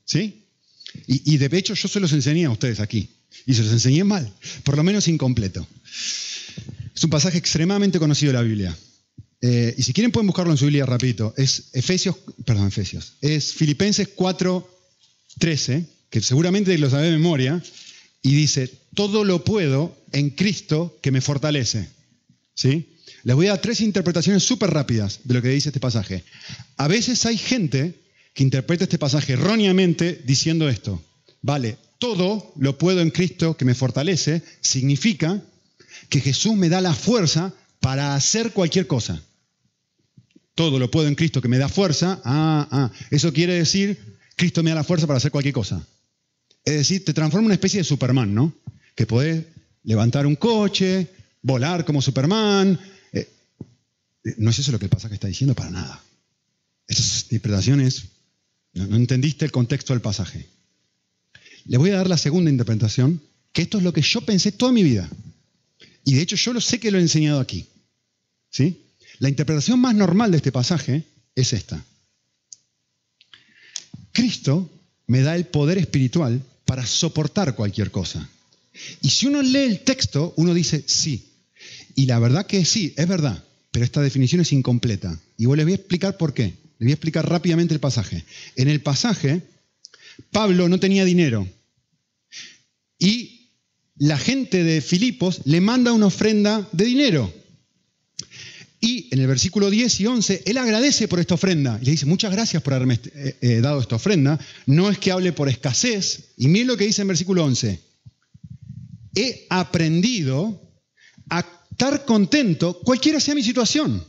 ¿Sí? 0.05 0.45
Y, 1.05 1.38
de 1.38 1.57
hecho 1.57 1.74
yo 1.74 1.88
se 1.88 1.99
los 1.99 2.13
enseñé 2.13 2.45
a 2.45 2.51
ustedes 2.51 2.80
aquí. 2.80 3.09
Y 3.45 3.53
se 3.53 3.63
los 3.63 3.72
enseñé 3.72 4.03
mal, 4.03 4.32
por 4.63 4.78
lo 4.78 4.84
menos 4.84 5.07
incompleto. 5.07 5.67
Es 6.95 7.03
un 7.03 7.09
pasaje 7.09 7.38
extremadamente 7.38 7.99
conocido 7.99 8.32
de 8.32 8.38
la 8.38 8.43
Biblia. 8.43 8.78
Eh, 9.41 9.74
y 9.78 9.84
si 9.84 9.93
quieren 9.93 10.11
pueden 10.11 10.28
buscarlo 10.28 10.51
en 10.51 10.57
su 10.57 10.65
Biblia 10.65 10.86
rapidito. 10.86 11.34
Es 11.38 11.70
Efesios, 11.74 12.15
perdón, 12.45 12.67
Efesios. 12.67 13.13
Es 13.22 13.53
Filipenses 13.53 14.09
4, 14.13 14.70
13, 15.39 15.86
que 16.09 16.22
seguramente 16.22 16.78
lo 16.78 16.89
sabe 16.89 17.05
de 17.05 17.17
memoria, 17.17 17.63
y 18.22 18.36
dice, 18.36 18.70
todo 18.93 19.24
lo 19.24 19.43
puedo 19.43 19.97
en 20.11 20.32
Cristo 20.32 20.99
que 21.01 21.11
me 21.11 21.22
fortalece. 21.22 21.88
¿Sí? 22.53 22.97
Les 23.24 23.36
voy 23.36 23.47
a 23.47 23.51
dar 23.51 23.62
tres 23.62 23.82
interpretaciones 23.82 24.43
súper 24.43 24.70
rápidas 24.72 25.22
de 25.24 25.34
lo 25.34 25.41
que 25.41 25.49
dice 25.49 25.70
este 25.70 25.80
pasaje. 25.80 26.24
A 26.78 26.88
veces 26.88 27.26
hay 27.26 27.38
gente 27.38 27.93
que 28.34 28.43
interpreta 28.43 28.84
este 28.84 28.97
pasaje 28.97 29.34
erróneamente 29.34 30.22
diciendo 30.26 30.70
esto. 30.70 31.01
Vale, 31.41 31.78
todo 31.97 32.53
lo 32.57 32.78
puedo 32.78 33.01
en 33.01 33.12
Cristo 33.12 33.57
que 33.57 33.66
me 33.66 33.76
fortalece 33.76 34.41
significa 34.62 35.41
que 36.10 36.22
Jesús 36.22 36.55
me 36.55 36.70
da 36.70 36.82
la 36.82 36.93
fuerza 36.93 37.53
para 37.80 38.16
hacer 38.16 38.51
cualquier 38.51 38.88
cosa. 38.88 39.22
todo 40.55 40.78
lo 40.78 40.91
puedo 40.91 41.07
en 41.07 41.16
Cristo 41.16 41.41
que 41.41 41.47
me 41.47 41.57
da 41.57 41.70
fuerza, 41.70 42.20
ah, 42.26 42.68
ah, 42.70 42.91
eso 43.12 43.32
quiere 43.32 43.53
decir, 43.53 43.97
Cristo 44.36 44.62
me 44.62 44.72
da 44.72 44.76
la 44.76 44.84
fuerza 44.84 45.07
para 45.07 45.16
hacer 45.16 45.32
cualquier 45.32 45.53
cosa. 45.53 45.88
Es 46.66 46.74
decir, 46.74 47.05
te 47.05 47.14
transforma 47.14 47.43
en 47.43 47.45
una 47.45 47.53
especie 47.53 47.80
de 47.80 47.86
Superman, 47.86 48.34
¿no? 48.34 48.53
Que 48.93 49.05
podés 49.05 49.45
levantar 49.84 50.28
un 50.28 50.36
coche, 50.36 51.07
volar 51.41 51.86
como 51.86 52.01
Superman. 52.01 52.78
No 54.38 54.49
es 54.49 54.59
eso 54.59 54.72
lo 54.72 54.80
que 54.80 54.89
pasa 54.89 55.07
que 55.07 55.15
está 55.15 55.28
diciendo 55.28 55.55
para 55.55 55.72
nada. 55.72 56.03
Esas 56.88 57.24
interpretaciones, 57.24 58.05
no, 58.74 58.88
no 58.88 58.95
entendiste 58.95 59.45
el 59.45 59.51
contexto 59.51 59.93
del 59.93 60.01
pasaje. 60.01 60.47
Le 61.65 61.78
voy 61.78 61.91
a 61.91 61.97
dar 61.97 62.09
la 62.09 62.17
segunda 62.17 62.49
interpretación, 62.49 63.22
que 63.53 63.61
esto 63.61 63.78
es 63.78 63.84
lo 63.84 63.93
que 63.93 64.01
yo 64.01 64.22
pensé 64.22 64.51
toda 64.51 64.72
mi 64.72 64.84
vida. 64.84 65.09
Y 66.03 66.15
de 66.15 66.22
hecho 66.22 66.36
yo 66.36 66.53
lo 66.53 66.61
sé 66.61 66.80
que 66.80 66.91
lo 66.91 66.97
he 66.97 67.01
enseñado 67.01 67.39
aquí. 67.39 67.67
¿Sí? 68.49 68.86
La 69.20 69.30
interpretación 69.30 69.80
más 69.80 69.95
normal 69.95 70.32
de 70.32 70.38
este 70.38 70.51
pasaje 70.51 71.03
es 71.36 71.53
esta. 71.53 71.84
Cristo 74.11 74.70
me 75.07 75.22
da 75.22 75.36
el 75.36 75.45
poder 75.45 75.78
espiritual 75.78 76.41
para 76.65 76.86
soportar 76.86 77.55
cualquier 77.55 77.91
cosa. 77.91 78.30
Y 79.01 79.09
si 79.09 79.28
uno 79.28 79.41
lee 79.41 79.59
el 79.59 79.82
texto, 79.82 80.34
uno 80.38 80.53
dice 80.53 80.84
sí. 80.88 81.30
Y 81.95 82.05
la 82.05 82.20
verdad 82.20 82.45
que 82.45 82.63
sí, 82.65 82.93
es 82.95 83.07
verdad, 83.07 83.43
pero 83.72 83.86
esta 83.86 84.01
definición 84.01 84.41
es 84.41 84.51
incompleta. 84.51 85.20
Y 85.38 85.45
les 85.45 85.65
voy 85.65 85.74
a 85.74 85.76
explicar 85.76 86.17
por 86.17 86.34
qué. 86.34 86.43
Les 86.80 86.88
voy 86.88 86.91
a 86.91 86.95
explicar 86.95 87.30
rápidamente 87.30 87.74
el 87.74 87.80
pasaje. 87.80 88.24
En 88.55 88.67
el 88.67 88.82
pasaje, 88.82 89.41
Pablo 90.32 90.70
no 90.70 90.80
tenía 90.80 91.05
dinero. 91.05 91.47
Y 92.97 93.51
la 93.97 94.17
gente 94.17 94.63
de 94.63 94.82
Filipos 94.82 95.41
le 95.45 95.61
manda 95.61 95.93
una 95.93 96.07
ofrenda 96.07 96.67
de 96.72 96.86
dinero. 96.86 97.34
Y 98.82 99.09
en 99.11 99.20
el 99.20 99.28
versículo 99.28 99.70
10 99.70 99.99
y 99.99 100.05
11, 100.05 100.43
él 100.45 100.57
agradece 100.57 101.09
por 101.09 101.20
esta 101.20 101.34
ofrenda. 101.34 101.78
Y 101.82 101.86
le 101.86 101.91
dice, 101.91 102.05
muchas 102.05 102.32
gracias 102.32 102.63
por 102.63 102.74
haberme 102.74 102.99
eh, 103.13 103.38
eh, 103.41 103.61
dado 103.61 103.82
esta 103.82 103.97
ofrenda. 103.97 104.39
No 104.65 104.89
es 104.89 104.97
que 104.97 105.11
hable 105.11 105.34
por 105.34 105.49
escasez. 105.49 106.32
Y 106.38 106.47
miren 106.47 106.67
lo 106.67 106.78
que 106.78 106.86
dice 106.86 107.01
en 107.01 107.09
versículo 107.09 107.43
11. 107.43 107.82
He 109.15 109.47
aprendido 109.49 110.61
a 111.30 111.45
estar 111.80 112.03
contento 112.03 112.77
cualquiera 112.82 113.21
sea 113.21 113.36
mi 113.36 113.43
situación. 113.43 114.03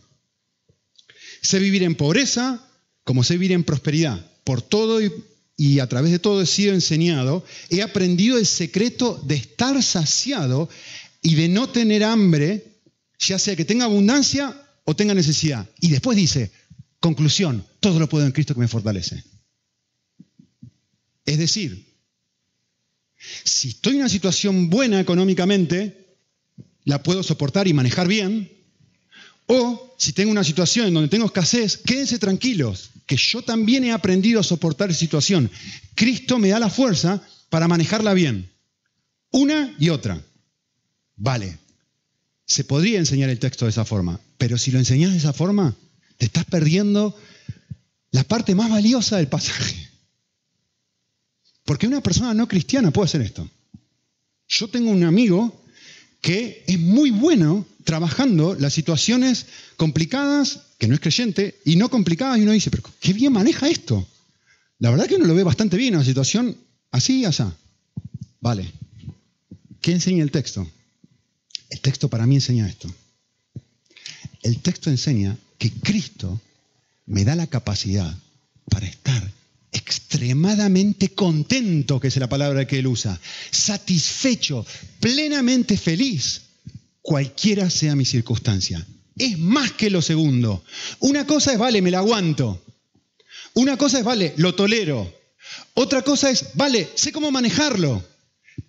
Sé 1.40 1.60
vivir 1.60 1.84
en 1.84 1.94
pobreza 1.94 2.66
como 3.04 3.22
sé 3.22 3.34
vivir 3.34 3.52
en 3.52 3.62
prosperidad. 3.62 4.26
Por 4.42 4.60
todo 4.60 5.00
y, 5.56 5.78
a 5.78 5.88
través 5.88 6.10
de 6.10 6.18
todo 6.18 6.42
he 6.42 6.46
sido 6.46 6.74
enseñado. 6.74 7.44
He 7.68 7.82
aprendido 7.82 8.38
el 8.38 8.46
secreto 8.46 9.22
de 9.24 9.36
estar 9.36 9.80
saciado 9.84 10.68
y 11.22 11.36
de 11.36 11.48
no 11.48 11.68
tener 11.68 12.02
hambre 12.02 12.80
ya 13.20 13.38
sea 13.38 13.54
que 13.54 13.66
tenga 13.66 13.84
abundancia 13.84 14.60
o 14.84 14.96
tenga 14.96 15.14
necesidad. 15.14 15.68
Y 15.80 15.90
después 15.90 16.16
dice, 16.16 16.50
conclusión, 16.98 17.64
todo 17.78 18.00
lo 18.00 18.08
puedo 18.08 18.26
en 18.26 18.32
Cristo 18.32 18.54
que 18.54 18.60
me 18.60 18.68
fortalece. 18.68 19.22
Es 21.24 21.38
decir, 21.38 21.86
si 23.44 23.68
estoy 23.68 23.92
en 23.92 24.00
una 24.00 24.08
situación 24.08 24.70
buena 24.70 24.98
económicamente, 24.98 26.09
la 26.84 27.02
puedo 27.02 27.22
soportar 27.22 27.68
y 27.68 27.72
manejar 27.72 28.08
bien. 28.08 28.50
O 29.46 29.94
si 29.98 30.12
tengo 30.12 30.30
una 30.30 30.44
situación 30.44 30.86
en 30.86 30.94
donde 30.94 31.08
tengo 31.08 31.26
escasez, 31.26 31.76
quédense 31.78 32.18
tranquilos, 32.18 32.90
que 33.06 33.16
yo 33.16 33.42
también 33.42 33.84
he 33.84 33.92
aprendido 33.92 34.40
a 34.40 34.44
soportar 34.44 34.94
situación. 34.94 35.50
Cristo 35.94 36.38
me 36.38 36.48
da 36.48 36.58
la 36.58 36.70
fuerza 36.70 37.22
para 37.48 37.68
manejarla 37.68 38.14
bien. 38.14 38.50
Una 39.32 39.74
y 39.78 39.88
otra. 39.88 40.22
Vale, 41.16 41.58
se 42.46 42.64
podría 42.64 42.98
enseñar 42.98 43.30
el 43.30 43.38
texto 43.38 43.64
de 43.64 43.70
esa 43.70 43.84
forma, 43.84 44.20
pero 44.38 44.56
si 44.56 44.70
lo 44.70 44.78
enseñas 44.78 45.12
de 45.12 45.18
esa 45.18 45.32
forma, 45.32 45.76
te 46.16 46.26
estás 46.26 46.44
perdiendo 46.44 47.16
la 48.10 48.24
parte 48.24 48.54
más 48.54 48.70
valiosa 48.70 49.16
del 49.16 49.28
pasaje. 49.28 49.88
Porque 51.64 51.86
una 51.86 52.02
persona 52.02 52.34
no 52.34 52.48
cristiana 52.48 52.90
puede 52.90 53.06
hacer 53.06 53.22
esto. 53.22 53.48
Yo 54.48 54.68
tengo 54.68 54.90
un 54.90 55.04
amigo 55.04 55.64
que 56.20 56.64
es 56.66 56.78
muy 56.78 57.10
bueno 57.10 57.66
trabajando 57.84 58.54
las 58.54 58.72
situaciones 58.72 59.46
complicadas, 59.76 60.60
que 60.78 60.86
no 60.86 60.94
es 60.94 61.00
creyente, 61.00 61.58
y 61.64 61.76
no 61.76 61.88
complicadas, 61.88 62.38
y 62.38 62.42
uno 62.42 62.52
dice, 62.52 62.70
pero 62.70 62.84
qué 63.00 63.12
bien 63.12 63.32
maneja 63.32 63.68
esto. 63.68 64.06
La 64.78 64.90
verdad 64.90 65.06
que 65.06 65.16
uno 65.16 65.26
lo 65.26 65.34
ve 65.34 65.42
bastante 65.42 65.76
bien, 65.76 65.94
una 65.94 66.04
situación 66.04 66.56
así 66.90 67.20
y 67.20 67.24
así. 67.24 67.44
Vale. 68.40 68.70
¿Qué 69.80 69.92
enseña 69.92 70.22
el 70.22 70.30
texto? 70.30 70.70
El 71.70 71.80
texto 71.80 72.08
para 72.08 72.26
mí 72.26 72.36
enseña 72.36 72.68
esto. 72.68 72.92
El 74.42 74.58
texto 74.58 74.90
enseña 74.90 75.36
que 75.58 75.70
Cristo 75.70 76.40
me 77.06 77.24
da 77.24 77.34
la 77.34 77.46
capacidad 77.46 78.14
para 78.70 78.86
estar 78.86 78.99
extremadamente 80.20 81.14
contento, 81.14 81.98
que 81.98 82.08
es 82.08 82.16
la 82.18 82.28
palabra 82.28 82.66
que 82.66 82.78
él 82.78 82.86
usa, 82.86 83.18
satisfecho, 83.50 84.66
plenamente 85.00 85.78
feliz, 85.78 86.42
cualquiera 87.00 87.70
sea 87.70 87.96
mi 87.96 88.04
circunstancia. 88.04 88.86
Es 89.16 89.38
más 89.38 89.72
que 89.72 89.88
lo 89.88 90.02
segundo. 90.02 90.62
Una 90.98 91.26
cosa 91.26 91.52
es, 91.52 91.58
vale, 91.58 91.80
me 91.80 91.90
la 91.90 91.98
aguanto. 91.98 92.62
Una 93.54 93.78
cosa 93.78 94.00
es, 94.00 94.04
vale, 94.04 94.34
lo 94.36 94.54
tolero. 94.54 95.10
Otra 95.72 96.02
cosa 96.02 96.30
es, 96.30 96.50
vale, 96.54 96.90
sé 96.94 97.12
cómo 97.12 97.30
manejarlo. 97.30 98.04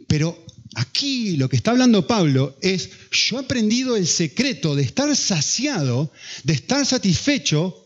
Pero 0.08 0.46
Aquí 0.76 1.36
lo 1.36 1.50
que 1.50 1.58
está 1.58 1.72
hablando 1.72 2.08
Pablo 2.08 2.56
es, 2.62 2.92
yo 3.12 3.36
he 3.36 3.44
aprendido 3.44 3.98
el 3.98 4.08
secreto 4.08 4.74
de 4.74 4.84
estar 4.84 5.14
saciado, 5.18 6.14
de 6.46 6.54
estar 6.54 6.86
satisfecho, 6.86 7.82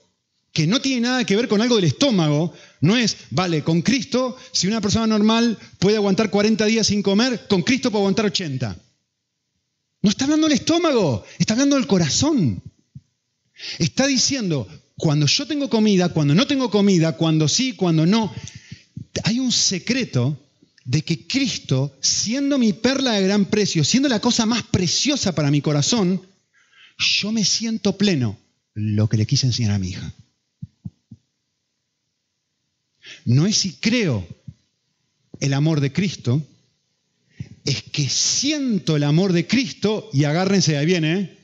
que 0.56 0.68
no 0.68 0.80
tiene 0.80 1.02
nada 1.02 1.26
que 1.26 1.36
ver 1.36 1.50
con 1.50 1.62
algo 1.62 1.76
del 1.76 1.84
estómago. 1.84 2.54
No 2.86 2.96
es, 2.96 3.18
vale, 3.32 3.64
con 3.64 3.82
Cristo, 3.82 4.38
si 4.52 4.68
una 4.68 4.80
persona 4.80 5.08
normal 5.08 5.58
puede 5.80 5.98
aguantar 5.98 6.30
40 6.30 6.68
días 6.68 6.86
sin 6.86 7.02
comer, 7.02 7.48
con 7.48 7.64
Cristo 7.64 7.90
puede 7.90 8.04
aguantar 8.04 8.26
80. 8.26 8.78
No 10.04 10.10
está 10.12 10.26
hablando 10.26 10.48
del 10.48 10.60
estómago, 10.60 11.26
está 11.40 11.54
hablando 11.56 11.78
del 11.78 11.88
corazón. 11.88 12.62
Está 13.80 14.06
diciendo, 14.06 14.68
cuando 14.98 15.26
yo 15.26 15.48
tengo 15.48 15.68
comida, 15.68 16.10
cuando 16.10 16.36
no 16.36 16.46
tengo 16.46 16.70
comida, 16.70 17.18
cuando 17.18 17.48
sí, 17.48 17.74
cuando 17.74 18.06
no, 18.06 18.32
hay 19.24 19.40
un 19.40 19.52
secreto 19.52 20.40
de 20.84 21.02
que 21.02 21.26
Cristo, 21.26 21.98
siendo 22.02 22.60
mi 22.60 22.74
perla 22.74 23.14
de 23.14 23.24
gran 23.24 23.46
precio, 23.46 23.84
siendo 23.84 24.10
la 24.10 24.20
cosa 24.20 24.46
más 24.46 24.62
preciosa 24.62 25.34
para 25.34 25.50
mi 25.50 25.60
corazón, 25.60 26.22
yo 27.00 27.32
me 27.32 27.46
siento 27.46 27.98
pleno, 27.98 28.38
lo 28.76 29.10
que 29.10 29.18
le 29.18 29.26
quise 29.26 29.48
enseñar 29.48 29.72
a 29.72 29.80
mi 29.80 29.90
hija. 29.90 30.14
No 33.26 33.46
es 33.48 33.58
si 33.58 33.74
creo 33.74 34.26
el 35.40 35.54
amor 35.54 35.82
de 35.82 35.92
Cristo, 35.92 36.42
es 37.66 37.82
que 37.82 38.08
siento 38.08 38.96
el 38.96 39.04
amor 39.04 39.34
de 39.34 39.48
Cristo 39.48 40.10
y 40.14 40.24
agárrense, 40.24 40.78
ahí 40.78 40.86
viene, 40.86 41.38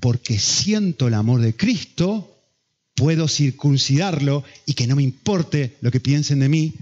porque 0.00 0.38
siento 0.38 1.08
el 1.08 1.14
amor 1.14 1.40
de 1.42 1.54
Cristo, 1.54 2.42
puedo 2.94 3.28
circuncidarlo 3.28 4.44
y 4.66 4.72
que 4.72 4.86
no 4.86 4.96
me 4.96 5.02
importe 5.02 5.76
lo 5.82 5.90
que 5.90 6.00
piensen 6.00 6.40
de 6.40 6.48
mí, 6.48 6.74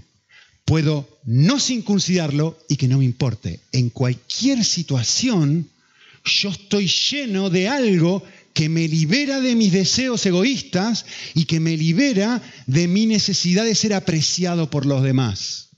puedo 0.65 1.19
no 1.25 1.59
circuncidarlo 1.59 2.57
y 2.69 2.77
que 2.77 2.87
no 2.87 2.99
me 2.99 3.05
importe. 3.05 3.59
En 3.73 3.89
cualquier 3.89 4.63
situación, 4.63 5.67
yo 6.23 6.49
estoy 6.49 6.87
lleno 6.87 7.49
de 7.49 7.67
algo 7.67 8.23
que 8.53 8.69
me 8.69 8.87
libera 8.87 9.41
de 9.41 9.55
mis 9.55 9.71
deseos 9.71 10.25
egoístas 10.25 11.05
y 11.33 11.45
que 11.45 11.59
me 11.59 11.75
libera 11.75 12.41
de 12.67 12.87
mi 12.87 13.05
necesidad 13.05 13.65
de 13.65 13.75
ser 13.75 13.93
apreciado 13.93 14.69
por 14.69 14.85
los 14.85 15.03
demás. 15.03 15.69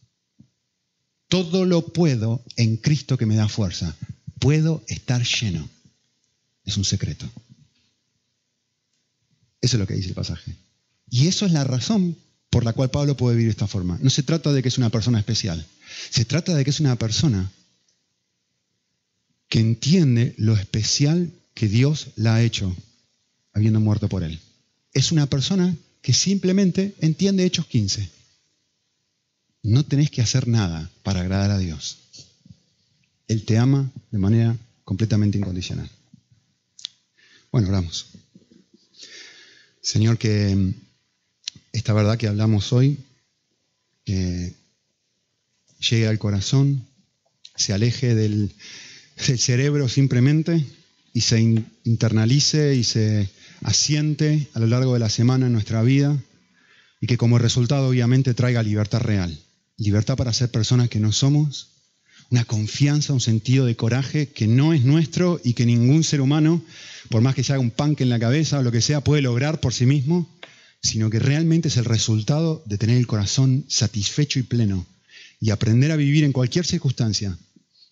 Todo 1.28 1.66
lo 1.66 1.88
puedo 1.88 2.44
en 2.56 2.78
Cristo 2.78 3.18
que 3.18 3.26
me 3.26 3.36
da 3.36 3.48
fuerza. 3.48 3.96
Puedo 4.40 4.84
estar 4.88 5.24
lleno. 5.24 5.68
Es 6.66 6.78
un 6.78 6.84
secreto. 6.84 7.26
Eso 9.62 9.78
es 9.78 9.80
lo 9.80 9.88
que 9.88 9.96
dice 9.96 10.10
el 10.10 10.16
pasaje. 10.16 10.56
Y 11.10 11.28
eso 11.28 11.46
es 11.46 11.52
la 11.52 11.64
razón 11.64 12.18
por 12.50 12.64
la 12.64 12.74
cual 12.74 12.92
Pablo 12.92 13.18
puede 13.18 13.36
vivir 13.36 13.48
de 13.48 13.52
esta 13.52 13.68
forma. 13.68 13.98
No 14.02 14.10
se 14.10 14.24
trata 14.24 14.54
de 14.54 14.62
que 14.62 14.70
es 14.70 14.78
una 14.78 14.90
persona 14.90 15.20
especial, 15.20 15.66
se 16.10 16.26
trata 16.26 16.56
de 16.56 16.64
que 16.64 16.70
es 16.70 16.80
una 16.80 16.96
persona 16.96 17.52
que 19.50 19.60
entiende 19.60 20.36
lo 20.38 20.56
especial 20.56 21.32
que 21.56 21.68
Dios 21.68 22.10
la 22.16 22.36
ha 22.36 22.44
hecho 22.44 22.76
habiendo 23.54 23.80
muerto 23.80 24.08
por 24.08 24.22
él. 24.22 24.40
Es 24.94 25.12
una 25.12 25.26
persona 25.26 25.76
que 26.04 26.14
simplemente 26.14 26.94
entiende 27.02 27.46
Hechos 27.46 27.66
15. 27.66 28.08
No 29.64 29.84
tenés 29.84 30.12
que 30.12 30.22
hacer 30.22 30.48
nada 30.48 30.92
para 31.02 31.22
agradar 31.22 31.50
a 31.50 31.58
Dios. 31.58 31.98
Él 33.28 33.44
te 33.44 33.58
ama 33.58 33.92
de 34.12 34.20
manera 34.20 34.56
completamente 34.84 35.40
incondicional. 35.40 35.90
Bueno, 37.52 37.70
oramos. 37.70 38.06
Señor, 39.82 40.20
que 40.20 40.74
esta 41.72 41.94
verdad 41.94 42.18
que 42.18 42.28
hablamos 42.28 42.72
hoy 42.72 43.00
llegue 45.90 46.08
al 46.08 46.20
corazón, 46.20 46.86
se 47.56 47.74
aleje 47.74 48.16
del, 48.16 48.52
cerebro 49.18 49.88
simplemente 49.88 50.66
y 51.16 51.22
se 51.22 51.40
internalice 51.86 52.76
y 52.76 52.84
se 52.84 53.30
asiente 53.64 54.50
a 54.54 54.60
lo 54.60 54.68
largo 54.68 54.94
de 54.94 55.00
la 55.00 55.10
semana 55.10 55.46
en 55.46 55.54
nuestra 55.54 55.82
vida 55.82 56.22
y 57.00 57.08
que 57.08 57.18
como 57.18 57.40
resultado 57.40 57.88
obviamente 57.88 58.34
traiga 58.34 58.62
libertad 58.62 59.00
real. 59.00 59.40
Libertad 59.78 60.18
para 60.18 60.34
ser 60.34 60.52
personas 60.52 60.90
que 60.90 61.00
no 61.00 61.14
somos, 61.14 61.70
una 62.32 62.44
confianza, 62.44 63.14
un 63.14 63.22
sentido 63.22 63.66
de 63.66 63.78
coraje 63.78 64.28
que 64.28 64.46
no 64.46 64.74
es 64.74 64.84
nuestro 64.84 65.40
y 65.42 65.54
que 65.54 65.66
ningún 65.66 66.04
ser 66.04 66.20
humano, 66.20 66.62
por 67.10 67.22
más 67.22 67.34
que 67.34 67.46
se 67.46 67.54
haga 67.54 67.62
un 67.62 67.72
punk 67.72 68.02
en 68.02 68.10
la 68.10 68.20
cabeza 68.20 68.60
o 68.60 68.64
lo 68.64 68.74
que 68.74 68.82
sea, 68.82 69.00
puede 69.00 69.22
lograr 69.22 69.62
por 69.62 69.74
sí 69.74 69.86
mismo, 69.86 70.30
sino 70.82 71.10
que 71.10 71.20
realmente 71.20 71.70
es 71.70 71.78
el 71.78 71.86
resultado 71.86 72.62
de 72.66 72.78
tener 72.78 72.98
el 72.98 73.08
corazón 73.08 73.64
satisfecho 73.70 74.40
y 74.40 74.44
pleno 74.44 74.86
y 75.40 75.52
aprender 75.52 75.94
a 75.94 75.96
vivir 75.96 76.26
en 76.26 76.34
cualquier 76.34 76.66
circunstancia, 76.66 77.38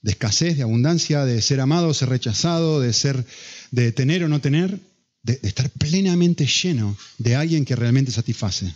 de 0.04 0.12
escasez, 0.12 0.58
de 0.58 0.64
abundancia, 0.64 1.26
de 1.26 1.42
ser 1.42 1.60
amado, 1.60 1.94
ser 1.94 2.10
rechazado, 2.10 2.80
de 2.80 2.94
ser, 2.94 3.26
de 3.72 3.92
tener 3.92 4.24
o 4.24 4.28
no 4.28 4.42
tener, 4.42 4.80
de, 5.24 5.40
estar 5.42 5.70
plenamente 5.72 6.46
lleno 6.46 6.96
de 7.18 7.36
alguien 7.36 7.66
que 7.66 7.76
realmente 7.76 8.12
satisface, 8.12 8.72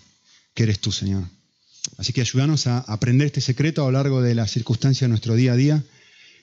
que 0.55 0.63
eres 0.63 0.79
tú, 0.79 0.91
Señor. 0.91 1.25
Así 1.97 2.13
que 2.13 2.21
ayúdanos 2.21 2.67
a 2.67 2.79
aprender 2.79 3.27
este 3.27 3.41
secreto 3.41 3.83
a 3.83 3.85
lo 3.85 3.91
largo 3.91 4.21
de 4.21 4.35
las 4.35 4.51
circunstancias 4.51 5.01
de 5.01 5.09
nuestro 5.09 5.35
día 5.35 5.53
a 5.53 5.57
día 5.57 5.83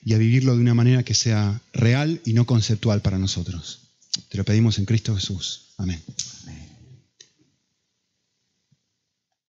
y 0.03 0.13
a 0.13 0.17
vivirlo 0.17 0.55
de 0.55 0.61
una 0.61 0.73
manera 0.75 1.03
que 1.03 1.15
sea 1.15 1.61
real 1.73 2.21
y 2.23 2.33
no 2.33 2.45
conceptual 2.45 3.01
para 3.01 3.17
nosotros. 3.17 3.79
Te 4.29 4.37
lo 4.37 4.45
pedimos 4.45 4.77
en 4.77 4.85
Cristo 4.85 5.15
Jesús. 5.15 5.73
Amén. 5.77 6.01